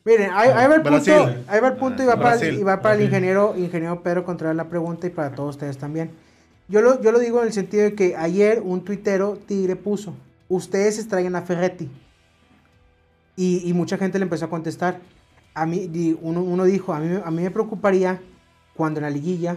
Miren, 0.05 0.31
ahí, 0.33 0.49
ahí 0.49 0.67
va 0.69 0.75
el 0.77 0.83
punto, 0.83 1.27
ahí 1.47 1.61
va 1.61 1.69
el 1.69 1.77
punto 1.77 2.03
y 2.03 2.07
va 2.07 2.17
para, 2.17 2.37
el- 2.37 2.59
y 2.59 2.63
va 2.63 2.81
para 2.81 2.95
el 2.97 3.03
ingeniero, 3.03 3.55
ingeniero 3.57 4.03
Pedro 4.03 4.25
Contreras 4.25 4.57
la 4.57 4.69
pregunta 4.69 5.07
y 5.07 5.11
para 5.11 5.35
todos 5.35 5.51
ustedes 5.57 5.77
también. 5.79 6.11
Yo 6.69 6.81
lo, 6.81 7.01
yo 7.03 7.13
lo 7.13 7.19
digo 7.19 7.41
en 7.41 7.49
el 7.49 7.53
sentido 7.53 7.85
de 7.85 7.95
que 7.95 8.17
ayer 8.17 8.61
un 8.65 8.83
tuitero 8.85 9.37
tigre 9.47 9.77
puso, 9.77 10.15
ustedes 10.57 10.99
extrañan 10.99 11.35
a 11.37 11.43
Ferretti. 11.43 11.89
Y, 13.37 13.69
y 13.69 13.73
mucha 13.73 13.97
gente 13.97 14.19
le 14.19 14.25
empezó 14.25 14.45
a 14.45 14.51
contestar. 14.51 15.01
A 15.55 15.67
mí, 15.67 16.17
uno, 16.21 16.43
uno 16.43 16.65
dijo, 16.65 16.93
a 16.93 17.01
mí, 17.01 17.19
a 17.25 17.31
mí 17.31 17.43
me 17.43 17.51
preocuparía 17.51 18.21
cuando 18.75 19.01
en 19.01 19.05
la 19.05 19.11
liguilla 19.11 19.57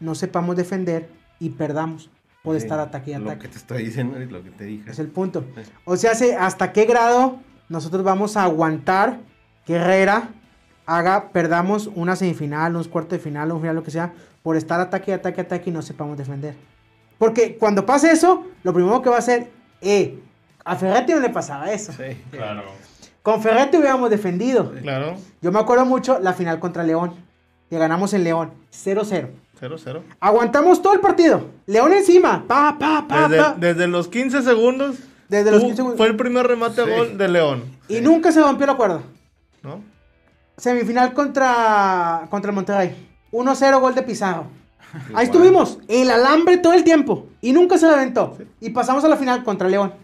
no 0.00 0.14
sepamos 0.14 0.56
defender 0.56 1.08
y 1.38 1.50
perdamos 1.50 2.10
por 2.42 2.56
Sí, 2.56 2.62
estar 2.64 2.78
ataque 2.80 3.12
y 3.12 3.14
Lo 3.14 3.24
ataque. 3.30 3.42
que 3.42 3.48
te 3.48 3.58
estoy 3.58 3.84
diciendo 3.84 4.20
y 4.20 4.26
lo 4.26 4.42
que 4.42 4.50
te 4.50 4.64
dije. 4.64 4.90
Es 4.90 4.98
el 4.98 5.08
punto. 5.08 5.44
O 5.84 5.96
sea, 5.96 6.14
se- 6.14 6.34
¿hasta 6.36 6.72
qué 6.72 6.84
grado 6.84 7.38
nosotros 7.68 8.02
vamos 8.02 8.36
a 8.36 8.44
aguantar 8.44 9.20
que 9.64 9.74
Herrera 9.74 10.30
haga, 10.86 11.28
perdamos 11.30 11.88
una 11.94 12.16
semifinal, 12.16 12.74
unos 12.74 12.88
cuartos 12.88 13.12
de 13.12 13.18
final, 13.20 13.52
un 13.52 13.60
final, 13.60 13.76
lo 13.76 13.84
que 13.84 13.92
sea, 13.92 14.12
por 14.42 14.56
estar 14.56 14.80
ataque, 14.80 15.12
ataque, 15.12 15.40
ataque 15.40 15.70
y 15.70 15.72
no 15.72 15.82
sepamos 15.82 16.18
defender? 16.18 16.56
Porque 17.18 17.56
cuando 17.56 17.86
pase 17.86 18.10
eso, 18.10 18.44
lo 18.64 18.72
primero 18.74 19.00
que 19.02 19.08
va 19.10 19.16
a 19.16 19.20
hacer, 19.20 19.50
eh, 19.80 20.20
a 20.64 20.76
Ferretti 20.76 21.12
no 21.12 21.20
le 21.20 21.30
pasaba 21.30 21.70
eso. 21.72 21.92
Sí. 21.92 22.16
Claro. 22.30 22.62
Con 23.22 23.40
Ferretti 23.42 23.76
hubiéramos 23.76 24.10
defendido. 24.10 24.72
Claro. 24.82 25.14
Yo 25.40 25.52
me 25.52 25.58
acuerdo 25.60 25.84
mucho 25.84 26.18
la 26.20 26.32
final 26.32 26.58
contra 26.60 26.82
León, 26.82 27.14
que 27.70 27.78
ganamos 27.78 28.12
en 28.14 28.24
León, 28.24 28.52
0-0. 28.72 29.28
0-0. 29.60 30.02
Aguantamos 30.18 30.82
todo 30.82 30.92
el 30.94 31.00
partido. 31.00 31.46
León 31.66 31.92
encima, 31.92 32.44
pa, 32.48 32.76
pa, 32.78 33.06
pa, 33.06 33.28
Desde, 33.28 33.42
pa. 33.42 33.54
desde 33.58 33.86
los 33.86 34.08
15 34.08 34.42
segundos. 34.42 34.96
Desde 35.28 35.50
los 35.52 35.60
tú- 35.60 35.66
15 35.66 35.76
segundos. 35.76 35.98
Fue 35.98 36.08
el 36.08 36.16
primer 36.16 36.46
remate 36.46 36.80
a 36.82 36.84
Sí. 36.84 36.90
gol 36.90 37.16
de 37.16 37.28
León. 37.28 37.62
Y 37.88 38.00
nunca 38.00 38.32
se 38.32 38.40
rompió 38.40 38.66
la 38.66 38.74
cuerda. 38.74 39.02
¿No? 39.62 39.80
Semifinal 40.56 41.12
contra, 41.12 42.26
contra 42.28 42.50
el 42.50 42.54
Monterrey. 42.54 43.08
1-0 43.30 43.80
gol 43.80 43.94
de 43.94 44.02
Pizarro. 44.02 44.46
Ahí 45.14 45.24
estuvimos, 45.24 45.78
el 45.88 46.10
alambre 46.10 46.58
todo 46.58 46.74
el 46.74 46.84
tiempo. 46.84 47.26
Y 47.40 47.52
nunca 47.52 47.78
se 47.78 47.86
lo 47.86 47.94
aventó. 47.94 48.36
Y 48.60 48.70
pasamos 48.70 49.02
a 49.04 49.08
la 49.08 49.16
final 49.16 49.42
contra 49.42 49.68
León. 49.68 49.94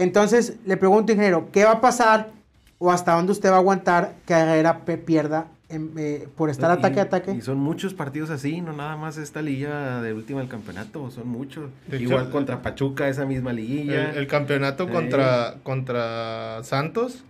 Entonces, 0.00 0.56
le 0.64 0.76
pregunto, 0.76 1.12
ingeniero, 1.12 1.48
¿qué 1.52 1.64
va 1.64 1.72
a 1.72 1.80
pasar 1.80 2.30
o 2.78 2.90
hasta 2.90 3.12
dónde 3.14 3.32
usted 3.32 3.50
va 3.50 3.56
a 3.56 3.58
aguantar 3.58 4.14
que 4.26 4.32
Herrera 4.32 4.80
pierda 5.04 5.48
en- 5.68 5.92
eh, 5.98 6.26
por 6.36 6.48
estar 6.48 6.70
Y- 6.74 6.78
ataque 6.78 7.00
a 7.00 7.02
ataque? 7.04 7.32
Y 7.32 7.42
son 7.42 7.58
muchos 7.58 7.92
partidos 7.92 8.30
así, 8.30 8.62
no 8.62 8.72
nada 8.72 8.96
más 8.96 9.18
esta 9.18 9.42
liga 9.42 10.00
de 10.00 10.14
última 10.14 10.40
del 10.40 10.48
campeonato, 10.48 11.10
son 11.10 11.28
muchos. 11.28 11.68
De 11.86 12.00
Igual 12.00 12.30
contra 12.30 12.62
Pachuca, 12.62 13.08
esa 13.08 13.26
misma 13.26 13.52
liguilla. 13.52 14.12
el 14.12 14.26
campeonato 14.26 14.88
contra, 14.88 15.56
contra 15.62 16.60
Santos. 16.64 17.24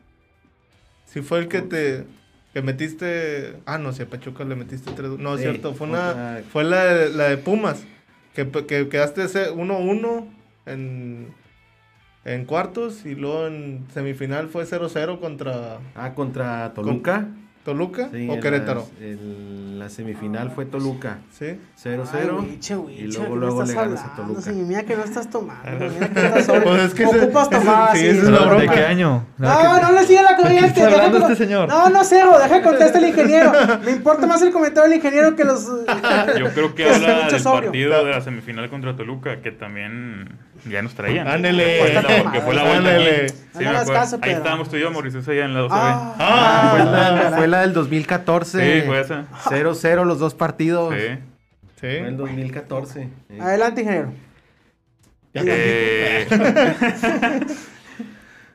Sí 1.07 1.23
fue 1.23 1.41
el 1.41 1.49
que 1.49 1.63
te 1.63 2.05
que 2.55 2.63
metiste. 2.63 3.57
Ah, 3.67 3.79
no, 3.79 3.93
si 3.93 4.03
a 4.03 4.07
Pachuca 4.07 4.45
le 4.45 4.55
metiste 4.55 4.93
tres. 4.93 5.11
No, 5.19 5.35
es 5.35 5.41
Sí, 5.41 5.47
cierto. 5.49 5.75
Fue 5.75 5.89
una. 5.89 6.41
Fue 6.53 6.63
la 6.65 6.85
de, 6.85 7.11
la 7.11 7.25
de 7.25 7.37
Pumas. 7.37 7.83
Que, 8.35 8.49
que 8.49 8.89
quedaste 8.89 9.25
ese 9.25 9.51
1-1 9.51 10.25
en, 10.67 11.35
en 12.25 12.45
cuartos. 12.45 13.05
Y 13.07 13.15
luego 13.15 13.47
en 13.47 13.87
semifinal 13.93 14.49
fue 14.49 14.65
0-0 14.65 15.21
contra 15.21 15.79
Ah, 15.95 16.15
contra 16.15 16.73
Toluca. 16.75 17.29
Toluca 17.65 18.09
Sí, 18.11 18.27
o 18.31 18.41
Querétaro. 18.41 18.81
las- 18.99 19.03
en 19.03 19.79
la 19.79 19.89
semifinal 19.91 20.51
fue 20.51 20.65
Toluca. 20.65 21.19
Sí. 21.39 21.59
0-0. 21.77 22.39
Ay, 22.41 22.47
güiche, 22.47 22.75
güiche, 22.75 23.03
y 23.03 23.11
¿qué 23.11 23.19
luego, 23.19 23.37
luego 23.37 23.63
le 23.65 23.75
ganas 23.75 24.01
a 24.01 24.05
hablando? 24.05 24.23
Toluca. 24.23 24.41
Sí, 24.43 24.51
mira 24.53 24.83
que 24.85 24.97
no 24.97 25.05
estás 25.05 25.29
tomando. 25.29 25.63
Mira 25.71 26.09
que 26.09 26.39
estás. 26.39 26.61
Pues 26.63 26.83
es 26.85 26.95
que 26.95 27.05
Ocupas 27.07 27.51
tomar, 27.51 27.93
sí, 27.97 28.01
sí. 28.01 28.07
es 28.09 28.25
la 28.25 28.39
¿De 28.41 28.47
bronca. 28.47 28.73
qué 28.75 28.85
año? 28.87 29.27
No, 29.37 29.81
no 29.83 29.93
le 29.93 30.07
sigue 30.07 30.23
la 30.23 30.37
corriente. 30.37 30.67
está 30.69 30.85
deja 30.87 30.97
hablando 31.05 31.19
que- 31.27 31.33
este 31.33 31.45
señor? 31.45 31.69
No, 31.69 31.91
no, 31.91 32.05
cero, 32.05 32.33
deja 32.43 32.57
que 32.59 32.63
conteste 32.65 32.99
el 32.99 33.09
ingeniero. 33.09 33.53
Me 33.85 33.91
importa 33.91 34.27
más 34.27 34.41
el 34.41 34.53
comentario 34.53 34.89
del 34.89 34.97
ingeniero 34.99 35.37
que 35.37 35.45
los. 35.45 35.67
Yo 36.39 36.49
creo 36.55 36.75
que 36.75 36.89
habla 36.91 37.29
del 37.29 37.41
sobrio. 37.41 37.65
partido 37.71 38.05
de 38.05 38.11
la 38.11 38.21
semifinal 38.23 38.71
contra 38.71 38.97
Toluca, 38.97 39.43
que 39.43 39.53
también 39.53 40.31
ya 40.69 40.81
nos 40.83 40.95
traían. 40.95 41.29
Ándele. 41.29 41.93
La- 41.95 42.33
Que 42.33 42.41
fue 42.41 42.55
la 42.55 42.63
vuelta 42.65 42.79
Ándele. 42.91 43.27
aquí. 43.27 43.35
No 43.65 43.73
me 43.73 43.93
caso, 43.93 44.19
Ahí 44.23 44.31
estábamos 44.33 44.69
tú 44.71 44.77
y 44.77 44.81
yo, 44.81 44.91
Mauricio, 44.93 45.21
allá 45.21 45.45
en 45.45 45.55
la 45.55 45.61
12B. 45.63 45.71
Ah, 45.73 46.15
Ah, 46.19 46.69
Fue 46.71 46.85
la, 46.85 47.37
la 47.51 47.61
del 47.63 47.73
2014. 47.73 48.81
Sí, 48.81 48.87
fue 48.87 49.01
esa. 49.01 49.27
0-0 49.45 50.05
los 50.05 50.19
dos 50.19 50.35
partidos. 50.35 50.95
Sí. 50.95 51.19
Sí. 51.81 51.99
Fue 51.99 52.09
el 52.09 52.17
2014. 52.17 53.09
sí. 53.29 53.39
Adelante, 53.41 53.83
ingeniero. 53.83 54.13
Eh, 55.33 56.27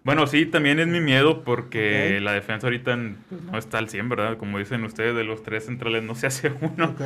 bueno, 0.03 0.27
sí, 0.27 0.45
también 0.45 0.79
es 0.79 0.87
mi 0.87 0.99
miedo 0.99 1.43
porque 1.43 2.19
la 2.21 2.33
defensa 2.33 2.67
ahorita 2.67 2.95
no 2.97 3.57
está 3.57 3.77
al 3.77 3.89
100, 3.89 4.09
¿verdad? 4.09 4.37
Como 4.37 4.59
dicen 4.59 4.83
ustedes, 4.83 5.15
de 5.15 5.23
los 5.23 5.43
tres 5.43 5.65
centrales 5.65 6.03
no 6.03 6.15
se 6.15 6.27
hace 6.27 6.51
uno. 6.61 6.85
Ok. 6.89 7.01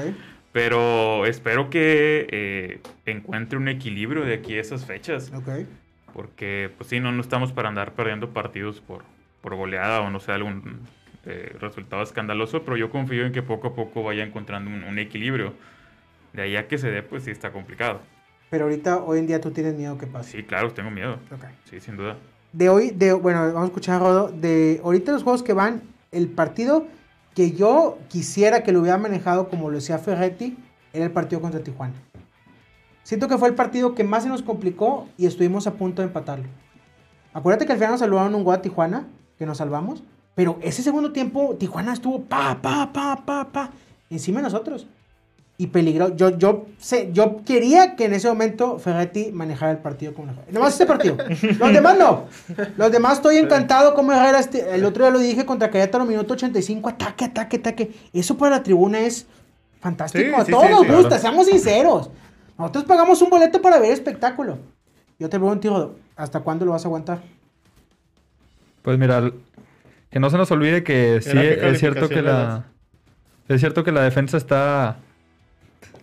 Pero 0.51 1.25
espero 1.27 1.69
que 1.69 2.27
eh, 2.31 2.81
encuentre 3.05 3.57
un 3.57 3.67
equilibrio 3.67 4.25
de 4.25 4.33
aquí 4.33 4.57
a 4.57 4.61
esas 4.61 4.85
fechas. 4.85 5.31
Ok. 5.35 5.49
Porque, 6.13 6.71
pues 6.77 6.89
sí, 6.89 6.99
no, 6.99 7.11
no 7.11 7.21
estamos 7.21 7.53
para 7.53 7.69
andar 7.69 7.93
perdiendo 7.93 8.31
partidos 8.31 8.81
por, 8.81 9.03
por 9.41 9.55
goleada 9.55 10.01
o 10.01 10.09
no 10.09 10.19
sé, 10.19 10.31
algún 10.31 10.79
eh, 11.25 11.55
resultado 11.59 12.01
escandaloso. 12.01 12.63
Pero 12.63 12.77
yo 12.77 12.89
confío 12.89 13.25
en 13.25 13.33
que 13.33 13.41
poco 13.41 13.69
a 13.69 13.75
poco 13.75 14.03
vaya 14.03 14.23
encontrando 14.23 14.69
un, 14.69 14.83
un 14.83 14.99
equilibrio. 14.99 15.53
De 16.33 16.43
ahí 16.43 16.55
a 16.55 16.67
que 16.67 16.77
se 16.77 16.89
dé, 16.91 17.01
pues 17.03 17.23
sí 17.23 17.31
está 17.31 17.51
complicado. 17.51 18.01
Pero 18.49 18.65
ahorita, 18.65 19.03
hoy 19.03 19.19
en 19.19 19.27
día, 19.27 19.39
tú 19.41 19.51
tienes 19.51 19.75
miedo 19.75 19.97
que 19.97 20.07
pase. 20.07 20.37
Sí, 20.37 20.43
claro, 20.43 20.71
tengo 20.71 20.89
miedo. 20.91 21.13
Ok. 21.31 21.45
Sí, 21.65 21.79
sin 21.79 21.97
duda. 21.97 22.17
De 22.51 22.69
hoy, 22.69 22.89
de, 22.89 23.13
bueno, 23.13 23.41
vamos 23.41 23.63
a 23.63 23.65
escuchar 23.65 23.95
a 23.95 23.99
Rodo. 23.99 24.31
De 24.31 24.81
ahorita 24.83 25.11
los 25.11 25.23
juegos 25.23 25.43
que 25.43 25.53
van, 25.53 25.83
el 26.11 26.27
partido 26.27 26.87
que 27.35 27.51
yo 27.51 27.99
quisiera 28.09 28.63
que 28.63 28.71
lo 28.71 28.81
hubiera 28.81 28.97
manejado 28.97 29.49
como 29.49 29.69
lo 29.69 29.75
decía 29.75 29.99
Ferretti, 29.99 30.57
era 30.93 31.05
el 31.05 31.11
partido 31.11 31.41
contra 31.41 31.61
Tijuana. 31.61 31.93
Siento 33.03 33.27
que 33.27 33.37
fue 33.37 33.49
el 33.49 33.55
partido 33.55 33.95
que 33.95 34.03
más 34.03 34.23
se 34.23 34.29
nos 34.29 34.41
complicó 34.41 35.07
y 35.17 35.25
estuvimos 35.25 35.67
a 35.67 35.73
punto 35.73 36.01
de 36.01 36.07
empatarlo. 36.07 36.45
Acuérdate 37.33 37.65
que 37.65 37.71
al 37.71 37.77
final 37.77 37.91
nos 37.91 37.99
salvaron 38.01 38.33
un 38.33 38.43
gol 38.43 38.55
a 38.55 38.61
Tijuana, 38.61 39.07
que 39.37 39.45
nos 39.45 39.59
salvamos. 39.59 40.03
Pero 40.39 40.57
ese 40.61 40.81
segundo 40.81 41.11
tiempo, 41.11 41.57
Tijuana 41.59 41.91
estuvo 41.91 42.21
pa, 42.21 42.57
pa, 42.61 42.93
pa, 42.93 43.21
pa, 43.25 43.51
pa, 43.51 43.71
encima 44.09 44.39
de 44.39 44.43
nosotros. 44.43 44.87
Y 45.57 45.67
peligró. 45.67 46.15
Yo, 46.15 46.37
yo, 46.37 46.67
sé, 46.77 47.09
yo 47.11 47.43
quería 47.43 47.97
que 47.97 48.05
en 48.05 48.13
ese 48.13 48.29
momento 48.29 48.79
Ferretti 48.79 49.33
manejara 49.33 49.73
el 49.73 49.79
partido 49.79 50.13
como 50.13 50.31
Herrera. 50.31 50.47
Nomás 50.49 50.75
ese 50.75 50.85
partido. 50.85 51.17
Los 51.59 51.73
demás 51.73 51.99
no. 51.99 52.23
Los 52.77 52.89
demás 52.89 53.15
estoy 53.15 53.35
encantado 53.35 53.93
como 53.93 54.13
Herrera. 54.13 54.39
Este, 54.39 54.73
el 54.73 54.85
otro 54.85 55.03
día 55.03 55.11
lo 55.11 55.19
dije 55.19 55.45
contra 55.45 55.69
Querétaro, 55.69 56.05
minuto 56.05 56.35
85. 56.35 56.87
Ataque, 56.87 57.25
ataque, 57.25 57.57
ataque. 57.57 57.91
Eso 58.13 58.37
para 58.37 58.51
la 58.55 58.63
tribuna 58.63 59.01
es 59.01 59.27
fantástico. 59.81 60.23
Sí, 60.23 60.33
a 60.33 60.45
todos 60.45 60.67
sí, 60.67 60.71
nos 60.71 60.87
gusta, 60.87 61.07
claro. 61.09 61.21
seamos 61.21 61.47
sinceros. 61.47 62.11
Nosotros 62.57 62.85
pagamos 62.85 63.21
un 63.21 63.29
boleto 63.29 63.61
para 63.61 63.77
ver 63.77 63.91
espectáculo. 63.91 64.57
Yo 65.19 65.27
te 65.27 65.37
pregunto, 65.37 65.97
¿hasta 66.15 66.39
cuándo 66.39 66.63
lo 66.63 66.71
vas 66.71 66.85
a 66.85 66.87
aguantar? 66.87 67.19
Pues 68.81 68.97
mira, 68.97 69.31
que 70.09 70.19
no 70.19 70.29
se 70.29 70.37
nos 70.37 70.51
olvide 70.51 70.83
que 70.83 71.19
sí 71.21 71.31
¿qué 71.31 71.69
es 71.69 71.79
cierto 71.79 72.09
que 72.09 72.21
la 72.21 72.65
es 73.47 73.59
cierto 73.59 73.83
que 73.83 73.91
la 73.91 74.01
defensa 74.01 74.37
está 74.37 74.97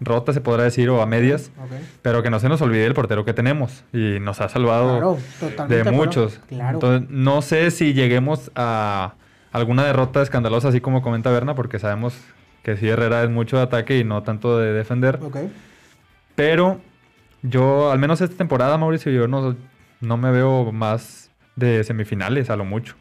rota, 0.00 0.32
se 0.32 0.40
podrá 0.40 0.64
decir, 0.64 0.88
o 0.90 1.00
a 1.00 1.06
medias, 1.06 1.50
pero 2.02 2.22
que 2.22 2.30
no 2.30 2.38
se 2.40 2.48
nos 2.48 2.60
olvide 2.60 2.86
el 2.86 2.94
portero 2.94 3.24
que 3.24 3.32
tenemos 3.32 3.84
y 3.92 4.18
nos 4.20 4.40
ha 4.40 4.48
salvado 4.48 5.18
Claro, 5.38 5.68
de 5.68 5.90
muchos. 5.90 6.40
Claro. 6.48 6.74
Entonces, 6.74 7.08
no 7.10 7.42
sé 7.42 7.70
si 7.70 7.94
lleguemos 7.94 8.50
a 8.54 9.14
alguna 9.52 9.84
derrota 9.84 10.22
escandalosa, 10.22 10.68
así 10.68 10.80
como 10.80 11.02
comenta 11.02 11.30
Berna, 11.30 11.54
porque 11.54 11.78
sabemos 11.78 12.18
que 12.62 12.76
sí 12.76 12.88
Herrera 12.88 13.22
es 13.22 13.30
mucho 13.30 13.56
de 13.56 13.62
ataque 13.62 13.98
y 13.98 14.04
no 14.04 14.22
tanto 14.22 14.58
de 14.58 14.72
defender. 14.72 15.18
Pero 16.34 16.80
yo, 17.42 17.90
al 17.90 17.98
menos 17.98 18.20
esta 18.20 18.36
temporada, 18.36 18.76
Mauricio, 18.76 19.12
yo 19.12 19.28
no, 19.28 19.56
no 20.00 20.16
me 20.16 20.30
veo 20.30 20.72
más 20.72 21.30
de 21.54 21.84
semifinales, 21.84 22.50
a 22.50 22.56
lo 22.56 22.64
mucho. 22.64 22.96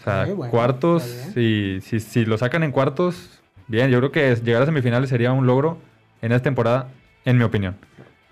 O 0.00 0.04
sea, 0.04 0.24
bueno, 0.34 0.50
cuartos, 0.50 1.02
si, 1.34 1.80
si 1.80 2.24
lo 2.24 2.38
sacan 2.38 2.62
en 2.62 2.72
cuartos, 2.72 3.40
bien, 3.68 3.90
yo 3.90 3.98
creo 3.98 4.12
que 4.12 4.34
llegar 4.42 4.62
a 4.62 4.66
semifinales 4.66 5.10
sería 5.10 5.32
un 5.32 5.46
logro 5.46 5.78
en 6.22 6.32
esta 6.32 6.44
temporada, 6.44 6.88
en 7.24 7.38
mi 7.38 7.44
opinión. 7.44 7.76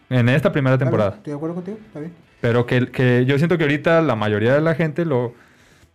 En 0.09 0.29
esta 0.29 0.51
primera 0.53 0.77
temporada. 0.79 1.11
Estoy 1.17 1.33
de 1.33 1.37
acuerdo 1.37 1.55
contigo, 1.57 1.79
está 1.87 2.01
bien. 2.01 2.13
Pero 2.41 2.67
que, 2.67 2.89
que 2.91 3.25
yo 3.27 3.37
siento 3.39 3.59
que 3.59 3.65
ahorita 3.65 4.01
la 4.03 4.17
mayoría 4.17 4.55
de 4.55 4.61
la 4.61 4.75
gente 4.75 5.05
lo, 5.05 5.35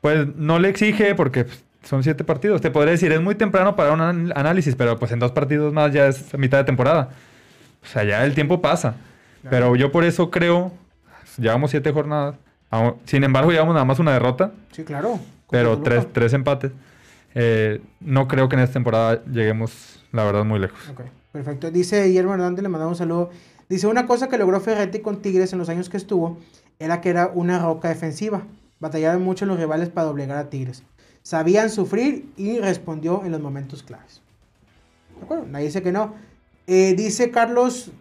pues 0.01 0.27
no 0.35 0.59
le 0.59 0.69
exige 0.69 1.15
porque 1.15 1.45
pues, 1.45 1.63
son 1.83 2.03
siete 2.03 2.23
partidos. 2.23 2.61
Te 2.61 2.71
podría 2.71 2.91
decir, 2.91 3.11
es 3.11 3.21
muy 3.21 3.35
temprano 3.35 3.75
para 3.75 3.91
un 3.91 4.01
an- 4.01 4.33
análisis, 4.35 4.75
pero 4.75 4.97
pues 4.97 5.11
en 5.11 5.19
dos 5.19 5.31
partidos 5.31 5.73
más 5.73 5.91
ya 5.91 6.07
es 6.07 6.37
mitad 6.37 6.59
de 6.59 6.63
temporada. 6.63 7.09
O 7.83 7.87
sea, 7.87 8.03
ya 8.03 8.23
el 8.25 8.33
tiempo 8.35 8.61
pasa. 8.61 8.95
Pero 9.49 9.75
yo 9.75 9.91
por 9.91 10.03
eso 10.05 10.31
creo, 10.31 10.71
llevamos 11.37 11.71
siete 11.71 11.91
jornadas. 11.91 12.35
Sin 13.05 13.23
embargo, 13.23 13.51
llevamos 13.51 13.73
nada 13.73 13.85
más 13.85 13.99
una 13.99 14.11
derrota, 14.13 14.51
Sí, 14.71 14.83
claro. 14.83 15.19
Pero 15.49 15.79
tres, 15.81 16.07
tres 16.11 16.33
empates. 16.33 16.71
Eh, 17.33 17.81
no 17.99 18.27
creo 18.27 18.47
que 18.49 18.55
en 18.55 18.61
esta 18.61 18.73
temporada 18.73 19.23
lleguemos, 19.25 20.03
la 20.11 20.23
verdad, 20.23 20.45
muy 20.45 20.59
lejos. 20.59 20.79
Ok, 20.89 21.01
perfecto. 21.31 21.71
Dice 21.71 22.03
Guillermo 22.05 22.33
Hernández, 22.33 22.63
le 22.63 22.69
mandamos 22.69 22.93
un 22.93 22.97
saludo. 22.97 23.29
Dice, 23.67 23.87
una 23.87 24.05
cosa 24.05 24.29
que 24.29 24.37
logró 24.37 24.59
Ferretti 24.59 24.99
con 24.99 25.21
Tigres 25.21 25.51
en 25.53 25.59
los 25.59 25.69
años 25.69 25.89
que 25.89 25.97
estuvo 25.97 26.37
era 26.79 27.01
que 27.01 27.09
era 27.09 27.27
una 27.27 27.59
roca 27.59 27.89
defensiva. 27.89 28.43
Batallaron 28.79 29.23
mucho 29.23 29.45
los 29.45 29.59
rivales 29.59 29.89
para 29.89 30.07
doblegar 30.07 30.37
a 30.37 30.49
Tigres. 30.49 30.83
Sabían 31.23 31.69
sufrir 31.69 32.29
y 32.37 32.59
respondió 32.59 33.23
en 33.25 33.31
los 33.31 33.41
momentos 33.41 33.83
claves. 33.83 34.21
¿De 35.17 35.23
acuerdo? 35.23 35.45
Nadie 35.47 35.65
dice 35.65 35.81
que 35.81 35.91
no. 35.91 36.13
Eh, 36.67 36.93
dice 36.95 37.31
Carlos... 37.31 37.91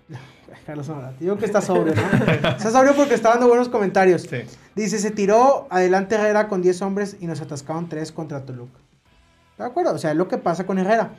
Carlos 0.66 0.88
no, 0.88 1.12
digo 1.18 1.36
que 1.36 1.44
está 1.44 1.60
sobrio, 1.60 1.94
¿no? 1.94 2.34
está 2.34 2.70
sobrio 2.70 2.94
porque 2.94 3.14
está 3.14 3.30
dando 3.30 3.48
buenos 3.48 3.68
comentarios. 3.68 4.22
Sí. 4.22 4.42
Dice, 4.74 4.98
se 4.98 5.10
tiró 5.10 5.66
adelante 5.70 6.14
Herrera 6.14 6.48
con 6.48 6.62
10 6.62 6.82
hombres 6.82 7.16
y 7.20 7.26
nos 7.26 7.40
atascaron 7.40 7.88
3 7.88 8.12
contra 8.12 8.44
Toluca. 8.44 8.78
¿De 9.58 9.64
acuerdo? 9.64 9.94
O 9.94 9.98
sea, 9.98 10.10
es 10.10 10.16
lo 10.16 10.28
que 10.28 10.38
pasa 10.38 10.66
con 10.66 10.78
Herrera. 10.78 11.12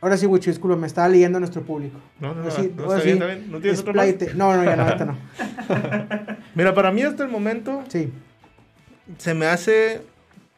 Ahora 0.00 0.16
sí, 0.16 0.26
Wicho, 0.26 0.50
disculpa, 0.50 0.76
me 0.76 0.86
estaba 0.86 1.08
leyendo 1.08 1.38
nuestro 1.40 1.62
público. 1.62 1.98
No, 2.20 2.34
no, 2.34 2.50
sí, 2.50 2.72
no, 2.76 2.84
está 2.84 2.98
sí, 3.00 3.04
bien, 3.04 3.16
está 3.16 3.26
bien. 3.26 3.50
¿No 3.50 3.60
tienes 3.60 3.80
otro 3.80 3.94
más? 3.94 4.06
No, 4.34 4.56
no, 4.56 4.64
ya 4.64 4.76
no, 4.76 4.82
ahorita 4.82 5.04
no. 5.06 5.18
Mira, 6.54 6.74
para 6.74 6.92
mí 6.92 7.02
hasta 7.02 7.24
el 7.24 7.30
momento 7.30 7.82
Sí, 7.88 8.12
se 9.18 9.34
me 9.34 9.46
hace, 9.46 10.02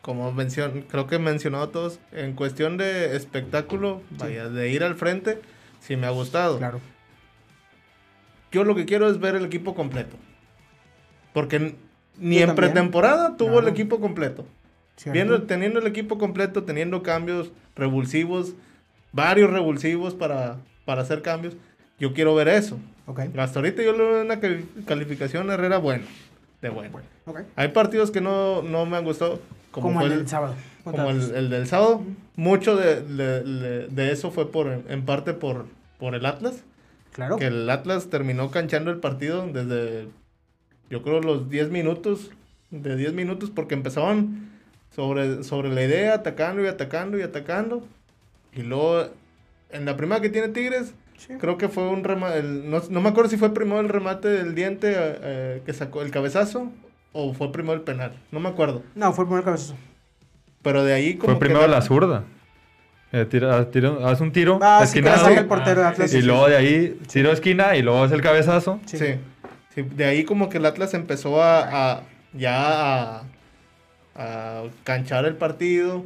como 0.02 0.32
mencion, 0.32 0.84
creo 0.88 1.06
que 1.06 1.16
he 1.16 1.18
mencionado 1.18 1.68
todos, 1.68 2.00
en 2.12 2.34
cuestión 2.34 2.76
de 2.76 3.16
espectáculo, 3.16 4.02
vaya, 4.18 4.48
de 4.48 4.70
ir 4.70 4.82
al 4.82 4.96
frente, 4.96 5.40
sí 5.80 5.96
me 5.96 6.06
ha 6.06 6.10
gustado. 6.10 6.58
claro. 6.58 6.80
Yo 8.52 8.64
lo 8.64 8.74
que 8.74 8.84
quiero 8.86 9.08
es 9.10 9.20
ver 9.20 9.34
el 9.36 9.44
equipo 9.44 9.74
completo. 9.74 10.16
Porque 11.32 11.74
ni 12.18 12.36
Yo 12.36 12.40
en 12.42 12.46
también. 12.48 12.54
pretemporada 12.72 13.36
tuvo 13.36 13.52
Claro. 13.52 13.66
el 13.68 13.72
equipo 13.72 14.00
completo. 14.00 14.44
Viendo, 15.12 15.42
teniendo 15.42 15.78
el 15.78 15.86
equipo 15.86 16.18
completo, 16.18 16.64
teniendo 16.64 17.02
cambios 17.04 17.52
revulsivos, 17.76 18.54
varios 19.12 19.48
revulsivos 19.50 20.14
para, 20.14 20.56
para 20.84 21.02
hacer 21.02 21.22
cambios, 21.22 21.54
yo 22.00 22.12
quiero 22.12 22.34
ver 22.34 22.48
eso. 22.48 22.78
Ok, 23.06 23.20
Hasta 23.38 23.60
ahorita 23.60 23.82
yo 23.82 23.92
le 23.92 23.98
doy 23.98 24.24
una 24.24 24.40
cali- 24.40 24.66
calificación 24.86 25.48
a 25.50 25.54
Herrera 25.54 25.78
bueno, 25.78 26.04
de 26.60 26.68
bueno. 26.70 26.90
ok. 27.26 27.40
Hay 27.54 27.68
partidos 27.68 28.10
que 28.10 28.20
no, 28.20 28.62
no 28.62 28.86
me 28.86 28.96
han 28.96 29.04
gustado, 29.04 29.40
como, 29.70 29.86
Como, 29.88 30.00
el 30.02 30.12
el, 30.12 30.18
del 30.18 30.28
sábado. 30.28 30.54
como 30.82 31.10
el, 31.10 31.30
el 31.34 31.48
del 31.48 31.66
sábado. 31.68 32.02
Mucho 32.34 32.74
de, 32.76 33.00
de- 33.02 33.42
de- 33.44 33.86
de 33.88 34.12
eso 34.12 34.32
fue 34.32 34.50
por 34.50 34.66
en 34.88 35.04
parte 35.04 35.32
por, 35.32 35.66
por 36.00 36.16
el 36.16 36.26
Atlas. 36.26 36.64
Claro. 37.18 37.36
Que 37.36 37.48
el 37.48 37.68
Atlas 37.68 38.10
terminó 38.10 38.52
canchando 38.52 38.92
el 38.92 38.98
partido 38.98 39.44
desde, 39.48 40.06
yo 40.88 41.02
creo, 41.02 41.20
los 41.20 41.50
10 41.50 41.70
minutos. 41.70 42.30
De 42.70 42.94
10 42.94 43.12
minutos, 43.14 43.50
porque 43.50 43.74
empezaban 43.74 44.52
sobre, 44.94 45.42
sobre 45.42 45.68
la 45.70 45.82
idea, 45.82 46.14
atacando 46.14 46.62
y 46.62 46.68
atacando 46.68 47.18
y 47.18 47.22
atacando. 47.22 47.84
Y 48.52 48.62
luego, 48.62 49.08
en 49.70 49.84
la 49.84 49.96
primera 49.96 50.20
que 50.20 50.28
tiene 50.30 50.48
Tigres, 50.50 50.94
Sí. 51.16 51.34
creo 51.40 51.58
que 51.58 51.68
fue 51.68 51.88
un 51.88 52.04
remate. 52.04 52.44
No, 52.44 52.80
no 52.88 53.00
me 53.00 53.08
acuerdo 53.08 53.28
si 53.30 53.36
fue 53.36 53.52
primero 53.52 53.80
el 53.80 53.88
remate 53.88 54.28
del 54.28 54.54
diente 54.54 54.92
eh, 54.92 55.18
eh, 55.22 55.62
que 55.66 55.72
sacó 55.72 56.02
el 56.02 56.12
cabezazo 56.12 56.70
o 57.12 57.34
fue 57.34 57.50
primero 57.50 57.74
el 57.74 57.80
penal. 57.80 58.12
No 58.30 58.38
me 58.38 58.48
acuerdo. 58.48 58.84
No, 58.94 59.12
fue 59.12 59.24
el 59.24 59.28
primer 59.28 59.44
cabezazo. 59.44 59.74
Pero 60.62 60.84
de 60.84 60.92
ahí 60.92 61.16
como 61.16 61.32
Fue 61.32 61.34
que 61.40 61.46
primero 61.46 61.66
la 61.66 61.82
zurda. 61.82 62.22
Eh, 63.12 63.24
tira- 63.24 63.70
tira- 63.70 63.96
haz 64.04 64.20
un 64.20 64.32
tiro, 64.32 64.58
Ah, 64.62 64.84
sí, 64.86 64.98
el 64.98 65.46
portero 65.46 65.80
de 65.80 65.86
Atlas. 65.86 66.12
y 66.12 66.20
luego 66.22 66.46
de 66.48 66.56
ahí 66.56 67.00
tiro 67.10 67.32
esquina 67.32 67.74
y 67.76 67.82
luego 67.82 68.04
es 68.04 68.12
el 68.12 68.20
cabezazo. 68.20 68.80
Sí. 68.86 68.98
Sí. 68.98 69.06
Sí, 69.74 69.82
de 69.82 70.04
ahí 70.04 70.24
como 70.24 70.48
que 70.48 70.58
el 70.58 70.66
Atlas 70.66 70.92
empezó 70.94 71.42
a, 71.42 71.94
a- 71.94 72.02
ya 72.34 73.16
a, 73.20 73.22
a 74.16 74.62
canchar 74.84 75.24
el 75.24 75.36
partido. 75.36 76.04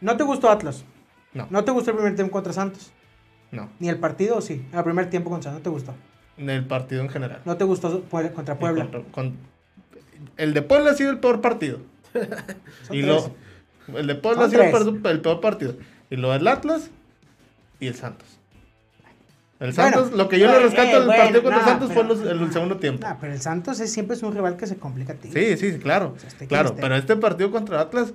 ¿No 0.00 0.16
te 0.16 0.22
gustó 0.24 0.50
Atlas? 0.50 0.84
No. 1.32 1.46
¿No 1.50 1.64
te 1.64 1.72
gustó 1.72 1.90
el 1.90 1.96
primer 1.96 2.14
tiempo 2.14 2.32
contra 2.32 2.52
Santos? 2.52 2.92
No, 3.50 3.70
¿Ni 3.78 3.88
el 3.88 3.98
partido 3.98 4.40
sí? 4.40 4.64
El 4.72 4.84
primer 4.84 5.10
tiempo 5.10 5.30
contra 5.30 5.50
Santos, 5.52 5.60
¿no 5.60 5.64
te 5.64 5.70
gustó? 5.70 5.94
en 6.36 6.50
el 6.50 6.64
partido 6.64 7.00
en 7.00 7.08
general. 7.08 7.40
¿No 7.44 7.56
te 7.56 7.62
gustó 7.64 8.02
contra 8.34 8.56
Puebla? 8.58 8.82
Contra- 8.84 9.02
con- 9.12 9.36
el 10.36 10.52
de 10.52 10.62
Puebla 10.62 10.90
ha 10.90 10.94
sido 10.94 11.10
el 11.10 11.18
peor 11.18 11.40
partido. 11.40 11.78
Y 12.90 13.02
tres. 13.02 13.06
lo, 13.06 13.98
el 13.98 14.06
de 14.08 14.14
Puebla 14.16 14.42
Son 14.42 14.46
ha 14.46 14.50
sido 14.50 14.62
el 14.64 14.70
tres. 14.72 14.84
peor, 15.00 15.12
el 15.14 15.20
peor 15.20 15.40
partido. 15.40 15.74
Y 16.14 16.16
lo 16.16 16.30
del 16.30 16.46
Atlas 16.46 16.90
y 17.80 17.88
el 17.88 17.96
Santos. 17.96 18.28
El 19.58 19.72
Bueno, 19.72 19.90
Santos, 19.90 20.12
lo 20.12 20.28
que 20.28 20.38
yo 20.38 20.46
le 20.46 20.60
rescato 20.60 20.90
eh, 20.90 20.94
del 20.94 21.06
bueno, 21.06 21.22
partido 21.24 21.42
contra 21.42 21.64
Santos 21.64 21.92
fue 21.92 22.04
los- 22.04 22.20
el, 22.20 22.52
segundo 22.52 22.76
tiempo. 22.76 23.04
Pero 23.20 23.32
el 23.32 23.40
Santos 23.40 23.80
es, 23.80 23.92
siempre 23.92 24.14
es 24.14 24.22
un 24.22 24.32
rival 24.32 24.56
que 24.56 24.68
se 24.68 24.76
complica 24.76 25.14
a 25.14 25.16
ti. 25.16 25.30
Sí, 25.32 25.56
sí, 25.56 25.76
claro. 25.80 26.14
O 26.16 26.20
sea, 26.20 26.46
claro, 26.46 26.76
pero 26.76 26.94
este 26.94 27.16
partido 27.16 27.50
contra 27.50 27.80
Atlas, 27.80 28.12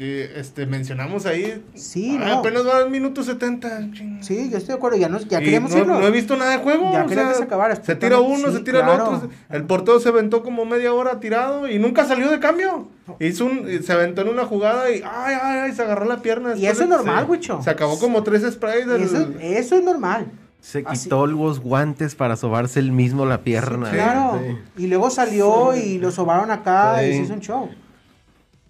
que 0.00 0.40
este, 0.40 0.64
mencionamos 0.64 1.26
ahí, 1.26 1.62
Sí, 1.74 2.16
ah, 2.18 2.24
no. 2.28 2.32
apenas 2.38 2.66
va 2.66 2.78
al 2.78 2.88
minuto 2.88 3.22
70. 3.22 3.90
ching. 3.92 4.22
Sí, 4.22 4.48
yo 4.50 4.56
estoy 4.56 4.68
de 4.72 4.78
acuerdo. 4.78 4.96
Ya, 4.96 5.10
nos, 5.10 5.28
ya 5.28 5.40
queríamos 5.40 5.72
no, 5.72 5.78
irnos. 5.78 6.00
no 6.00 6.06
he 6.06 6.10
visto 6.10 6.38
nada 6.38 6.52
de 6.52 6.56
juego. 6.56 6.90
Ya 6.90 7.04
o 7.04 7.08
sea, 7.10 7.28
que 7.28 7.34
se 7.34 7.42
acabara, 7.42 7.76
Se 7.76 7.96
tira 7.96 8.18
uno, 8.18 8.48
sí, 8.48 8.54
se 8.56 8.60
tira 8.60 8.82
claro. 8.82 9.08
el 9.10 9.14
otro. 9.16 9.30
El 9.50 9.64
portero 9.64 10.00
se 10.00 10.08
aventó 10.08 10.42
como 10.42 10.64
media 10.64 10.94
hora 10.94 11.20
tirado 11.20 11.68
y 11.68 11.78
nunca 11.78 12.06
salió 12.06 12.30
de 12.30 12.40
cambio. 12.40 12.88
Hizo 13.18 13.44
un, 13.44 13.68
se 13.82 13.92
aventó 13.92 14.22
en 14.22 14.28
una 14.28 14.46
jugada 14.46 14.90
y 14.90 15.02
ay, 15.04 15.36
ay, 15.42 15.58
ay, 15.64 15.72
se 15.74 15.82
agarró 15.82 16.06
la 16.06 16.22
pierna. 16.22 16.56
Y 16.56 16.64
eso 16.64 16.84
es 16.84 16.88
normal. 16.88 17.26
Wicho. 17.28 17.60
Se 17.62 17.68
acabó 17.68 17.98
como 17.98 18.22
tres 18.22 18.50
sprays 18.50 18.86
del... 18.86 19.02
Eso, 19.02 19.28
eso 19.38 19.76
es 19.76 19.84
normal. 19.84 20.28
Se 20.62 20.82
Así- 20.86 21.04
quitó 21.10 21.26
los 21.26 21.60
guantes 21.60 22.14
para 22.14 22.36
sobarse 22.36 22.80
el 22.80 22.90
mismo 22.90 23.26
la 23.26 23.42
pierna. 23.42 23.90
Claro. 23.90 24.40
Sí. 24.42 24.84
Y 24.84 24.86
luego 24.86 25.10
salió 25.10 25.76
y 25.76 25.98
lo 25.98 26.10
sobaron 26.10 26.50
acá 26.50 27.04
y 27.06 27.12
se 27.12 27.22
hizo 27.24 27.34
un 27.34 27.40
show. 27.40 27.68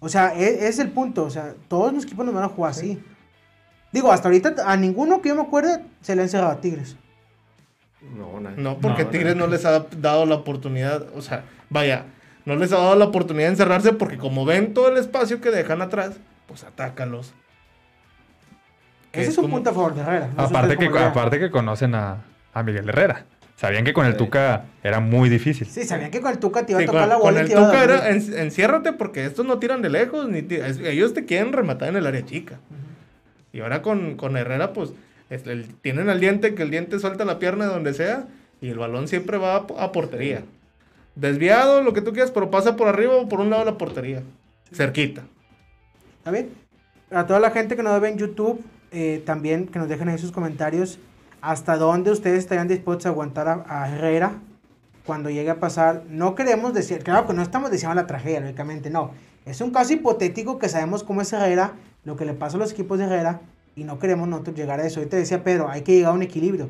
O 0.01 0.09
sea, 0.09 0.33
e- 0.35 0.67
es, 0.67 0.79
el 0.79 0.89
punto. 0.89 1.23
O 1.23 1.29
sea, 1.29 1.53
todos 1.69 1.93
los 1.93 2.03
equipos 2.03 2.25
nos 2.25 2.35
van 2.35 2.43
a 2.43 2.49
jugar 2.49 2.71
así. 2.71 3.01
Digo, 3.93 4.11
hasta 4.11 4.27
ahorita 4.27 4.55
a 4.65 4.75
ninguno 4.75 5.21
que 5.21 5.29
yo 5.29 5.35
me 5.35 5.43
acuerde 5.43 5.83
se 6.01 6.15
le 6.15 6.21
ha 6.21 6.25
encerrado 6.25 6.51
a 6.51 6.59
Tigres. 6.59 6.97
No, 8.17 8.39
nada. 8.39 8.55
No, 8.57 8.77
porque 8.79 9.03
No, 9.05 9.09
Tigres 9.11 9.35
no 9.35 9.47
les 9.47 9.63
ha 9.65 9.85
dado 9.97 10.25
la 10.25 10.35
oportunidad, 10.35 11.05
o 11.15 11.21
sea, 11.21 11.43
vaya, 11.69 12.05
no 12.45 12.55
les 12.55 12.71
ha 12.73 12.77
dado 12.77 12.95
la 12.95 13.05
oportunidad 13.05 13.45
de 13.45 13.51
encerrarse 13.51 13.93
porque 13.93 14.17
como 14.17 14.43
ven 14.43 14.73
todo 14.73 14.89
el 14.89 14.97
espacio 14.97 15.39
que 15.39 15.51
dejan 15.51 15.81
atrás, 15.83 16.13
pues 16.47 16.63
atácalos. 16.63 17.33
Ese 19.11 19.29
es 19.29 19.37
un 19.37 19.43
como- 19.43 19.57
punto 19.57 19.69
a 19.69 19.73
favor 19.73 19.93
de 19.93 20.01
Herrera. 20.01 20.29
No 20.35 20.43
Aparte 20.43 20.77
que, 20.77 20.87
aparte 20.87 21.39
que 21.39 21.51
conocen 21.51 21.93
a, 21.93 22.23
a 22.53 22.63
Miguel 22.63 22.89
Herrera. 22.89 23.25
Sabían 23.61 23.83
que 23.85 23.93
con 23.93 24.07
el. 24.07 24.17
Tuca 24.17 24.65
era 24.81 24.99
muy 24.99 25.29
difícil. 25.29 25.67
Sí, 25.67 25.83
sabían 25.83 26.09
que 26.09 26.19
con 26.19 26.31
el 26.31 26.39
Tuca 26.39 26.65
te 26.65 26.71
iba 26.71 26.79
a 26.79 26.81
Sí, 26.81 26.87
tocar 26.87 27.01
con, 27.03 27.09
la 27.09 27.15
con 27.15 27.23
bola 27.25 27.37
y 27.37 27.41
el 27.43 27.47
te 27.47 27.53
iba 27.53 27.61
a 27.61 27.65
Tuca 27.67 27.77
dar- 27.85 27.89
era, 27.91 28.09
en- 28.09 28.33
enciérrate 28.39 28.91
porque 28.93 29.23
estos 29.23 29.45
no 29.45 29.59
tiran 29.59 29.83
de 29.83 29.89
lejos, 29.91 30.27
ni 30.27 30.39
es- 30.39 30.79
ellos 30.79 31.13
te 31.13 31.25
quieren 31.25 31.53
rematar 31.53 31.89
en 31.89 31.97
el 31.97 32.07
área 32.07 32.25
chica. 32.25 32.59
Y 33.53 33.59
ahora 33.59 33.83
con, 33.83 34.15
con 34.15 34.35
Herrera, 34.35 34.73
pues, 34.73 34.93
es- 35.29 35.45
el- 35.45 35.75
tienen 35.75 36.09
al 36.09 36.19
diente, 36.19 36.55
que 36.55 36.63
el 36.63 36.71
diente 36.71 36.97
suelta 36.99 37.23
la 37.23 37.37
pierna 37.37 37.67
de 37.67 37.71
donde 37.73 37.93
sea, 37.93 38.25
y 38.61 38.69
el 38.69 38.79
balón 38.79 39.07
siempre 39.07 39.37
va 39.37 39.57
a, 39.57 39.65
a 39.77 39.91
portería. 39.91 40.41
Desviado, 41.15 41.83
lo 41.83 41.93
que 41.93 42.01
tú 42.01 42.13
quieras, 42.13 42.31
pero 42.31 42.49
pasa 42.49 42.75
por 42.75 42.87
arriba 42.87 43.13
o 43.15 43.29
por 43.29 43.41
un 43.41 43.51
lado 43.51 43.63
de 43.65 43.71
la 43.73 43.77
portería. 43.77 44.23
Cerquita. 44.73 45.21
¿Está 46.17 46.31
bien? 46.31 46.49
A 47.11 47.27
toda 47.27 47.39
la 47.39 47.51
gente 47.51 47.75
que 47.75 47.83
nos 47.83 47.99
ve 48.01 48.09
en 48.09 48.17
YouTube, 48.17 48.59
eh, 48.91 49.21
también 49.25 49.67
que 49.67 49.77
nos 49.77 49.87
dejen 49.87 50.09
ahí 50.09 50.17
sus 50.17 50.31
comentarios. 50.31 50.97
¿Hasta 51.41 51.77
dónde 51.77 52.11
ustedes 52.11 52.39
estarían 52.39 52.67
dispuestos 52.67 53.07
a 53.07 53.09
aguantar 53.09 53.47
a, 53.47 53.65
a 53.67 53.89
Herrera 53.89 54.33
cuando 55.05 55.29
llegue 55.29 55.49
a 55.49 55.59
pasar? 55.59 56.03
No 56.07 56.35
queremos 56.35 56.73
decir, 56.73 57.03
claro 57.03 57.27
que 57.27 57.33
no 57.33 57.41
estamos 57.41 57.71
diciendo 57.71 57.95
la 57.95 58.07
tragedia, 58.07 58.39
lógicamente, 58.39 58.89
no. 58.89 59.11
Es 59.45 59.59
un 59.59 59.71
caso 59.71 59.93
hipotético 59.93 60.59
que 60.59 60.69
sabemos 60.69 61.03
cómo 61.03 61.21
es 61.21 61.33
Herrera, 61.33 61.73
lo 62.03 62.15
que 62.15 62.25
le 62.25 62.33
pasa 62.33 62.57
a 62.57 62.59
los 62.59 62.71
equipos 62.71 62.99
de 62.99 63.05
Herrera, 63.05 63.41
y 63.75 63.83
no 63.83 63.97
queremos 63.99 64.27
nosotros 64.27 64.55
llegar 64.55 64.79
a 64.79 64.85
eso. 64.85 64.99
Ahorita 64.99 65.17
decía 65.17 65.43
Pedro, 65.43 65.69
hay 65.69 65.81
que 65.81 65.95
llegar 65.95 66.11
a 66.11 66.15
un 66.15 66.21
equilibrio. 66.21 66.69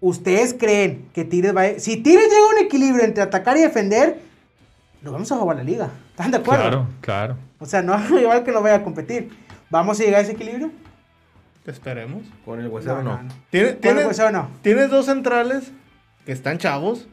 ¿Ustedes 0.00 0.54
creen 0.54 1.08
que 1.12 1.24
Tigres 1.24 1.54
va 1.54 1.62
a... 1.62 1.78
Si 1.78 1.96
Tigres 1.96 2.28
llega 2.28 2.46
a 2.46 2.56
un 2.56 2.64
equilibrio 2.64 3.04
entre 3.04 3.22
atacar 3.22 3.56
y 3.56 3.62
defender, 3.62 4.20
nos 5.02 5.12
vamos 5.12 5.30
a 5.32 5.36
jugar 5.36 5.56
la 5.56 5.64
liga. 5.64 5.90
¿Están 6.10 6.30
de 6.30 6.36
acuerdo? 6.38 6.62
Claro, 6.62 6.86
claro. 7.00 7.36
O 7.58 7.66
sea, 7.66 7.82
no 7.82 7.94
es 7.94 8.10
un 8.10 8.16
rival 8.16 8.44
que 8.44 8.52
no 8.52 8.62
vaya 8.62 8.76
a 8.76 8.84
competir. 8.84 9.30
¿Vamos 9.68 10.00
a 10.00 10.04
llegar 10.04 10.20
a 10.20 10.22
ese 10.22 10.32
equilibrio? 10.32 10.70
Esperemos. 11.70 12.22
Con 12.44 12.60
el 12.60 12.68
huesero 12.68 13.02
no. 13.02 13.20
Tiene- 13.50 13.68
Bueno, 13.68 13.80
Tienes, 13.80 14.04
pues, 14.04 14.20
¿o 14.20 14.30
no? 14.30 14.50
tienes 14.62 14.90
dos 14.90 15.06
centrales 15.06 15.70
que 16.26 16.32
están 16.32 16.58
chavos, 16.58 17.06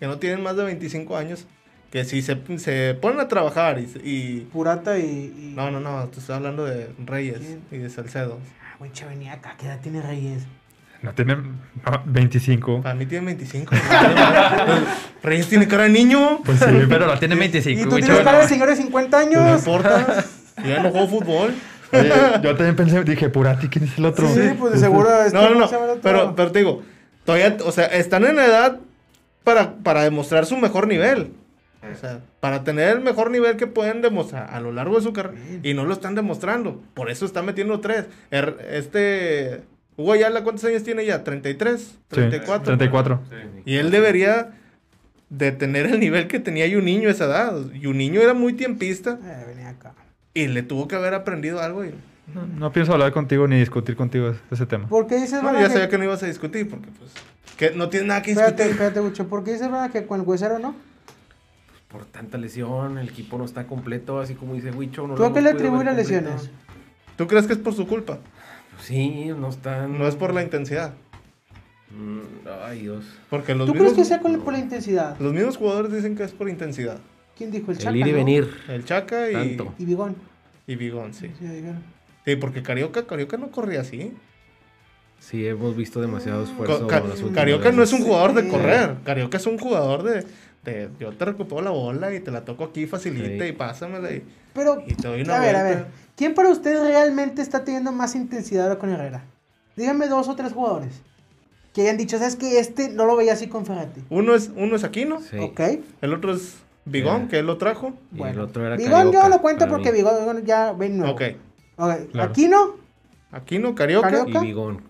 que 0.00 0.06
no 0.06 0.18
tienen 0.18 0.42
más 0.42 0.56
de 0.56 0.64
25 0.64 1.16
años, 1.16 1.46
que 1.90 2.04
si 2.04 2.20
se, 2.22 2.38
se 2.58 2.94
ponen 3.00 3.18
a 3.20 3.28
trabajar 3.28 3.78
y, 3.78 3.90
y- 4.04 4.40
Purata 4.52 4.98
y... 4.98 5.02
y- 5.02 5.52
No, 5.56 5.70
no, 5.70 5.80
no, 5.80 6.06
te 6.08 6.20
estoy 6.20 6.36
hablando 6.36 6.64
de 6.64 6.90
Reyes 7.04 7.38
¿Quién? 7.38 7.60
y 7.70 7.78
de 7.78 7.90
Salcedo. 7.90 8.38
Ah, 8.62 8.76
güey, 8.78 8.90
venía 9.08 9.32
acá. 9.34 9.54
¿Qué 9.58 9.66
edad 9.66 9.80
tiene 9.80 10.02
Reyes? 10.02 10.44
No 11.00 11.12
tienen 11.14 11.52
no, 11.86 12.02
25. 12.06 12.82
Para 12.82 12.94
mí 12.94 13.06
tiene 13.06 13.24
25. 13.26 13.72
Reyes 15.22 15.48
tiene 15.48 15.68
cara 15.68 15.84
de 15.84 15.90
niño. 15.90 16.40
Pues 16.44 16.58
sí, 16.58 16.66
pero 16.88 17.06
no 17.06 17.16
tiene 17.18 17.34
25. 17.36 17.80
¿Y 17.80 17.84
tú 17.84 17.96
tienes 17.96 18.20
cara 18.20 18.38
de 18.40 18.48
señor 18.48 18.68
de 18.68 18.76
50 18.76 19.24
No 19.24 19.26
años? 19.44 19.58
importa. 19.60 20.24
Yo 20.58 20.64
ya 20.68 20.82
no 20.82 20.90
juego 20.90 21.08
fútbol. 21.08 21.54
Oye, 21.92 22.12
yo 22.42 22.54
también 22.56 22.76
pensé, 22.76 23.02
dije, 23.04 23.28
Purati, 23.28 23.68
¿quién 23.68 23.84
es 23.84 23.98
el 23.98 24.04
otro? 24.04 24.28
Sí, 24.28 24.40
pues 24.58 24.74
de 24.74 24.78
seguro... 24.78 25.08
este, 25.22 25.36
No, 25.38 25.54
no, 25.54 25.66
¿cómo 25.68 25.86
no. 25.86 25.92
otro? 25.92 26.00
Pero, 26.02 26.34
pero 26.36 26.50
te 26.52 26.58
digo, 26.60 26.82
todavía, 27.24 27.56
o 27.64 27.72
sea, 27.72 27.86
están 27.86 28.24
en 28.24 28.38
edad 28.38 28.78
para, 29.44 29.74
para 29.76 30.02
demostrar 30.02 30.44
su 30.46 30.56
mejor 30.56 30.86
nivel. 30.86 31.32
O 31.90 31.96
sea, 31.96 32.20
para 32.40 32.64
tener 32.64 32.88
el 32.96 33.00
mejor 33.00 33.30
nivel 33.30 33.56
que 33.56 33.66
pueden 33.66 34.02
demostrar 34.02 34.50
a 34.52 34.60
lo 34.60 34.72
largo 34.72 34.96
de 34.96 35.02
su 35.02 35.12
carrera. 35.12 35.38
Y 35.62 35.74
no 35.74 35.84
lo 35.84 35.92
están 35.94 36.14
demostrando. 36.16 36.82
Por 36.92 37.08
eso 37.10 37.24
está 37.24 37.40
metiendo 37.40 37.78
tres. 37.80 38.04
Er- 38.30 38.56
este. 38.70 39.62
Hugo 39.96 40.12
Ayala, 40.12 40.42
¿cuántos 40.42 40.64
años 40.64 40.82
tiene 40.82 41.04
ya? 41.06 41.22
¿33? 41.24 41.76
Sí, 41.78 41.94
¿34? 42.10 42.62
34. 42.62 43.20
Y 43.64 43.76
él 43.76 43.90
debería 43.90 44.50
de 45.30 45.52
tener 45.52 45.86
el 45.86 46.00
nivel 46.00 46.26
que 46.26 46.40
tenía 46.40 46.68
Juninho 46.68 47.08
a 47.08 47.12
esa 47.12 47.24
edad. 47.26 47.54
Juninho 47.82 48.20
era 48.20 48.34
muy 48.34 48.52
tiempista 48.54 49.18
Eh, 49.24 49.44
venía 49.48 49.70
acá. 49.70 49.94
Y 50.42 50.48
le 50.48 50.62
tuvo 50.62 50.88
que 50.88 50.96
haber 50.96 51.14
aprendido 51.14 51.60
algo. 51.60 51.84
Y, 51.84 51.94
No, 52.34 52.46
no 52.46 52.72
pienso 52.72 52.92
hablar 52.92 53.12
contigo 53.12 53.46
ni 53.48 53.58
discutir 53.58 53.96
contigo 53.96 54.34
ese 54.50 54.66
tema. 54.66 54.86
¿Por 54.88 55.06
qué 55.06 55.16
dices, 55.16 55.42
no, 55.42 55.52
ya 55.52 55.60
que- 55.66 55.70
sabía 55.72 55.88
que 55.88 55.98
no 55.98 56.04
ibas 56.04 56.22
a 56.22 56.26
discutir 56.26 56.68
porque 56.68 56.88
pues 56.98 57.10
que 57.56 57.70
no 57.72 57.88
tiene 57.88 58.06
nada 58.06 58.22
que 58.22 58.30
Espérate, 58.32 58.64
discutir. 58.64 58.72
espérate, 58.72 59.00
Gucho. 59.00 59.26
¿Por 59.28 59.42
qué 59.44 59.52
dices, 59.54 59.68
Brana, 59.68 59.88
que 59.90 60.06
con 60.06 60.20
el 60.20 60.26
huesero 60.26 60.58
no? 60.58 60.74
Por 61.90 62.04
tanta 62.04 62.36
lesión, 62.38 62.98
el 62.98 63.08
equipo 63.08 63.38
no 63.38 63.44
está 63.46 63.66
completo, 63.66 64.20
así 64.20 64.34
como 64.34 64.54
dice 64.54 64.70
Huicho. 64.70 65.06
No 65.08 65.14
¿Tú 65.14 65.22
lo 65.22 65.28
a 65.28 65.32
qué 65.32 65.40
le 65.40 65.50
atribuyes 65.50 65.96
lesiones? 65.96 66.50
¿Tú 67.16 67.26
crees 67.26 67.46
que 67.46 67.54
es 67.54 67.58
por 67.58 67.74
su 67.74 67.86
culpa? 67.88 68.18
Sí, 68.82 69.32
no 69.36 69.48
están. 69.48 69.98
No 69.98 70.06
es 70.06 70.14
por 70.14 70.34
la 70.34 70.42
intensidad. 70.42 70.92
Mm, 71.90 72.46
Ay, 72.66 72.82
Dios. 72.82 73.04
Porque 73.30 73.54
los 73.54 73.66
¿Tú 73.66 73.72
mismos, 73.72 73.92
crees 73.94 74.06
que 74.06 74.14
sea 74.14 74.20
con, 74.20 74.38
por 74.42 74.52
la 74.52 74.58
intensidad? 74.58 75.18
los 75.18 75.32
mismos 75.32 75.56
jugadores 75.56 75.90
dicen 75.92 76.14
que 76.14 76.24
es 76.24 76.32
por 76.32 76.48
intensidad. 76.50 76.98
¿Quién 77.38 77.50
dijo? 77.52 77.70
El 77.70 77.76
El 77.78 77.82
Chaca, 77.82 77.96
ir 77.96 78.06
y 78.06 78.10
¿no? 78.10 78.16
venir. 78.16 78.50
El 78.68 78.84
Chaca 78.84 79.30
y, 79.30 79.32
Tanto. 79.32 79.74
Y 79.78 79.84
Bigón. 79.84 80.16
y 80.66 80.74
Bigón, 80.76 81.14
sí. 81.14 81.30
Sí, 82.24 82.36
porque 82.36 82.62
Carioca, 82.62 83.06
Carioca 83.06 83.36
no 83.38 83.50
corría 83.50 83.80
así. 83.80 84.12
Sí, 85.20 85.46
hemos 85.46 85.76
visto 85.76 86.00
demasiado 86.00 86.44
Co- 86.44 86.50
esfuerzo. 86.50 86.86
Ca- 86.86 87.02
Carioca 87.34 87.72
no 87.72 87.82
es 87.82 87.92
un 87.92 88.02
jugador 88.02 88.34
de 88.34 88.42
Sí. 88.42 88.48
correr. 88.48 88.96
Carioca 89.04 89.36
es 89.38 89.46
un 89.46 89.58
jugador 89.58 90.02
de, 90.02 90.24
de 90.64 90.90
yo 91.00 91.12
te 91.12 91.24
recupero 91.24 91.60
la 91.62 91.70
bola 91.70 92.14
y 92.14 92.20
te 92.20 92.30
la 92.30 92.44
toco 92.44 92.64
aquí 92.64 92.86
facilita 92.86 93.44
Sí. 93.44 93.50
y 93.50 93.52
pásamela. 93.52 94.10
Y, 94.12 94.22
Pero, 94.52 94.82
Y 94.86 94.94
te 94.94 95.08
doy 95.08 95.22
una 95.22 95.36
a 95.36 95.40
ver, 95.40 95.56
a 95.56 95.62
ver. 95.62 95.86
¿Quién 96.16 96.34
para 96.34 96.50
usted 96.50 96.80
realmente 96.82 97.42
está 97.42 97.64
teniendo 97.64 97.92
más 97.92 98.14
intensidad 98.14 98.64
ahora 98.64 98.78
con 98.78 98.90
Herrera? 98.90 99.24
Díganme 99.76 100.08
dos 100.08 100.28
o 100.28 100.34
tres 100.36 100.52
jugadores 100.52 100.92
que 101.72 101.82
hayan 101.82 101.96
dicho, 101.96 102.18
¿sabes 102.18 102.34
que 102.36 102.58
Este 102.58 102.88
no 102.88 103.06
lo 103.06 103.14
veía 103.16 103.32
así 103.34 103.46
con 103.46 103.64
Ferretti. 103.66 104.02
uno 104.10 104.34
es 104.34 104.50
uno 104.56 104.74
es 104.76 104.82
Aquino, 104.84 105.20
Sí. 105.20 105.38
¿Ok? 105.38 105.60
el 106.02 106.12
otro 106.14 106.32
es 106.34 106.56
Bigón, 106.90 107.22
Eh. 107.22 107.26
que 107.30 107.38
él 107.40 107.46
lo 107.46 107.56
trajo. 107.58 107.92
Y 108.14 108.22
el 108.22 108.40
otro 108.40 108.66
era 108.66 108.76
Bigón 108.76 109.12
yo 109.12 109.28
lo 109.28 109.40
cuento 109.40 109.68
porque 109.68 109.92
mí. 109.92 109.98
Bigón 109.98 110.44
ya 110.44 110.72
ven 110.72 110.98
nuevo. 110.98 111.12
Ok. 111.14 111.22
Ok, 111.76 111.92
Claro. 112.12 112.30
Aquino, 112.30 112.76
Aquino, 113.30 113.74
Carioca. 113.74 114.10
Carioca. 114.10 114.38
Y 114.42 114.46
Bigón. 114.48 114.82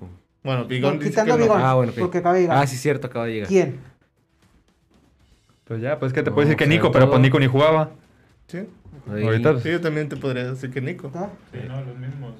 Bueno, 0.43 0.65
Bigón 0.67 0.95
No, 0.95 0.99
dice 1.01 1.11
quitando 1.11 1.35
que 1.35 1.39
no. 1.41 1.45
Bigón. 1.45 1.63
Ah, 1.63 1.75
bueno, 1.75 1.93
ok. 1.93 1.99
Porque 1.99 2.19
acaba 2.19 2.35
de 2.37 2.41
llegar. 2.43 2.59
Ah, 2.59 2.67
sí, 2.67 2.77
cierto, 2.77 3.07
acaba 3.09 3.27
de 3.27 3.33
llegar. 3.33 3.49
¿Quién? 3.49 3.81
Pues 5.65 5.81
ya, 5.83 5.99
pues 5.99 6.13
que 6.13 6.23
te 6.23 6.31
No, 6.31 6.35
puedo 6.35 6.47
decir 6.47 6.57
que 6.57 6.65
sea, 6.65 6.73
Nico, 6.73 6.91
pero 6.93 7.09
pues 7.11 7.21
Nico 7.21 7.39
ni 7.39 7.47
jugaba. 7.47 7.91
Sí. 8.47 8.61
Ahorita 9.11 9.53
pues, 9.53 9.63
Sí, 9.63 9.71
yo 9.71 9.81
también 9.81 10.09
te 10.09 10.17
podría 10.17 10.51
decir 10.51 10.71
que 10.71 10.81
Nico. 10.81 11.11
¿Ah? 11.15 11.29
Sí, 11.53 11.59
no, 11.67 11.81
los 11.83 11.97
mismos. 11.99 12.33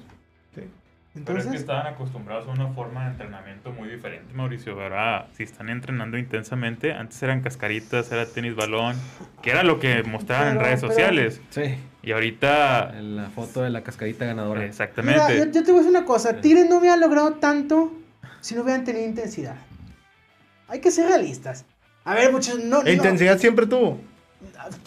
Pero 1.25 1.39
es 1.39 1.47
que 1.47 1.57
estaban 1.57 1.87
acostumbrados 1.87 2.47
a 2.47 2.51
una 2.51 2.67
forma 2.67 3.05
de 3.05 3.11
entrenamiento 3.11 3.71
muy 3.71 3.89
diferente, 3.89 4.33
Mauricio. 4.33 4.79
Ahora, 4.79 5.27
si 5.35 5.43
están 5.43 5.69
entrenando 5.69 6.17
intensamente, 6.17 6.93
antes 6.93 7.21
eran 7.23 7.41
cascaritas, 7.41 8.11
era 8.11 8.25
tenis 8.27 8.55
balón, 8.55 8.95
que 9.41 9.49
era 9.49 9.63
lo 9.63 9.79
que 9.79 10.03
mostraban 10.03 10.49
en 10.49 10.59
redes 10.59 10.79
pero- 10.81 10.91
sociales. 10.93 11.41
Sí, 11.49 11.75
Y 12.03 12.11
ahorita, 12.11 12.93
en 12.97 13.15
la 13.17 13.29
foto 13.29 13.61
de 13.63 13.71
la 13.71 13.81
cascadita 13.81 14.25
ganadora. 14.25 14.63
exactamente. 14.63 15.21
mira, 15.33 15.45
yo, 15.45 15.51
yo 15.51 15.63
te 15.63 15.71
voy 15.71 15.79
a 15.79 15.83
decir 15.83 15.89
una 15.97 16.05
cosa. 16.05 16.39
Tigres 16.41 16.69
no 16.69 16.77
hubiera 16.77 16.95
logrado 16.95 17.33
tanto 17.33 17.91
si 18.39 18.55
no 18.55 18.61
hubieran 18.61 18.83
tenido 18.83 19.05
intensidad. 19.05 19.55
Hay 20.67 20.79
que 20.79 20.91
ser 20.91 21.07
realistas. 21.07 21.65
A 22.05 22.13
ver, 22.13 22.31
muchachos, 22.31 22.63
no, 22.63 22.83
no. 22.83 22.89
intensidad 22.89 23.39
siempre 23.39 23.65
tuvo. 23.65 23.99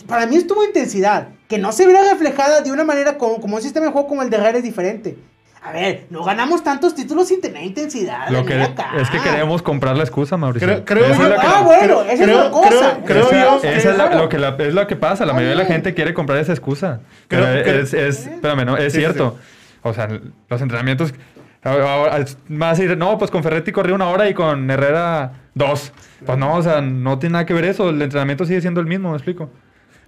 Para 0.06 0.26
mí 0.26 0.36
estuvo 0.36 0.64
intensidad. 0.64 1.28
Que 1.48 1.58
no 1.58 1.72
se 1.72 1.84
viera 1.84 2.00
reflejada 2.10 2.62
de 2.62 2.72
una 2.72 2.84
manera 2.84 3.18
como, 3.18 3.40
como 3.40 3.56
un 3.56 3.62
sistema 3.62 3.86
de 3.86 3.92
juego 3.92 4.06
como 4.08 4.22
el 4.22 4.30
de 4.30 4.36
Herrera 4.38 4.58
es 4.58 4.64
diferente. 4.64 5.18
A 5.64 5.70
ver, 5.72 6.06
no 6.10 6.24
ganamos 6.24 6.64
tantos 6.64 6.92
títulos 6.94 7.28
sin 7.28 7.40
tener 7.40 7.62
intensidad. 7.62 8.28
lo 8.30 8.44
que 8.44 8.54
acá. 8.60 8.90
es 8.98 9.08
que 9.10 9.20
queremos 9.20 9.62
comprar 9.62 9.96
la 9.96 10.02
excusa, 10.02 10.36
Mauricio. 10.36 10.66
Creo- 10.66 10.84
creo 10.84 11.06
yo- 11.06 11.12
es 11.12 11.18
la 11.30 11.40
que- 11.40 11.46
Ah, 11.46 11.62
bueno, 11.64 11.82
creo- 11.82 12.02
esa 12.02 12.12
es 12.24 12.36
una 12.36 12.50
cosa. 12.50 12.68
creo- 12.68 13.04
creo 13.04 13.26
Esa- 13.26 13.44
yo- 13.44 13.68
esa 13.70 13.90
es 13.92 13.96
la- 13.96 14.14
lo, 14.16 14.28
que 14.28 14.38
la- 14.38 14.56
es 14.58 14.74
lo 14.74 14.86
que 14.88 14.96
pasa. 14.96 15.24
La 15.24 15.32
mayoría 15.32 15.56
de 15.56 15.62
la 15.62 15.66
gente 15.66 15.94
quiere 15.94 16.14
comprar 16.14 16.38
esa 16.38 16.52
excusa. 16.52 17.00
Creo- 17.28 17.46
es, 17.48 17.94
es, 17.94 18.26
espérame, 18.26 18.64
no, 18.64 18.76
es 18.76 18.92
Sí, 18.92 18.98
sí, 18.98 19.04
cierto. 19.04 19.38
O 19.82 19.92
sea, 19.94 20.08
los 20.48 20.60
entrenamientos. 20.60 21.14
ahora 21.62 22.24
Más 22.48 22.80
ir, 22.80 22.96
no, 22.98 23.16
pues 23.18 23.30
con 23.30 23.42
Ferretti 23.44 23.70
corrió 23.70 23.94
una 23.94 24.08
hora 24.08 24.28
y 24.28 24.34
con 24.34 24.68
Herrera 24.68 25.32
dos. 25.54 25.92
Pues 26.26 26.38
no, 26.38 26.56
o 26.56 26.62
sea, 26.62 26.80
no 26.80 27.20
tiene 27.20 27.34
nada 27.34 27.46
que 27.46 27.54
ver 27.54 27.66
eso. 27.66 27.90
El 27.90 28.02
entrenamiento 28.02 28.44
sigue 28.44 28.60
siendo 28.60 28.80
el 28.80 28.86
mismo, 28.86 29.10
me 29.10 29.16
explico. 29.16 29.46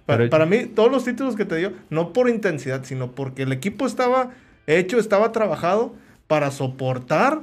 Pa- 0.05 0.17
Pero- 0.17 0.29
para 0.29 0.45
mí, 0.45 0.65
todos 0.65 0.91
los 0.91 1.03
títulos 1.05 1.35
que 1.37 1.45
te 1.45 1.55
dio, 1.55 1.71
no 1.89 2.11
por 2.13 2.29
intensidad, 2.29 2.81
sino 2.83 3.11
porque 3.11 3.43
el 3.43 3.53
equipo 3.53 3.85
estaba 3.87 4.29
hecho, 4.67 4.99
estaba 4.99 5.31
trabajado 5.31 5.93
para 6.27 6.51
soportar 6.51 7.41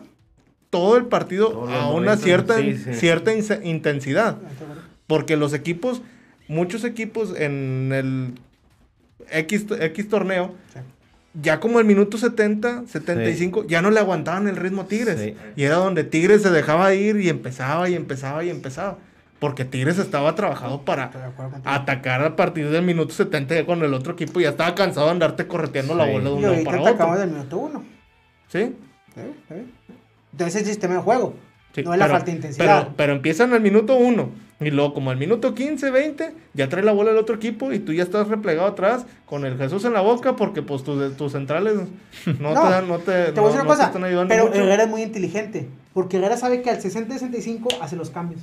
todo 0.71 0.97
el 0.97 1.07
partido 1.07 1.69
a 1.69 1.93
una 1.93 2.17
cierta, 2.17 2.59
sí, 2.59 2.77
sí. 2.77 2.95
cierta 2.95 3.33
intensidad. 3.63 4.39
Porque 5.07 5.37
los 5.37 5.53
equipos, 5.53 6.03
muchos 6.49 6.85
equipos 6.85 7.35
en 7.39 7.93
el 7.93 8.35
X, 9.31 9.67
X 9.79 10.09
torneo, 10.09 10.55
ya 11.35 11.61
como 11.61 11.79
el 11.79 11.85
minuto 11.85 12.19
70, 12.19 12.85
75, 12.87 13.67
ya 13.67 13.83
no 13.83 13.91
le 13.91 14.01
aguantaban 14.01 14.49
el 14.49 14.57
ritmo 14.57 14.83
a 14.83 14.87
Tigres. 14.87 15.21
Sí. 15.21 15.35
Y 15.57 15.65
era 15.65 15.77
donde 15.77 16.05
Tigres 16.05 16.43
se 16.43 16.51
dejaba 16.51 16.95
ir 16.95 17.17
y 17.21 17.29
empezaba 17.29 17.89
y 17.89 17.95
empezaba 17.95 18.45
y 18.45 18.51
empezaba. 18.51 18.99
Porque 19.43 19.65
Tigres 19.65 19.99
estaba 19.99 20.37
trabajado 20.37 20.83
para 20.83 21.11
atacar 21.65 22.23
a 22.23 22.37
partir 22.37 22.71
del 22.71 22.83
minuto 22.85 23.13
70 23.13 23.57
ya 23.57 23.67
con 23.67 23.83
el 23.83 23.93
otro 23.93 24.13
equipo 24.13 24.39
ya 24.41 24.51
estaba 24.51 24.73
cansado 24.77 25.07
de 25.07 25.13
andarte 25.15 25.49
correteando 25.49 25.97
la 25.97 26.07
Sí. 26.07 26.13
bola 26.13 26.25
de 26.31 26.31
un 26.31 26.61
Y 26.61 26.65
para 26.65 26.79
atacamos 26.81 27.15
otro. 27.17 27.21
del 27.21 27.31
minuto 27.33 27.57
uno. 27.59 27.83
¿Sí? 28.47 28.59
¿Eh? 28.61 28.77
¿Eh? 29.51 29.65
Entonces 30.31 30.55
es 30.55 30.63
el 30.63 30.67
sistema 30.69 30.95
de 30.95 31.01
juego. 31.01 31.35
Sí, 31.75 31.83
no 31.83 31.93
es 31.93 31.99
la 31.99 32.05
pero- 32.05 32.15
falta 32.19 32.27
de 32.31 32.37
intensidad. 32.37 32.83
Pero, 32.85 32.95
pero 32.97 33.13
empiezan 33.15 33.53
al 33.53 33.61
minuto 33.61 33.97
1 33.97 34.29
y 34.61 34.71
luego 34.71 34.95
como 34.95 35.11
al 35.11 35.17
minuto 35.17 35.55
15, 35.57 35.91
20 35.91 36.35
ya 36.55 36.69
trae 36.69 36.85
la 36.85 36.93
bola 36.93 37.11
el 37.11 37.17
otro 37.17 37.35
equipo 37.35 37.73
y 37.73 37.81
tú 37.81 37.93
ya 37.93 38.05
estás 38.05 38.29
replegado 38.29 38.69
atrás 38.69 39.07
con 39.27 39.45
el 39.45 39.59
Jesús 39.59 39.85
en 39.85 39.93
la 39.95 40.03
boca 40.03 40.37
porque 40.37 40.63
pues 40.63 40.85
tus, 40.85 41.17
tus 41.17 41.33
centrales 41.33 41.75
no, 42.39 42.55
No, 42.55 42.63
te 42.63 42.71
dan, 42.71 42.87
no 42.87 42.99
te, 42.99 43.33
Te 43.33 43.41
voy 43.41 43.51
a 43.51 43.55
decir 43.55 43.61
una 43.61 43.63
te 43.63 43.67
cosa, 43.67 43.87
están 43.87 44.05
ayudando 44.05 44.29
pero 44.33 44.47
mucho. 44.47 44.61
Herrera 44.61 44.85
es 44.85 44.89
muy 44.89 45.03
inteligente. 45.03 45.69
Porque 45.95 46.19
Herrera 46.19 46.37
sabe 46.37 46.63
que 46.63 46.71
al 46.71 46.81
60-65 46.81 47.67
hace 47.81 47.97
los 47.97 48.11
cambios. 48.11 48.43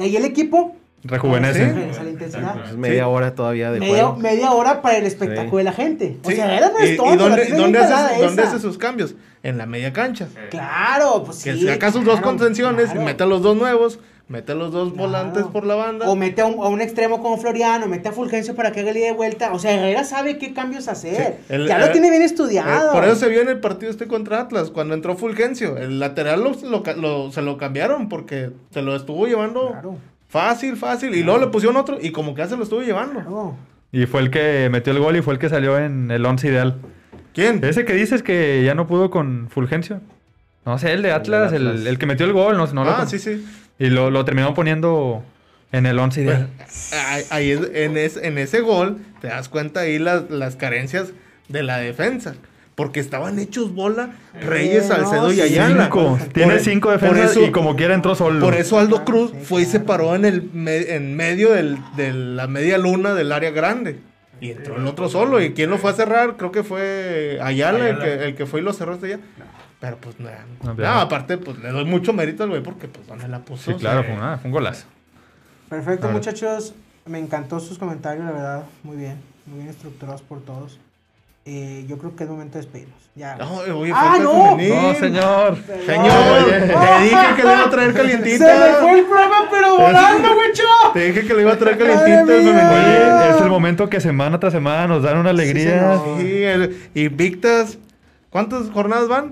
Y 0.00 0.04
ahí 0.04 0.16
el 0.16 0.24
equipo 0.24 0.74
Rejuvenece. 1.02 1.64
Sí. 1.66 1.72
regresa 1.72 2.02
la 2.02 2.10
intensidad. 2.10 2.54
Media 2.76 3.08
hora 3.08 3.34
todavía 3.34 3.70
de 3.72 3.80
Media, 3.80 4.04
juego. 4.06 4.16
media 4.16 4.52
hora 4.52 4.82
para 4.82 4.98
el 4.98 5.06
espectáculo 5.06 5.50
Sí. 5.52 5.56
de 5.58 5.64
la 5.64 5.72
gente. 5.72 6.18
O 6.24 6.28
Sí, 6.30 6.36
sea, 6.36 6.46
no 6.46 6.52
y- 6.80 6.82
es 6.84 6.90
¿Y, 6.90 6.96
dónde, 6.96 7.46
dónde 7.56 7.78
hace, 7.78 8.22
dónde 8.22 8.58
sus 8.60 8.76
cambios? 8.78 9.14
En 9.42 9.56
la 9.56 9.64
media 9.64 9.92
cancha. 9.94 10.28
Claro, 10.50 11.22
pues 11.24 11.42
Que 11.42 11.54
sí. 11.54 11.66
saca 11.66 11.90
sus 11.90 12.04
dos 12.04 12.20
contenciones 12.20 12.86
claro. 12.86 13.00
y 13.00 13.04
mete 13.04 13.22
a 13.22 13.26
los 13.26 13.40
dos 13.40 13.56
nuevos, 13.56 13.98
mete 14.30 14.52
a 14.52 14.54
los 14.54 14.72
dos 14.72 14.92
Claro. 14.94 15.08
volantes 15.08 15.44
por 15.52 15.66
la 15.66 15.74
banda. 15.74 16.08
O 16.08 16.16
mete 16.16 16.40
a 16.40 16.46
un, 16.46 16.54
a 16.64 16.68
un 16.68 16.80
extremo 16.80 17.20
como 17.20 17.36
Floriano, 17.36 17.86
mete 17.86 18.08
a 18.08 18.12
Fulgencio 18.12 18.54
para 18.54 18.72
que 18.72 18.80
haga 18.80 18.90
el 18.92 18.96
ida 18.96 19.06
de 19.06 19.12
vuelta. 19.12 19.52
O 19.52 19.58
sea, 19.58 19.72
Herrera 19.74 20.04
sabe 20.04 20.38
qué 20.38 20.54
cambios 20.54 20.88
hacer. 20.88 21.36
Sí, 21.46 21.54
el- 21.54 21.66
ya 21.66 21.78
lo 21.78 21.86
eh, 21.86 21.90
tiene 21.90 22.08
bien 22.08 22.22
Eh, 22.22 22.26
estudiado. 22.26 22.92
por 22.92 23.04
eso 23.04 23.16
se 23.16 23.28
vio 23.28 23.42
en 23.42 23.48
el 23.48 23.60
partido 23.60 23.90
este 23.90 24.06
contra 24.06 24.40
Atlas, 24.40 24.70
cuando 24.70 24.94
entró 24.94 25.16
Fulgencio. 25.16 25.76
El 25.76 25.98
lateral 25.98 26.42
lo, 26.42 26.52
lo 26.70 26.82
ca- 26.82 26.94
lo- 26.94 27.30
se 27.32 27.42
lo 27.42 27.58
cambiaron 27.58 28.08
porque 28.08 28.50
se 28.70 28.80
lo 28.80 28.96
estuvo 28.96 29.26
llevando 29.26 29.72
Claro, 29.72 29.98
fácil, 30.28 30.76
fácil. 30.76 31.14
Y 31.14 31.22
luego 31.22 31.40
le 31.40 31.48
pusieron 31.48 31.76
otro 31.76 31.98
y 32.00 32.10
como 32.12 32.34
que 32.34 32.42
ya 32.42 32.48
se 32.48 32.56
lo 32.56 32.62
estuvo 32.62 32.80
llevando. 32.82 33.20
claro. 33.20 33.56
Y 33.92 34.06
fue 34.06 34.20
el 34.20 34.30
que 34.30 34.68
metió 34.70 34.92
el 34.92 35.00
gol 35.00 35.16
y 35.16 35.20
fue 35.22 35.32
el 35.34 35.40
que 35.40 35.48
salió 35.48 35.76
en 35.76 36.12
el 36.12 36.24
once 36.24 36.46
ideal. 36.46 36.76
¿Quién? 37.34 37.64
Ese 37.64 37.84
que 37.84 37.92
dices 37.94 38.22
que 38.22 38.62
ya 38.64 38.74
no 38.76 38.86
pudo 38.86 39.10
con 39.10 39.48
Fulgencio. 39.50 40.00
No 40.64 40.78
sé, 40.78 40.92
el 40.92 41.02
de 41.02 41.10
Atlas, 41.10 41.52
el, 41.52 41.66
Atlas. 41.66 41.86
el 41.86 41.98
que 41.98 42.06
metió 42.06 42.24
el 42.26 42.32
gol, 42.32 42.56
no, 42.56 42.66
no 42.68 42.84
lo 42.84 42.90
ah, 42.90 43.06
sí, 43.06 43.18
sí. 43.18 43.44
Y 43.80 43.90
lo, 43.90 44.10
lo 44.12 44.24
terminaron 44.24 44.54
poniendo 44.54 45.24
en 45.72 45.86
el 45.86 45.98
once 45.98 46.22
ideal. 46.22 46.48
Ahí, 46.92 47.22
ahí 47.30 47.50
es- 47.50 47.70
en, 47.74 47.96
es- 47.96 48.16
en 48.18 48.38
ese 48.38 48.60
gol 48.60 48.98
te 49.20 49.26
das 49.28 49.48
cuenta 49.48 49.80
ahí 49.80 49.98
las, 49.98 50.30
las 50.30 50.54
carencias 50.54 51.08
de 51.48 51.62
la 51.64 51.78
defensa. 51.78 52.34
Porque 52.76 53.00
estaban 53.00 53.38
hechos 53.38 53.74
bola 53.74 54.10
Reyes, 54.40 54.84
Eh, 54.84 54.88
Salcedo 54.88 55.26
no, 55.28 55.32
y. 55.32 55.40
Ayala. 55.40 55.84
Cinco. 55.84 56.16
Por- 56.18 56.28
Tiene 56.32 56.52
por- 56.54 56.62
cinco 56.62 56.90
defensas 56.92 57.32
eso- 57.32 57.44
y 57.44 57.50
como 57.50 57.74
quiera 57.76 57.94
entró 57.94 58.14
solo. 58.14 58.40
Por 58.44 58.54
eso 58.54 58.78
Aldo 58.78 59.04
Cruz 59.04 59.32
sí, 59.32 59.38
fue 59.42 59.62
y 59.62 59.64
se 59.66 59.80
paró 59.80 60.14
en, 60.14 60.24
el 60.24 60.42
me- 60.54 60.94
en 60.94 61.14
medio 61.16 61.52
del- 61.52 61.76
de 61.96 62.12
la 62.14 62.46
media 62.46 62.78
luna 62.78 63.12
del 63.14 63.32
área 63.32 63.50
grande. 63.50 63.98
Y 64.40 64.52
entró 64.52 64.76
el 64.76 64.86
otro 64.86 65.10
solo. 65.10 65.42
¿Y 65.42 65.52
quién 65.52 65.68
lo 65.68 65.76
fue 65.76 65.90
a 65.90 65.94
cerrar? 65.94 66.36
Creo 66.38 66.52
que 66.52 66.62
fue 66.62 67.38
Ayala, 67.42 67.80
El, 67.90 67.96
Ayala. 67.96 68.04
que, 68.04 68.24
el 68.24 68.34
que 68.34 68.46
fue 68.46 68.60
y 68.60 68.62
lo 68.62 68.72
cerró 68.72 68.94
hasta 68.94 69.04
allá. 69.06 69.18
Pero 69.80 69.96
pues 69.96 70.20
nada. 70.20 70.44
No, 70.62 70.74
No, 70.74 70.88
aparte, 71.00 71.38
pues 71.38 71.58
le 71.58 71.70
doy 71.70 71.84
mucho 71.86 72.12
mérito 72.12 72.42
al 72.42 72.50
güey 72.50 72.62
porque 72.62 72.86
pues 72.86 73.06
donde 73.06 73.26
la 73.28 73.38
puso. 73.40 73.72
Sí, 73.72 73.78
claro, 73.78 74.04
fue, 74.04 74.12
una- 74.14 74.36
fue 74.38 74.48
un 74.48 74.52
golazo. 74.52 74.84
Perfecto, 75.68 76.08
muchachos. 76.10 76.74
Me 77.06 77.18
encantó 77.18 77.60
sus 77.60 77.78
comentarios, 77.78 78.24
la 78.26 78.32
verdad. 78.32 78.62
Muy 78.82 78.96
bien. 78.96 79.16
Muy 79.46 79.58
bien 79.60 79.70
estructurados 79.70 80.20
por 80.22 80.40
todos. 80.42 80.78
Eh, 81.46 81.86
yo 81.88 81.96
creo 81.96 82.14
que 82.14 82.24
es 82.24 82.30
momento 82.30 82.58
de 82.58 82.64
despedirnos. 82.64 82.98
Ya. 83.14 83.36
No, 83.36 83.50
oye, 83.78 83.92
¡Ah, 83.94 84.18
no! 84.20 84.50
femenil. 84.56 84.74
No, 84.74 84.94
señor. 84.94 85.56
Señor, 85.86 86.44
Oye. 86.44 86.60
te 86.60 86.64
dije 87.04 87.26
que 87.36 87.42
le 87.42 87.52
iba 87.54 87.64
a 87.64 87.70
traer 87.70 87.92
Se 87.92 88.02
me 88.02 88.08
fue 88.10 88.10
calientita. 88.18 88.92
el 88.98 89.04
programa, 89.06 89.36
pero 89.50 89.78
volando, 89.78 90.34
güecho. 90.34 90.62
Te 90.92 91.00
dije 91.12 91.26
que 91.26 91.34
le 91.34 91.40
iba 91.42 91.52
a 91.52 91.58
traer 91.58 91.78
calientita 91.78 92.36
el. 92.36 92.48
Oye, 92.48 93.30
es 93.36 93.40
el 93.42 93.48
momento 93.48 93.88
que 93.88 94.00
semana 94.00 94.38
tras 94.38 94.52
semana 94.52 94.86
nos 94.86 95.02
dan 95.02 95.16
una 95.16 95.30
alegría. 95.30 95.98
señor. 95.98 96.20
Sí, 96.20 96.42
el- 96.44 96.90
y 96.94 97.08
Victas, 97.08 97.78
¿cuántas 98.28 98.68
jornadas 98.70 99.08
van? 99.08 99.30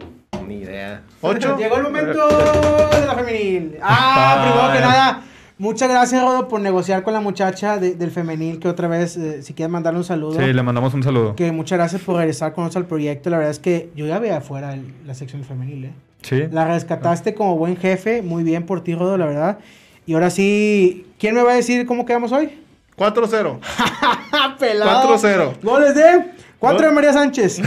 Ni 0.49 0.57
idea. 0.57 1.03
¿Ocho? 1.21 1.57
Llegó 1.57 1.77
el 1.77 1.83
momento 1.85 2.27
de 2.29 3.07
la 3.07 3.15
femenil. 3.15 3.77
Ah, 3.83 4.41
primero 4.43 4.73
que 4.73 4.81
nada, 4.81 5.23
muchas 5.59 5.89
gracias, 5.89 6.23
Rodo, 6.23 6.49
por 6.49 6.61
negociar 6.61 7.03
con 7.03 7.13
la 7.13 7.21
muchacha 7.21 7.77
de- 7.79 7.95
del 7.95 8.11
femenil. 8.11 8.59
Que 8.59 8.69
otra 8.69 8.89
vez, 8.89 9.17
eh, 9.17 9.43
si 9.43 9.55
quieres 9.55 9.71
mandarle 9.71 9.99
un 9.99 10.05
saludo. 10.05 10.39
Sí, 10.41 10.53
le 10.53 10.63
mandamos 10.63 10.95
un 10.95 11.03
saludo. 11.03 11.37
Que 11.37 11.53
muchas 11.53 11.79
gracias 11.79 12.03
por 12.03 12.17
regresar 12.17 12.53
con 12.53 12.65
nosotros 12.65 12.85
al 12.85 12.89
proyecto. 12.89 13.31
La 13.31 13.37
verdad 13.39 13.51
es 13.53 13.59
que 13.59 13.91
yo 13.95 14.07
ya 14.07 14.19
veía 14.19 14.39
afuera 14.39 14.75
el- 14.75 14.93
la 15.07 15.15
sección 15.15 15.45
femenil, 15.45 15.85
¿eh? 15.87 15.93
Sí. 16.23 16.45
La 16.51 16.65
rescataste 16.67 17.35
como 17.35 17.57
buen 17.57 17.77
jefe. 17.77 18.23
Muy 18.23 18.43
bien 18.43 18.65
por 18.67 18.83
ti, 18.83 18.95
Rodo, 18.95 19.17
la 19.17 19.27
verdad. 19.27 19.59
Y 20.07 20.15
ahora 20.15 20.31
sí, 20.31 21.07
¿quién 21.19 21.35
me 21.35 21.43
va 21.43 21.53
a 21.53 21.55
decir 21.57 21.87
cómo 21.87 22.05
quedamos 22.07 22.33
hoy? 22.33 22.59
4-0. 22.97 23.61
Pelado. 24.59 25.17
4-0. 25.19 25.53
Goles 25.63 25.95
de 25.95 26.25
4 26.59 26.89
de. 26.89 26.93
María 26.95 27.13
Sánchez. 27.13 27.61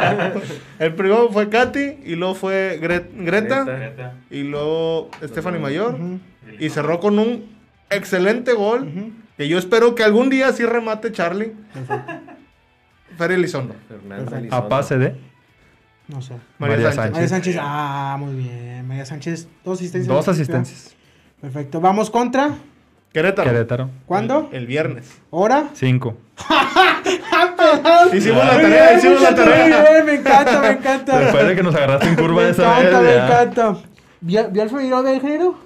El 0.78 0.94
primero 0.94 1.30
fue 1.30 1.48
Katy 1.48 1.98
y 2.04 2.14
luego 2.16 2.34
fue 2.34 2.78
Gre- 2.80 3.06
Greta, 3.14 4.12
y 4.30 4.42
luego 4.42 5.10
Stephanie 5.22 5.58
Mayor 5.60 5.98
y 6.58 6.68
cerró 6.70 7.00
con 7.00 7.18
un 7.18 7.46
excelente 7.90 8.52
gol 8.52 8.82
ujú. 8.88 9.10
que 9.36 9.48
yo 9.48 9.58
espero 9.58 9.94
que 9.94 10.04
algún 10.04 10.28
día 10.30 10.52
sí 10.52 10.64
remate 10.64 11.12
Charlie. 11.12 11.52
Fer 13.16 13.32
Elizondo. 13.32 13.74
A 14.50 14.68
pase 14.68 14.96
de 14.98 15.14
No 16.08 16.22
sé. 16.22 16.34
María, 16.58 16.76
María 16.76 16.92
Sánchez. 16.92 17.12
María 17.12 17.28
Sánchez. 17.28 17.56
Ah, 17.60 18.16
muy 18.18 18.34
bien. 18.34 18.86
María 18.86 19.04
Sánchez, 19.06 19.48
dos 19.64 19.78
asistencias. 19.78 20.08
dos 20.14 20.28
asistencias. 20.28 20.94
Perfecto. 21.40 21.80
Vamos 21.80 22.10
contra. 22.10 22.50
Querétaro. 23.12 23.50
Querétaro. 23.50 23.90
¿Cuándo? 24.06 24.48
El 24.52 24.66
viernes. 24.66 25.18
¿Hora? 25.30 25.70
Cinco. 25.74 26.16
Hicimos 28.12 28.44
la 28.44 28.50
tarea, 28.60 28.86
bien, 28.88 28.98
hicimos 28.98 29.22
la 29.22 29.34
tarea. 29.34 30.02
me 30.04 30.14
encanta, 30.14 30.60
me 30.60 30.68
encanta. 30.70 31.18
Después 31.20 31.48
de 31.48 31.56
que 31.56 31.62
nos 31.62 31.74
agarraste 31.74 32.08
en 32.08 32.16
curva 32.16 32.42
me 32.42 32.50
esa 32.50 32.78
encanta, 32.80 33.00
vez. 33.00 33.08
me 33.10 33.14
ya. 33.16 33.26
encanta. 33.26 33.76
¿Vio, 34.20 34.62
el 34.62 34.70
femenino 34.70 35.02
del 35.02 35.20
género? 35.20 35.58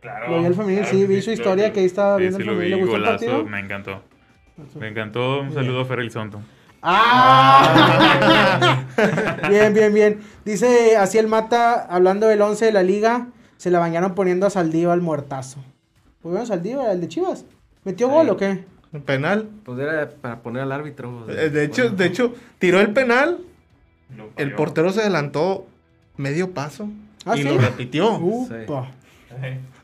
Claro. 0.00 0.30
Lo 0.30 0.38
vi 0.40 0.46
al 0.46 0.54
femenil, 0.54 0.80
claro 0.80 0.96
sí, 0.98 1.06
vi 1.06 1.22
su 1.22 1.30
historia 1.32 1.72
que 1.72 1.80
ahí 1.80 1.86
estaba 1.86 2.16
sí, 2.16 2.22
viendo 2.22 2.38
sí 2.38 2.42
el 2.42 2.46
lo 2.48 2.52
femenil. 2.54 2.74
vi, 2.74 2.80
¿Le 2.80 2.86
gustó 2.86 2.96
el 2.96 3.02
golazo, 3.02 3.26
partido? 3.26 3.44
me 3.44 3.60
encantó. 3.60 4.02
Me 4.78 4.88
encantó. 4.88 5.40
Un 5.42 5.54
saludo 5.54 5.80
a 5.80 5.84
Fer 5.84 6.00
Elizondo. 6.00 6.40
¡Ah! 6.82 8.82
bien, 9.50 9.74
bien, 9.74 9.94
bien. 9.94 10.20
Dice 10.44 10.96
así 10.96 11.18
el 11.18 11.26
Mata, 11.26 11.86
hablando 11.88 12.26
del 12.28 12.40
11 12.40 12.66
de 12.66 12.72
la 12.72 12.82
liga, 12.82 13.28
se 13.56 13.70
la 13.70 13.78
bañaron 13.78 14.14
poniendo 14.14 14.46
a 14.46 14.50
Saldívar 14.50 14.94
al 14.94 15.00
muertazo. 15.00 15.58
¿Pues 16.22 16.32
bueno, 16.32 16.46
Saldívar, 16.46 16.90
el 16.90 17.00
de 17.00 17.08
Chivas? 17.08 17.44
¿Metió 17.84 18.08
gol 18.08 18.28
o 18.30 18.36
qué? 18.36 18.64
Penal. 19.04 19.48
Pues 19.64 19.78
era 19.78 20.08
para 20.20 20.40
poner 20.40 20.62
al 20.62 20.72
árbitro. 20.72 21.26
Eh, 21.28 21.50
De 21.50 21.64
hecho, 21.64 21.90
de 21.90 22.06
hecho, 22.06 22.34
tiró 22.58 22.80
el 22.80 22.92
penal. 22.92 23.38
El 24.36 24.54
portero 24.54 24.90
se 24.92 25.00
adelantó 25.00 25.66
medio 26.16 26.52
paso. 26.52 26.88
¿Ah, 27.26 27.36
y 27.36 27.42
sí? 27.42 27.48
lo 27.48 27.58
repitió. 27.58 28.16
Upa. 28.18 28.88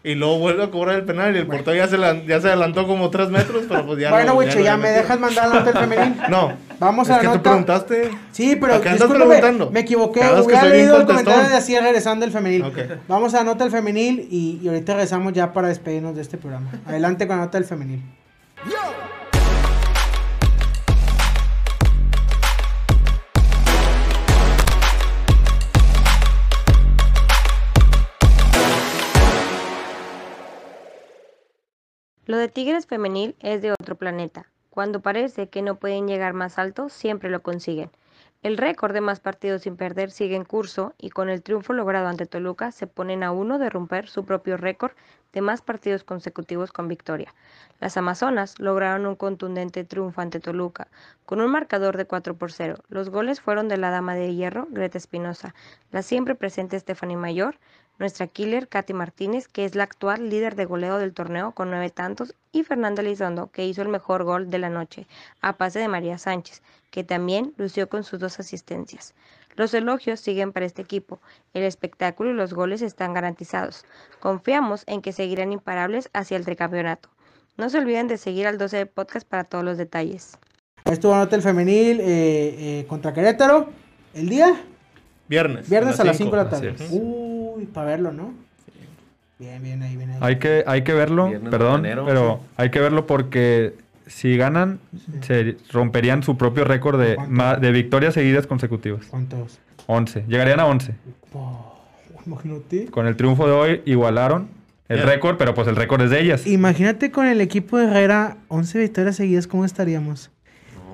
Y 0.03 0.15
luego 0.17 0.39
vuelve 0.39 0.65
a 0.65 0.71
cobrar 0.71 0.97
el 0.97 1.05
penal 1.05 1.35
y 1.35 1.39
el 1.39 1.47
portero 1.47 1.75
ya 1.77 1.89
se, 1.89 1.97
la- 1.97 2.23
ya 2.25 2.41
se 2.41 2.49
adelantó 2.49 2.87
como 2.87 3.09
tres 3.11 3.31
metros, 3.31 3.65
pero 3.69 3.87
pues 3.87 3.99
ya 4.01 4.11
bueno, 4.11 4.35
lo 4.35 4.43
ya 4.43 4.53
había 4.53 4.77
me 4.77 4.91
dejas 4.91 5.19
mandar 5.19 5.49
la 5.49 5.55
nota 5.61 5.73
del 5.73 5.89
femenil. 5.89 6.15
No. 6.31 6.53
Vamos 6.79 7.09
es 7.09 7.15
a 7.15 7.23
la 7.23 7.23
que 7.31 7.37
tú 7.39 7.43
preguntaste. 7.43 8.11
Sí, 8.33 8.57
pero 8.61 8.75
¿A 8.75 8.81
qué 8.83 8.89
andas 8.91 9.09
preguntando? 9.09 9.71
me 9.71 9.81
equivoqué. 9.81 10.21
Hubiera 10.21 10.65
leído 10.65 11.01
el 11.01 11.07
comentario 11.07 11.49
de 11.49 11.57
así 11.57 11.79
regresando 11.79 12.25
el 12.27 12.33
femenil. 12.33 12.63
Ok. 12.65 12.79
Vamos 13.09 13.33
a 13.35 13.39
la 13.39 13.45
nota 13.45 13.65
del 13.65 13.71
femenil 13.73 14.27
y, 14.31 14.61
y 14.63 14.69
ahorita 14.69 14.93
regresamos 14.95 15.33
ya 15.35 15.53
para 15.53 15.69
despedirnos 15.69 16.17
de 16.17 16.23
este 16.23 16.37
programa. 16.37 16.71
Adelante 16.87 17.27
con 17.27 17.37
la 17.39 17.45
nota 17.45 17.59
del 17.59 17.67
femenil. 17.67 18.03
Lo 32.27 32.39
de 32.39 32.49
Tigres 32.49 32.87
femenil 32.87 33.37
es 33.41 33.61
de 33.61 33.73
otro 33.73 33.97
planeta. 33.97 34.47
Cuando 34.71 35.01
parece 35.01 35.51
que 35.51 35.61
no 35.61 35.75
pueden 35.77 36.09
llegar 36.09 36.33
más 36.33 36.59
alto, 36.59 36.89
siempre 36.89 37.29
lo 37.29 37.43
consiguen. 37.43 37.91
El 38.43 38.57
récord 38.57 38.93
de 38.93 39.01
más 39.03 39.21
partidos 39.21 39.63
sin 39.63 39.77
perder 39.77 40.11
sigue 40.11 40.37
en 40.37 40.45
curso 40.45 40.95
y 40.99 41.11
con 41.11 41.29
el 41.29 41.43
triunfo 41.43 41.75
logrado 41.75 42.09
ante 42.09 42.27
Toluca 42.27 42.73
se 42.73 42.87
ponen 42.87 43.23
a 43.23 43.31
uno 43.31 43.59
de 43.59 43.69
romper 43.69 44.09
su 44.09 44.25
propio 44.25 44.57
récord 44.57 44.93
de 45.35 45.43
más 45.43 45.61
partidos 45.61 46.05
consecutivos 46.05 46.73
con 46.73 46.89
victoria. 46.89 47.35
Las 47.81 47.97
Amazonas 47.97 48.59
lograron 48.59 49.05
un 49.05 49.17
contundente 49.17 49.85
triunfo 49.85 50.21
ante 50.21 50.41
Toluca 50.41 50.89
con 51.27 51.41
un 51.41 51.51
marcador 51.51 51.97
de 51.97 52.07
4 52.07 52.37
por 52.37 52.53
0. 52.53 52.77
Los 52.89 53.11
goles 53.11 53.41
fueron 53.41 53.69
de 53.69 53.77
la 53.77 53.91
dama 53.91 54.15
de 54.15 54.35
hierro, 54.35 54.69
Greta 54.71 54.97
Espinosa, 54.97 55.55
la 55.91 56.03
siempre 56.03 56.37
presente 56.37 56.79
Stephanie 56.79 57.17
Mayor, 57.17 57.59
nuestra 57.99 58.27
killer 58.27 58.69
Katy 58.69 58.93
Martínez, 58.93 59.49
que 59.49 59.65
es 59.65 59.75
la 59.75 59.85
actual 59.85 60.29
líder 60.31 60.57
de 60.57 60.65
goleo 60.65 60.99
del 60.99 61.15
torneo 61.15 61.53
con 61.53 61.71
nueve 61.71 61.91
tantos, 61.91 62.35
y 62.53 62.65
Fernanda 62.65 63.03
Elizondo, 63.03 63.51
que 63.51 63.67
hizo 63.67 63.83
el 63.83 63.89
mejor 63.89 64.25
gol 64.25 64.51
de 64.51 64.59
la 64.59 64.71
noche, 64.71 65.07
a 65.41 65.57
pase 65.57 65.79
de 65.79 65.89
María 65.89 66.19
Sánchez, 66.19 66.63
que 66.91 67.05
también 67.05 67.53
lució 67.57 67.89
con 67.89 68.05
sus 68.05 68.21
dos 68.21 68.39
asistencias. 68.41 69.15
Los 69.57 69.73
elogios 69.75 70.21
siguen 70.21 70.53
para 70.53 70.67
este 70.67 70.83
equipo, 70.83 71.21
el 71.53 71.63
espectáculo 71.63 72.31
y 72.31 72.35
los 72.35 72.55
goles 72.55 72.83
están 72.83 73.15
garantizados. 73.15 73.85
Confiamos 74.21 74.83
en 74.87 75.01
que 75.01 75.13
seguirán 75.13 75.53
imparables 75.53 76.11
hacia 76.13 76.37
el 76.37 76.45
tricampeonato. 76.45 77.09
No 77.57 77.71
se 77.71 77.79
olviden 77.79 78.09
de 78.09 78.17
seguir 78.17 78.49
al 78.49 78.59
12 78.59 78.77
de 78.79 78.87
podcast 78.87 79.29
para 79.29 79.45
todos 79.45 79.65
los 79.65 79.79
detalles. 79.79 80.37
Estuvo 80.85 81.15
nota 81.15 81.31
del 81.37 81.43
femenil 81.43 82.01
eh, 82.01 82.05
eh, 82.81 82.87
contra 82.89 83.15
Querétaro. 83.15 83.69
¿El 84.13 84.29
día? 84.29 84.61
Viernes. 85.29 85.69
Viernes 85.69 85.99
a 86.01 86.05
las 86.05 86.17
5 86.17 86.31
de 86.31 86.37
la 86.37 86.51
tarde. 86.51 86.75
Para 87.67 87.87
verlo, 87.89 88.13
¿no? 88.13 88.33
Bien, 89.39 89.63
bien 89.63 89.83
ahí, 89.83 89.97
bien 89.97 90.11
ahí. 90.11 90.19
Hay 90.21 90.39
que, 90.39 90.65
hay 90.67 90.83
que 90.83 90.93
verlo, 90.93 91.29
Viernes 91.29 91.51
perdón, 91.51 91.83
pero 91.83 92.41
hay 92.57 92.71
que 92.71 92.81
verlo 92.81 93.07
porque 93.07 93.75
si 94.07 94.37
ganan, 94.37 94.79
se 95.23 95.57
romperían 95.73 96.23
su 96.23 96.37
propio 96.37 96.65
récord 96.65 97.01
de, 97.01 97.17
de 97.61 97.73
victorias 97.73 98.15
seguidas 98.15 98.47
consecutivas. 98.47 99.07
¿Cuántos? 99.07 99.59
11. 99.87 100.25
Llegarían 100.29 100.61
a 100.61 100.67
11. 100.67 100.95
Oh, 101.33 101.81
imagínate. 102.27 102.87
Con 102.87 103.07
el 103.07 103.17
triunfo 103.17 103.47
de 103.47 103.53
hoy 103.53 103.83
igualaron 103.85 104.49
el 104.89 105.03
récord, 105.03 105.37
pero 105.37 105.55
pues 105.55 105.67
el 105.67 105.77
récord 105.77 106.03
es 106.03 106.11
de 106.11 106.21
ellas. 106.21 106.47
Imagínate 106.47 107.11
con 107.11 107.27
el 107.27 107.41
equipo 107.41 107.79
de 107.79 107.87
Herrera, 107.87 108.37
11 108.49 108.79
victorias 108.79 109.17
seguidas, 109.17 109.47
¿cómo 109.47 109.65
estaríamos? 109.65 110.31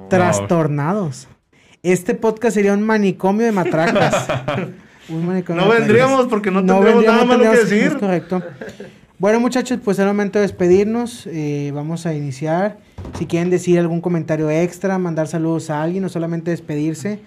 Trastornados. 0.08 1.28
Este 1.82 2.14
podcast 2.14 2.54
sería 2.54 2.72
un 2.74 2.82
manicomio 2.82 3.46
de 3.46 3.52
matracas. 3.52 4.28
No 5.08 5.68
vendríamos 5.68 6.26
porque 6.28 6.50
no 6.50 6.58
tendríamos 6.60 6.84
vendríamos, 6.84 7.04
nada 7.04 7.24
malo 7.24 7.50
que 7.50 7.58
decir. 7.58 7.84
es 7.84 7.94
correcto. 7.94 8.42
Bueno, 9.18 9.38
muchachos, 9.40 9.78
pues 9.84 9.98
es 9.98 10.02
el 10.02 10.06
momento 10.08 10.38
de 10.38 10.42
despedirnos. 10.44 11.26
Eh, 11.26 11.72
vamos 11.74 12.06
a 12.06 12.14
iniciar. 12.14 12.78
Si 13.18 13.26
quieren 13.26 13.50
decir 13.50 13.78
algún 13.78 14.00
comentario 14.00 14.48
extra, 14.50 14.98
mandar 14.98 15.26
saludos 15.28 15.68
a 15.70 15.82
alguien 15.82 16.04
o 16.04 16.08
solamente 16.08 16.50
despedirse, 16.50 17.18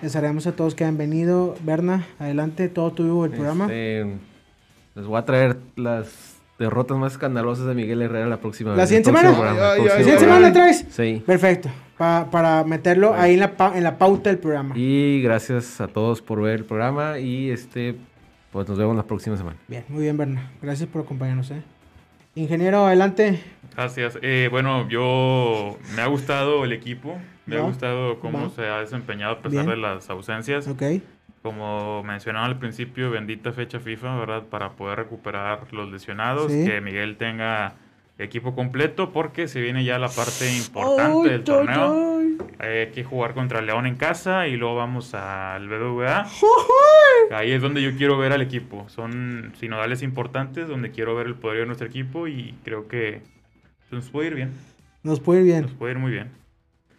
les 0.00 0.16
haremos 0.16 0.46
a 0.46 0.52
todos 0.52 0.74
que 0.74 0.84
han 0.84 0.96
venido. 0.96 1.54
Berna, 1.62 2.06
adelante, 2.18 2.68
todo 2.68 2.92
tuyo 2.92 3.24
el 3.24 3.32
programa. 3.32 3.64
Este, 3.64 4.06
les 4.94 5.06
voy 5.06 5.18
a 5.18 5.24
traer 5.24 5.56
las 5.76 6.36
derrotas 6.58 6.96
más 6.96 7.12
escandalosas 7.12 7.66
de 7.66 7.74
Miguel 7.74 8.00
Herrera 8.02 8.26
la 8.26 8.36
próxima 8.38 8.70
¿La 8.70 8.76
vez. 8.76 8.88
siguiente 8.88 9.10
el 9.10 9.14
próximo 9.16 9.34
semana? 9.34 9.52
programa, 9.52 9.74
el 9.74 9.80
Ay, 9.80 9.80
ay, 9.80 9.82
próximo 9.82 9.92
ay, 9.98 10.04
¿Siguiente 10.04 10.24
semana 10.24 10.40
la 10.48 10.52
traes? 10.52 10.86
Sí. 10.90 11.22
Perfecto. 11.26 11.68
Pa- 12.02 12.28
para 12.32 12.64
meterlo 12.64 13.14
ahí 13.14 13.34
en 13.34 13.38
la, 13.40 13.52
en 13.76 13.84
la 13.84 13.96
pauta 13.96 14.28
del 14.28 14.40
programa. 14.40 14.74
Y 14.76 15.22
gracias 15.22 15.80
a 15.80 15.86
todos 15.86 16.20
por 16.20 16.42
ver 16.42 16.54
el 16.56 16.64
programa 16.64 17.20
y 17.20 17.48
este 17.50 17.94
pues 18.50 18.68
nos 18.68 18.76
vemos 18.76 18.96
la 18.96 19.04
próxima 19.04 19.36
semana. 19.36 19.56
Bien, 19.68 19.84
muy 19.88 20.02
bien, 20.02 20.16
Berna. 20.16 20.50
Gracias 20.60 20.88
por 20.88 21.02
acompañarnos. 21.02 21.52
¿eh? 21.52 21.62
Ingeniero, 22.34 22.84
adelante. 22.86 23.40
Gracias. 23.76 24.18
Eh, 24.20 24.48
bueno, 24.50 24.88
yo 24.88 25.78
me 25.94 26.02
ha 26.02 26.06
gustado 26.06 26.64
el 26.64 26.72
equipo, 26.72 27.18
me 27.46 27.54
Va, 27.56 27.62
ha 27.62 27.66
gustado 27.66 28.18
cómo 28.18 28.42
va. 28.42 28.50
se 28.50 28.62
ha 28.66 28.80
desempeñado 28.80 29.34
a 29.34 29.38
pesar 29.38 29.64
Bien. 29.64 29.70
de 29.70 29.76
las 29.76 30.10
ausencias. 30.10 30.66
Ok. 30.66 30.82
Como 31.40 32.02
mencionaba 32.02 32.46
al 32.46 32.58
principio, 32.58 33.12
bendita 33.12 33.52
fecha 33.52 33.78
FIFA, 33.78 34.16
¿verdad? 34.18 34.42
Para 34.50 34.70
poder 34.72 34.98
recuperar 34.98 35.72
los 35.72 35.88
lesionados, 35.92 36.50
Sí. 36.50 36.64
que 36.66 36.80
Miguel 36.80 37.16
tenga 37.16 37.74
equipo 38.22 38.54
completo, 38.54 39.12
porque 39.12 39.48
se 39.48 39.60
viene 39.60 39.84
ya 39.84 39.98
la 39.98 40.08
parte 40.08 40.50
importante 40.56 41.30
del 41.30 41.44
torneo. 41.44 42.18
ay. 42.18 42.38
Hay 42.58 42.92
que 42.92 43.04
jugar 43.04 43.34
contra 43.34 43.60
León 43.60 43.86
en 43.86 43.96
casa 43.96 44.46
y 44.48 44.56
luego 44.56 44.76
vamos 44.76 45.14
al 45.14 45.68
BBVA. 45.68 46.26
Ahí 47.32 47.52
es 47.52 47.62
donde 47.62 47.82
yo 47.82 47.96
quiero 47.96 48.18
ver 48.18 48.32
al 48.32 48.40
equipo. 48.42 48.88
Son 48.88 49.52
sinodales 49.58 50.02
importantes 50.02 50.68
donde 50.68 50.90
quiero 50.90 51.14
ver 51.14 51.26
el 51.26 51.34
poder 51.34 51.60
de 51.60 51.66
nuestro 51.66 51.86
equipo 51.86 52.28
y 52.28 52.54
creo 52.64 52.88
que 52.88 53.20
nos 53.90 54.10
puede 54.10 54.28
ir 54.28 54.34
bien. 54.34 54.50
Nos 55.02 55.20
puede 55.20 55.40
ir 55.40 55.46
bien. 55.46 55.62
Nos 55.62 55.72
puede 55.72 55.92
ir 55.92 55.98
muy 55.98 56.12
bien. 56.12 56.30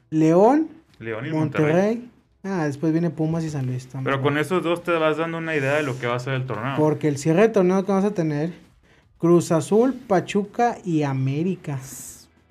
León, 0.09 0.67
León 0.99 1.25
y 1.25 1.31
Monterrey. 1.31 1.73
Monterrey. 1.73 2.09
Ah, 2.43 2.65
después 2.65 2.91
viene 2.91 3.09
Pumas 3.09 3.43
y 3.45 3.49
San 3.49 3.65
Luis. 3.65 3.87
también. 3.87 4.03
Pero 4.03 4.21
con 4.21 4.37
esos 4.37 4.61
dos 4.63 4.83
te 4.83 4.91
vas 4.91 5.17
dando 5.17 5.37
una 5.37 5.55
idea 5.55 5.75
de 5.75 5.83
lo 5.83 5.97
que 5.97 6.07
va 6.07 6.15
a 6.15 6.19
ser 6.19 6.33
el 6.33 6.45
torneo. 6.45 6.75
Porque 6.77 7.07
el 7.07 7.17
cierre 7.17 7.43
de 7.43 7.49
torneo 7.49 7.85
que 7.85 7.91
vamos 7.91 8.05
a 8.05 8.13
tener, 8.13 8.51
Cruz 9.23 9.53
Azul, 9.53 9.93
Pachuca 9.93 10.75
y 10.83 11.03
América. 11.03 11.79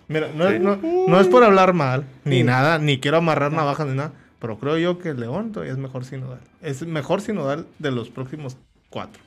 Mira, 0.08 0.28
no, 0.34 0.48
Sí. 0.48 0.54
es- 0.54 0.60
no, 0.62 0.78
no 1.06 1.20
es 1.20 1.26
por 1.26 1.44
hablar 1.44 1.74
mal, 1.74 2.06
ni 2.24 2.38
Sí. 2.38 2.44
nada, 2.44 2.78
ni 2.78 2.98
quiero 2.98 3.18
amarrar 3.18 3.52
navajas 3.52 3.86
ni 3.88 3.94
nada, 3.94 4.12
pero 4.38 4.56
creo 4.58 4.78
yo 4.78 4.98
que 4.98 5.10
el 5.10 5.20
León 5.20 5.52
todavía 5.52 5.74
es 5.74 5.78
mejor 5.78 6.06
sinodal. 6.06 6.40
Es 6.62 6.80
mejor 6.86 7.20
sinodal 7.20 7.66
de 7.78 7.90
los 7.90 8.08
próximos 8.08 8.56
cuatro. 8.88 9.22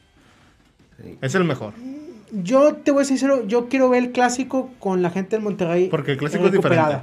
Sí. 0.99 1.19
Es 1.21 1.35
el 1.35 1.43
mejor. 1.43 1.73
Yo 2.31 2.73
te 2.77 2.89
voy 2.89 3.03
a 3.03 3.05
ser 3.05 3.19
sincero, 3.19 3.45
yo 3.45 3.69
quiero 3.69 3.89
ver 3.91 4.05
el 4.05 4.11
clásico 4.11 4.71
con 4.79 5.03
la 5.03 5.11
gente 5.11 5.35
del 5.35 5.43
Monterrey. 5.43 5.89
Porque 5.89 6.13
el 6.13 6.17
clásico 6.17 6.47
es 6.47 6.51
diferente. 6.51 6.97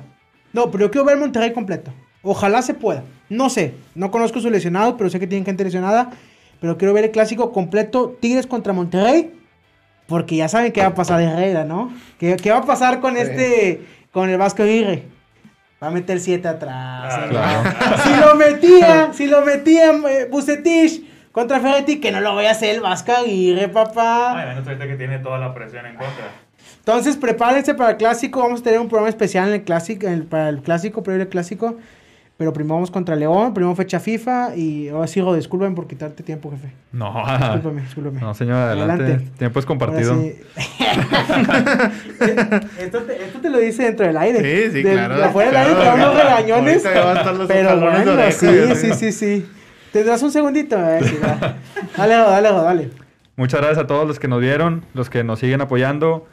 No, 0.53 0.72
pero 0.72 0.86
yo 0.86 0.90
quiero 0.90 1.05
ver 1.05 1.14
el 1.14 1.20
Monterrey 1.20 1.53
completo. 1.53 1.93
Ojalá 2.22 2.62
se 2.62 2.74
pueda. 2.74 3.05
No 3.28 3.49
sé, 3.49 3.74
no 3.95 4.11
conozco 4.11 4.40
sus 4.40 4.51
lesionados, 4.51 4.97
pero 4.99 5.09
sé 5.09 5.20
que 5.20 5.28
tienen 5.28 5.47
gente 5.47 5.62
lesionada. 5.62 6.11
Pero 6.61 6.76
quiero 6.78 6.93
ver 6.95 7.05
el 7.05 7.11
clásico 7.12 7.53
completo, 7.53 8.16
Tigres 8.20 8.49
contra 8.49 8.72
Monterrey. 8.72 9.38
Porque 10.13 10.37
ya 10.37 10.47
saben 10.47 10.73
qué 10.73 10.83
va 10.83 10.89
a 10.89 10.95
pasar 10.95 11.23
Herrera, 11.23 11.65
¿no? 11.65 11.91
¿Qué, 12.19 12.37
qué 12.37 12.51
va 12.51 12.59
a 12.59 12.65
pasar 12.67 13.01
con 13.01 13.17
este, 13.17 13.83
con 14.11 14.29
el 14.29 14.37
Vasco 14.37 14.63
Aguirre? 14.63 15.05
Va 15.83 15.87
a 15.87 15.91
meter 15.91 16.21
7 16.21 16.47
atrás. 16.49 17.15
Ah, 17.15 17.27
claro. 17.31 17.71
Si 18.05 18.21
lo 18.21 18.35
metía, 18.35 19.11
si 19.15 19.27
lo 19.27 19.41
metía 19.41 19.91
eh, 20.11 20.29
Bucetich 20.31 21.03
contra 21.33 21.61
Ferretti, 21.61 21.99
que 21.99 22.13
no 22.13 22.21
lo 22.21 22.35
voy 22.35 22.45
a 22.45 22.51
hacer 22.51 22.75
el 22.75 22.83
Vasco 22.83 23.11
Aguirre, 23.13 23.71
papá. 23.71 24.39
Ay, 24.39 24.49
menos 24.51 24.67
ahorita 24.69 24.87
que 24.87 24.97
tiene 24.97 25.19
toda 25.19 25.39
la 25.39 25.55
presión 25.55 25.87
en 25.87 25.97
contra. 25.97 26.27
Entonces, 26.81 27.17
prepárense 27.17 27.73
para 27.73 27.93
el 27.93 27.97
clásico. 27.97 28.41
Vamos 28.41 28.61
a 28.61 28.65
tener 28.65 28.81
un 28.81 28.89
programa 28.89 29.09
especial 29.09 29.49
en 29.49 29.55
el 29.55 29.63
clásico, 29.63 30.07
en 30.09 30.13
el- 30.13 30.25
para 30.25 30.51
el 30.51 30.61
clásico, 30.61 31.03
previo 31.03 31.23
al 31.23 31.29
clásico. 31.29 31.79
Pero 32.43 32.53
primero 32.53 32.74
vamos 32.74 32.90
contra 32.90 33.14
León, 33.14 33.55
primero 33.55 33.72
fecha 33.76 34.01
FIFA. 34.01 34.57
Y 34.57 34.88
ahora 34.88 35.07
sí, 35.07 35.20
Rod, 35.20 35.36
discúlpame 35.36 35.76
por 35.76 35.86
quitarte 35.86 36.24
tiempo, 36.24 36.51
jefe. 36.51 36.72
No, 36.90 37.14
Discúlpame, 37.38 37.82
discúlpame. 37.82 38.20
no 38.20 38.34
señor, 38.34 38.57
adelante. 38.57 39.05
Adelante. 39.05 39.30
Tiempo 39.38 39.61
es 39.61 39.66
compartido. 39.66 40.20
sí. 40.20 40.34
esto, 42.80 42.99
te, 43.03 43.24
esto 43.24 43.40
te 43.40 43.49
lo 43.49 43.59
dice 43.59 43.84
dentro 43.84 44.05
del 44.05 44.16
aire. 44.16 44.40
Sí, 44.40 44.72
sí, 44.72 44.82
De- 44.82 44.93
claro. 44.93 45.16
De 45.18 45.24
afuera 45.24 45.51
del 45.51 45.57
aire 45.61 45.74
claro. 45.80 45.95
te 45.95 46.01
da 46.01 46.11
unos 46.11 46.24
regañones. 46.24 46.82
Pero 47.47 47.80
bueno, 47.80 48.12
oreja, 48.14 48.32
sí, 48.32 48.47
sí, 48.74 48.88
ya. 48.88 48.95
sí, 48.97 49.12
sí. 49.12 49.47
¿Tendrás 49.93 50.20
un 50.24 50.32
segundito? 50.32 50.76
Eh, 50.78 50.99
sí, 51.05 51.18
dale, 51.97 52.14
dale, 52.16 52.51
dale. 52.53 52.90
Muchas 53.36 53.61
gracias 53.61 53.84
a 53.84 53.86
todos 53.86 54.05
los 54.09 54.18
que 54.18 54.26
nos 54.26 54.40
vieron, 54.40 54.84
los 54.95 55.09
que 55.11 55.22
nos 55.22 55.38
siguen 55.38 55.61
apoyando. 55.61 56.26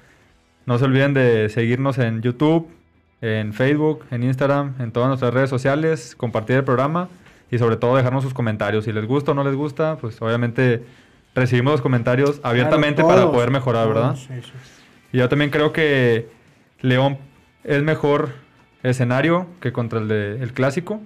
No 0.65 0.79
se 0.79 0.85
olviden 0.85 1.13
de 1.13 1.49
seguirnos 1.49 1.99
en 1.99 2.23
YouTube, 2.23 2.67
en 3.21 3.53
Facebook, 3.53 4.05
en 4.11 4.23
Instagram, 4.23 4.75
en 4.79 4.91
todas 4.91 5.09
nuestras 5.09 5.33
redes 5.33 5.49
sociales, 5.49 6.15
compartir 6.15 6.57
el 6.57 6.63
programa 6.63 7.09
y 7.51 7.57
sobre 7.57 7.75
todo 7.77 7.95
dejarnos 7.95 8.23
sus 8.23 8.33
comentarios. 8.33 8.85
Si 8.85 8.91
les 8.91 9.05
gusta 9.05 9.31
o 9.31 9.33
no 9.33 9.43
les 9.43 9.55
gusta, 9.55 9.97
pues 9.97 10.21
obviamente 10.21 10.85
recibimos 11.35 11.73
los 11.73 11.81
comentarios 11.81 12.39
abiertamente 12.43 13.01
Claro, 13.03 13.21
para 13.21 13.31
poder 13.31 13.51
mejorar, 13.51 13.87
¿verdad? 13.87 14.13
eso. 14.13 14.51
Y 15.11 15.17
yo 15.17 15.29
también 15.29 15.49
creo 15.49 15.73
que 15.73 16.29
León 16.81 17.17
es 17.63 17.83
mejor 17.83 18.29
escenario 18.83 19.47
que 19.59 19.71
contra 19.73 19.99
el 19.99 20.07
de 20.07 20.41
el 20.41 20.53
clásico, 20.53 21.01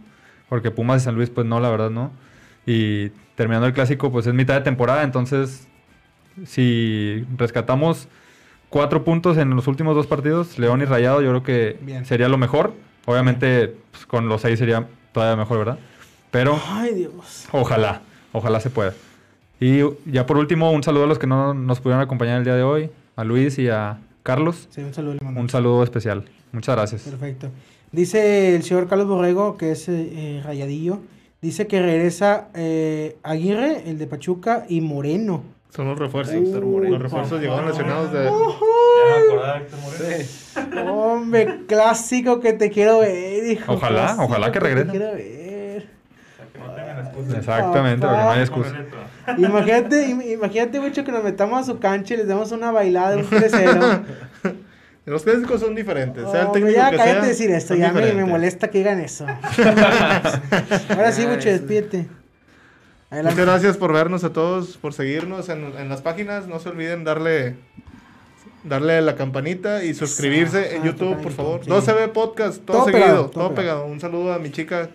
porque 0.50 0.72
Pumas 0.72 1.02
y 1.02 1.06
San 1.06 1.16
Luis, 1.16 1.30
pues 1.30 1.48
no, 1.48 1.60
la 1.60 1.70
verdad 1.70 1.90
no. 1.90 2.12
Y 2.66 3.10
terminando 3.36 3.66
el 3.68 3.74
clásico, 3.74 4.12
pues 4.12 4.28
es 4.28 4.34
mitad 4.34 4.54
de 4.56 4.62
temporada, 4.62 5.04
entonces 5.04 5.68
si 6.46 7.26
rescatamos 7.38 8.08
cuatro 8.74 9.04
puntos 9.04 9.38
en 9.38 9.52
los 9.52 9.68
últimos 9.68 9.96
dos 9.96 10.08
partidos, 10.08 10.58
León 10.58 10.82
y 10.82 10.86
Rayado, 10.86 11.22
yo 11.22 11.30
creo 11.30 11.44
que 11.44 11.78
Bien. 11.82 12.06
sería 12.06 12.28
lo 12.28 12.40
mejor. 12.40 12.74
Obviamente, 13.06 13.76
pues, 13.92 14.08
con 14.08 14.28
los 14.28 14.42
seis 14.42 14.58
sería 14.58 14.88
todavía 15.12 15.36
mejor, 15.36 15.60
¿verdad? 15.60 15.78
Pero 16.32 16.60
Ay, 16.70 16.96
Dios. 16.96 17.48
Ojalá, 17.52 18.02
ojalá 18.32 18.60
se 18.60 18.72
pueda. 18.72 18.96
Y 19.60 19.82
ya 20.08 20.26
por 20.26 20.38
último, 20.38 20.72
un 20.72 20.82
saludo 20.82 21.04
a 21.04 21.08
los 21.08 21.20
que 21.20 21.28
no 21.28 21.54
nos 21.54 21.82
pudieron 21.82 22.02
acompañar 22.02 22.40
el 22.40 22.46
día 22.46 22.56
de 22.56 22.64
hoy, 22.64 22.90
a 23.16 23.24
Luis 23.24 23.60
y 23.60 23.70
a 23.70 24.00
Carlos. 24.24 24.68
Sí, 24.72 24.82
un 24.82 24.94
saludo. 24.96 25.20
Un 25.22 25.50
saludo 25.50 25.84
especial. 25.84 26.26
Muchas 26.52 26.76
gracias. 26.76 27.04
Perfecto. 27.04 27.50
Dice 27.92 28.56
el 28.56 28.64
señor 28.64 28.88
Carlos 28.88 29.08
Borrego, 29.08 29.56
que 29.56 29.74
es 29.74 29.88
eh, 29.88 30.10
eh, 30.14 30.42
rayadillo, 30.44 30.98
dice 31.44 31.68
que 31.68 31.80
regresa 31.80 32.48
eh, 32.56 33.18
Aguirre, 33.22 33.88
el 33.88 34.00
de 34.00 34.08
Pachuca, 34.08 34.66
y 34.68 34.82
Moreno. 34.82 35.44
Son 35.76 35.88
los 35.88 35.98
refuerzos. 35.98 36.36
Los 36.36 37.02
refuerzos 37.02 37.42
llegaron 37.42 37.68
lesionados 37.68 38.12
de. 38.14 38.30
Hombre, 40.88 41.62
clásico 41.68 42.40
que 42.40 42.54
te 42.54 42.70
quiero 42.70 43.00
ver, 43.00 43.46
hijo. 43.48 43.74
Ojalá, 43.74 44.02
clásico 44.02 44.24
ojalá 44.26 44.52
que 44.52 44.60
regrese. 44.60 44.86
Te 44.86 44.92
quiero 44.92 45.14
ver. 45.14 45.88
Exactamente, 47.38 48.06
porque 48.06 48.22
no 48.22 48.30
hay 48.32 48.40
excusa. 48.42 48.76
Imagínate, 49.38 50.08
im- 50.10 50.32
imagínate 50.34 50.80
mucho 50.80 51.04
que 51.04 51.12
nos 51.12 51.24
metamos 51.24 51.62
a 51.62 51.64
su 51.64 51.80
cancha 51.80 52.14
y 52.14 52.18
les 52.18 52.28
demos 52.28 52.52
una 52.52 52.72
bailada, 52.72 53.16
un 53.18 53.24
3-0. 53.24 54.04
Los 55.06 55.24
clásicos 55.24 55.60
son 55.60 55.76
diferentes. 55.76 56.24
Sea 56.30 56.42
el 56.42 56.46
Hombre, 56.48 56.62
técnico 56.62 56.80
ya 56.80 56.90
que 56.92 56.98
cállate 56.98 57.14
sea, 57.14 57.22
de 57.24 57.28
decir 57.30 57.52
esto, 57.52 57.76
ya 57.76 57.92
me, 57.92 58.14
me 58.14 58.24
molesta 58.26 58.70
que 58.70 58.78
digan 58.78 59.00
eso. 59.02 59.26
Ahora 60.90 61.12
sí, 61.12 61.26
mucho, 61.28 61.50
despídete. 61.50 62.08
Adelante. 63.14 63.40
Muchas 63.42 63.46
gracias 63.54 63.78
por 63.78 63.94
vernos 63.94 64.24
a 64.24 64.34
todos, 64.34 64.78
por 64.78 64.94
seguirnos 64.94 65.48
en, 65.50 65.64
en 65.78 65.88
las 65.90 66.02
páginas. 66.02 66.48
No 66.48 66.60
se 66.60 66.70
olviden 66.70 67.04
darle 67.04 67.56
darle 68.64 69.02
la 69.02 69.16
campanita 69.16 69.84
y 69.84 69.94
suscribirse 69.94 70.76
en 70.76 70.84
YouTube, 70.84 71.22
por 71.22 71.32
favor. 71.32 71.62
sí. 71.64 71.70
12B 71.70 72.12
Podcast, 72.12 72.64
todo, 72.66 72.78
Todo 72.78 72.86
seguido, 72.86 73.04
pegado, 73.06 73.24
todo 73.30 73.54
pegado. 73.54 73.56
pegado. 73.56 73.86
Un 73.86 74.00
saludo 74.00 74.34
a 74.34 74.40
mi 74.40 74.52
chica 74.52 74.90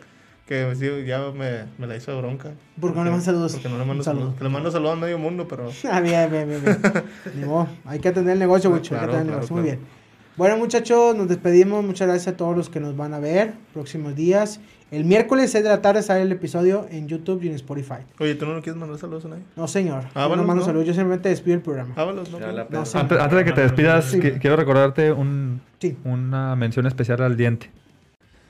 que 0.46 1.04
ya 1.06 1.30
me, 1.32 1.66
me 1.76 1.86
la 1.86 1.94
hizo 1.96 2.10
de 2.10 2.18
bronca. 2.18 2.52
¿Por 2.80 2.92
qué 2.92 2.96
no 2.98 3.04
le 3.04 3.10
mandas 3.10 3.26
saludos? 3.26 3.52
Porque 3.52 3.68
no 3.68 3.78
le 3.78 3.84
mando 3.84 4.02
saludo. 4.02 4.22
saludos. 4.22 4.38
Que 4.38 4.44
le 4.44 4.50
mando 4.50 4.70
saludos 4.70 4.92
a 4.94 5.00
medio 5.00 5.18
mundo, 5.18 5.46
pero... 5.46 5.70
Ah, 5.90 6.00
bien, 6.00 6.30
bien, 6.30 6.48
bien, 6.48 6.64
bien. 6.64 7.04
Ni 7.34 7.44
modo, 7.44 7.68
Hay 7.84 7.98
que 8.00 8.08
atender 8.08 8.32
el 8.32 8.38
negocio, 8.38 8.70
mucho. 8.70 8.94
hay 8.94 9.00
que 9.00 9.04
atender 9.06 9.20
el 9.20 9.26
claro, 9.26 9.36
negocio. 9.46 9.56
Muy 9.56 9.64
claro. 9.64 9.78
bien. 9.78 9.97
Bueno, 10.38 10.56
muchachos, 10.56 11.16
nos 11.16 11.26
despedimos. 11.28 11.84
Muchas 11.84 12.06
gracias 12.06 12.32
a 12.32 12.36
todos 12.36 12.56
los 12.56 12.70
que 12.70 12.78
nos 12.78 12.96
van 12.96 13.12
a 13.12 13.18
ver 13.18 13.54
próximos 13.74 14.14
días. 14.14 14.60
El 14.92 15.04
miércoles 15.04 15.50
6 15.50 15.64
de 15.64 15.68
la 15.70 15.82
tarde 15.82 16.00
sale 16.02 16.22
el 16.22 16.30
episodio 16.32 16.86
en 16.90 17.08
YouTube 17.08 17.42
y 17.42 17.48
en 17.48 17.54
Spotify. 17.54 17.96
Oye, 18.20 18.36
¿tú 18.36 18.46
no 18.46 18.62
quieres 18.62 18.76
mandar 18.76 18.98
saludos 18.98 19.24
a 19.24 19.28
nadie? 19.30 19.42
No, 19.56 19.66
señor. 19.66 20.04
Ah, 20.14 20.22
yo 20.22 20.28
bueno, 20.28 20.42
no 20.44 20.46
mando 20.46 20.60
no. 20.60 20.66
saludos. 20.66 20.86
Yo 20.86 20.94
simplemente 20.94 21.28
despido 21.28 21.56
el 21.56 21.60
programa. 21.62 21.92
Sé. 22.86 22.98
Antes, 22.98 23.18
antes 23.18 23.36
de 23.38 23.44
que 23.44 23.52
te 23.52 23.60
despidas, 23.62 24.04
Sí. 24.06 24.18
qui- 24.20 24.38
quiero 24.40 24.54
recordarte 24.56 25.10
un- 25.12 25.60
Sí. 25.80 25.96
una 26.04 26.54
mención 26.56 26.86
especial 26.86 27.20
al 27.22 27.36
diente. 27.36 27.70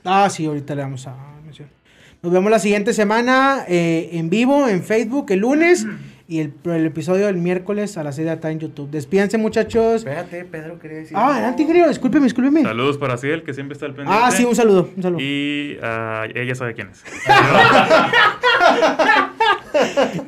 Ah, 0.05 0.29
sí, 0.29 0.45
ahorita 0.45 0.75
le 0.75 0.83
vamos 0.83 1.07
a 1.07 1.15
mencionar. 1.43 1.73
Nos 2.21 2.31
vemos 2.31 2.51
la 2.51 2.59
siguiente 2.59 2.93
semana 2.93 3.65
eh, 3.67 4.09
en 4.13 4.29
vivo, 4.29 4.67
en 4.67 4.83
Facebook, 4.83 5.25
el 5.31 5.39
lunes. 5.39 5.87
Y 6.31 6.41
el, 6.41 6.53
el 6.65 6.85
episodio 6.85 7.25
del 7.25 7.37
miércoles 7.37 7.97
a 7.97 8.03
las 8.03 8.15
6 8.15 8.27
de 8.27 8.35
la 8.35 8.39
tarde 8.39 8.53
en 8.53 8.59
YouTube. 8.59 8.91
Despídense, 8.91 9.39
muchachos. 9.39 9.95
Espérate, 10.01 10.45
Pedro 10.45 10.77
quería 10.77 10.99
decir. 10.99 11.17
Ah, 11.17 11.33
adelante, 11.33 11.65
querido. 11.65 11.87
Discúlpeme, 11.87 12.25
discúlpeme. 12.25 12.61
Saludos 12.61 12.99
para 12.99 13.17
Ciel, 13.17 13.41
que 13.41 13.51
siempre 13.55 13.73
está 13.73 13.87
al 13.87 13.95
pendiente. 13.95 14.23
Ah, 14.25 14.29
sí, 14.29 14.45
un 14.45 14.55
saludo. 14.55 14.91
Un 14.95 15.01
saludo. 15.01 15.19
Y 15.23 15.79
ah, 15.81 16.27
ella 16.35 16.53
sabe 16.53 16.75
quién 16.75 16.89
es. 16.91 17.03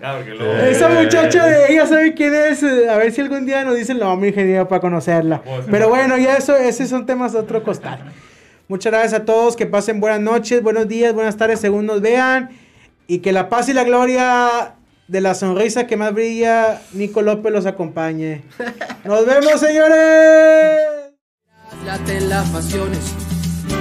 Ah, 0.03 0.19
luego- 0.25 0.53
Esa 0.63 0.87
muchacha 0.89 1.45
de 1.45 1.73
ella 1.73 1.85
sabe 1.85 2.13
quién 2.13 2.33
es. 2.33 2.63
A 2.63 2.97
ver 2.97 3.11
si 3.11 3.21
algún 3.21 3.45
día 3.45 3.63
nos 3.63 3.75
dicen 3.75 3.97
el 3.97 4.03
nombre, 4.03 4.29
ingeniero, 4.29 4.67
para 4.67 4.79
conocerla. 4.81 5.41
Pero 5.69 5.89
bueno, 5.89 6.17
ya 6.17 6.35
eso, 6.37 6.55
esos 6.55 6.89
son 6.89 7.05
temas 7.05 7.33
de 7.33 7.39
otro 7.39 7.61
costal. 7.63 7.99
Muchas 8.67 8.91
gracias 8.91 9.13
a 9.13 9.25
todos. 9.25 9.55
Que 9.55 9.65
pasen 9.65 9.99
buenas 9.99 10.21
noches, 10.21 10.61
buenos 10.63 10.87
días, 10.87 11.13
buenas 11.13 11.37
tardes, 11.37 11.59
según 11.59 11.85
nos 11.85 12.01
vean. 12.01 12.49
Y 13.07 13.19
que 13.19 13.31
la 13.31 13.49
paz 13.49 13.67
y 13.69 13.73
la 13.73 13.83
gloria 13.83 14.75
de 15.11 15.19
la 15.19 15.35
sonrisa 15.35 15.87
que 15.87 15.97
más 15.97 16.13
brilla, 16.13 16.81
Nico 16.93 17.21
López 17.21 17.51
los 17.51 17.65
acompañe. 17.65 18.43
Nos 19.03 19.25
vemos, 19.25 19.59
señores. 19.59 20.79
Laten 21.85 22.29
las 22.29 22.47
pasiones 22.49 22.99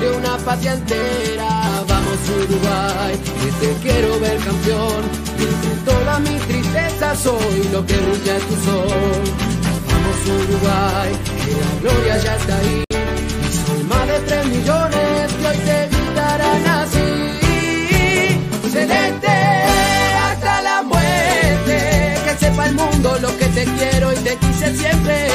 de 0.01 0.11
una 0.11 0.37
patria 0.39 0.75
entera. 0.75 1.85
Vamos 1.87 2.19
Uruguay, 2.37 3.15
que 3.43 3.65
te 3.65 3.73
quiero 3.81 4.19
ver 4.19 4.39
campeón. 4.39 5.05
Toda 5.85 6.19
mi 6.19 6.37
tristeza 6.49 7.15
soy 7.15 7.69
lo 7.73 7.87
que 7.87 7.97
brilla 7.97 8.35
en 8.35 8.43
tu 8.43 8.57
sol. 8.65 9.23
Vamos 9.87 10.27
Uruguay, 10.27 11.13
que 11.45 11.53
la 11.53 11.93
gloria 11.93 12.19
ya 12.19 12.37
está 12.37 12.59
ahí. 12.59 12.85
Soy 13.67 13.85
más 13.85 14.09
de 14.09 14.19
tres 14.27 14.47
millones 14.47 15.10
mundo 23.01 23.19
lo 23.21 23.37
que 23.37 23.47
te 23.47 23.65
quiero 23.65 24.13
y 24.13 24.17
te 24.17 24.37
quise 24.37 24.77
siempre. 24.77 25.29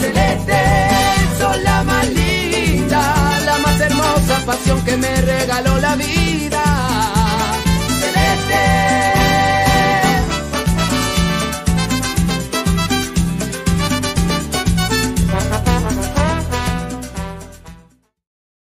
Celeste, 0.00 0.60
sos 1.38 1.62
la 1.62 1.82
más 1.82 2.08
linda, 2.08 3.40
la 3.44 3.58
más 3.58 3.80
hermosa 3.80 4.38
pasión 4.46 4.82
que 4.84 4.96
me 4.96 5.20
regaló 5.20 5.78
la 5.78 5.96
vida. 5.96 7.03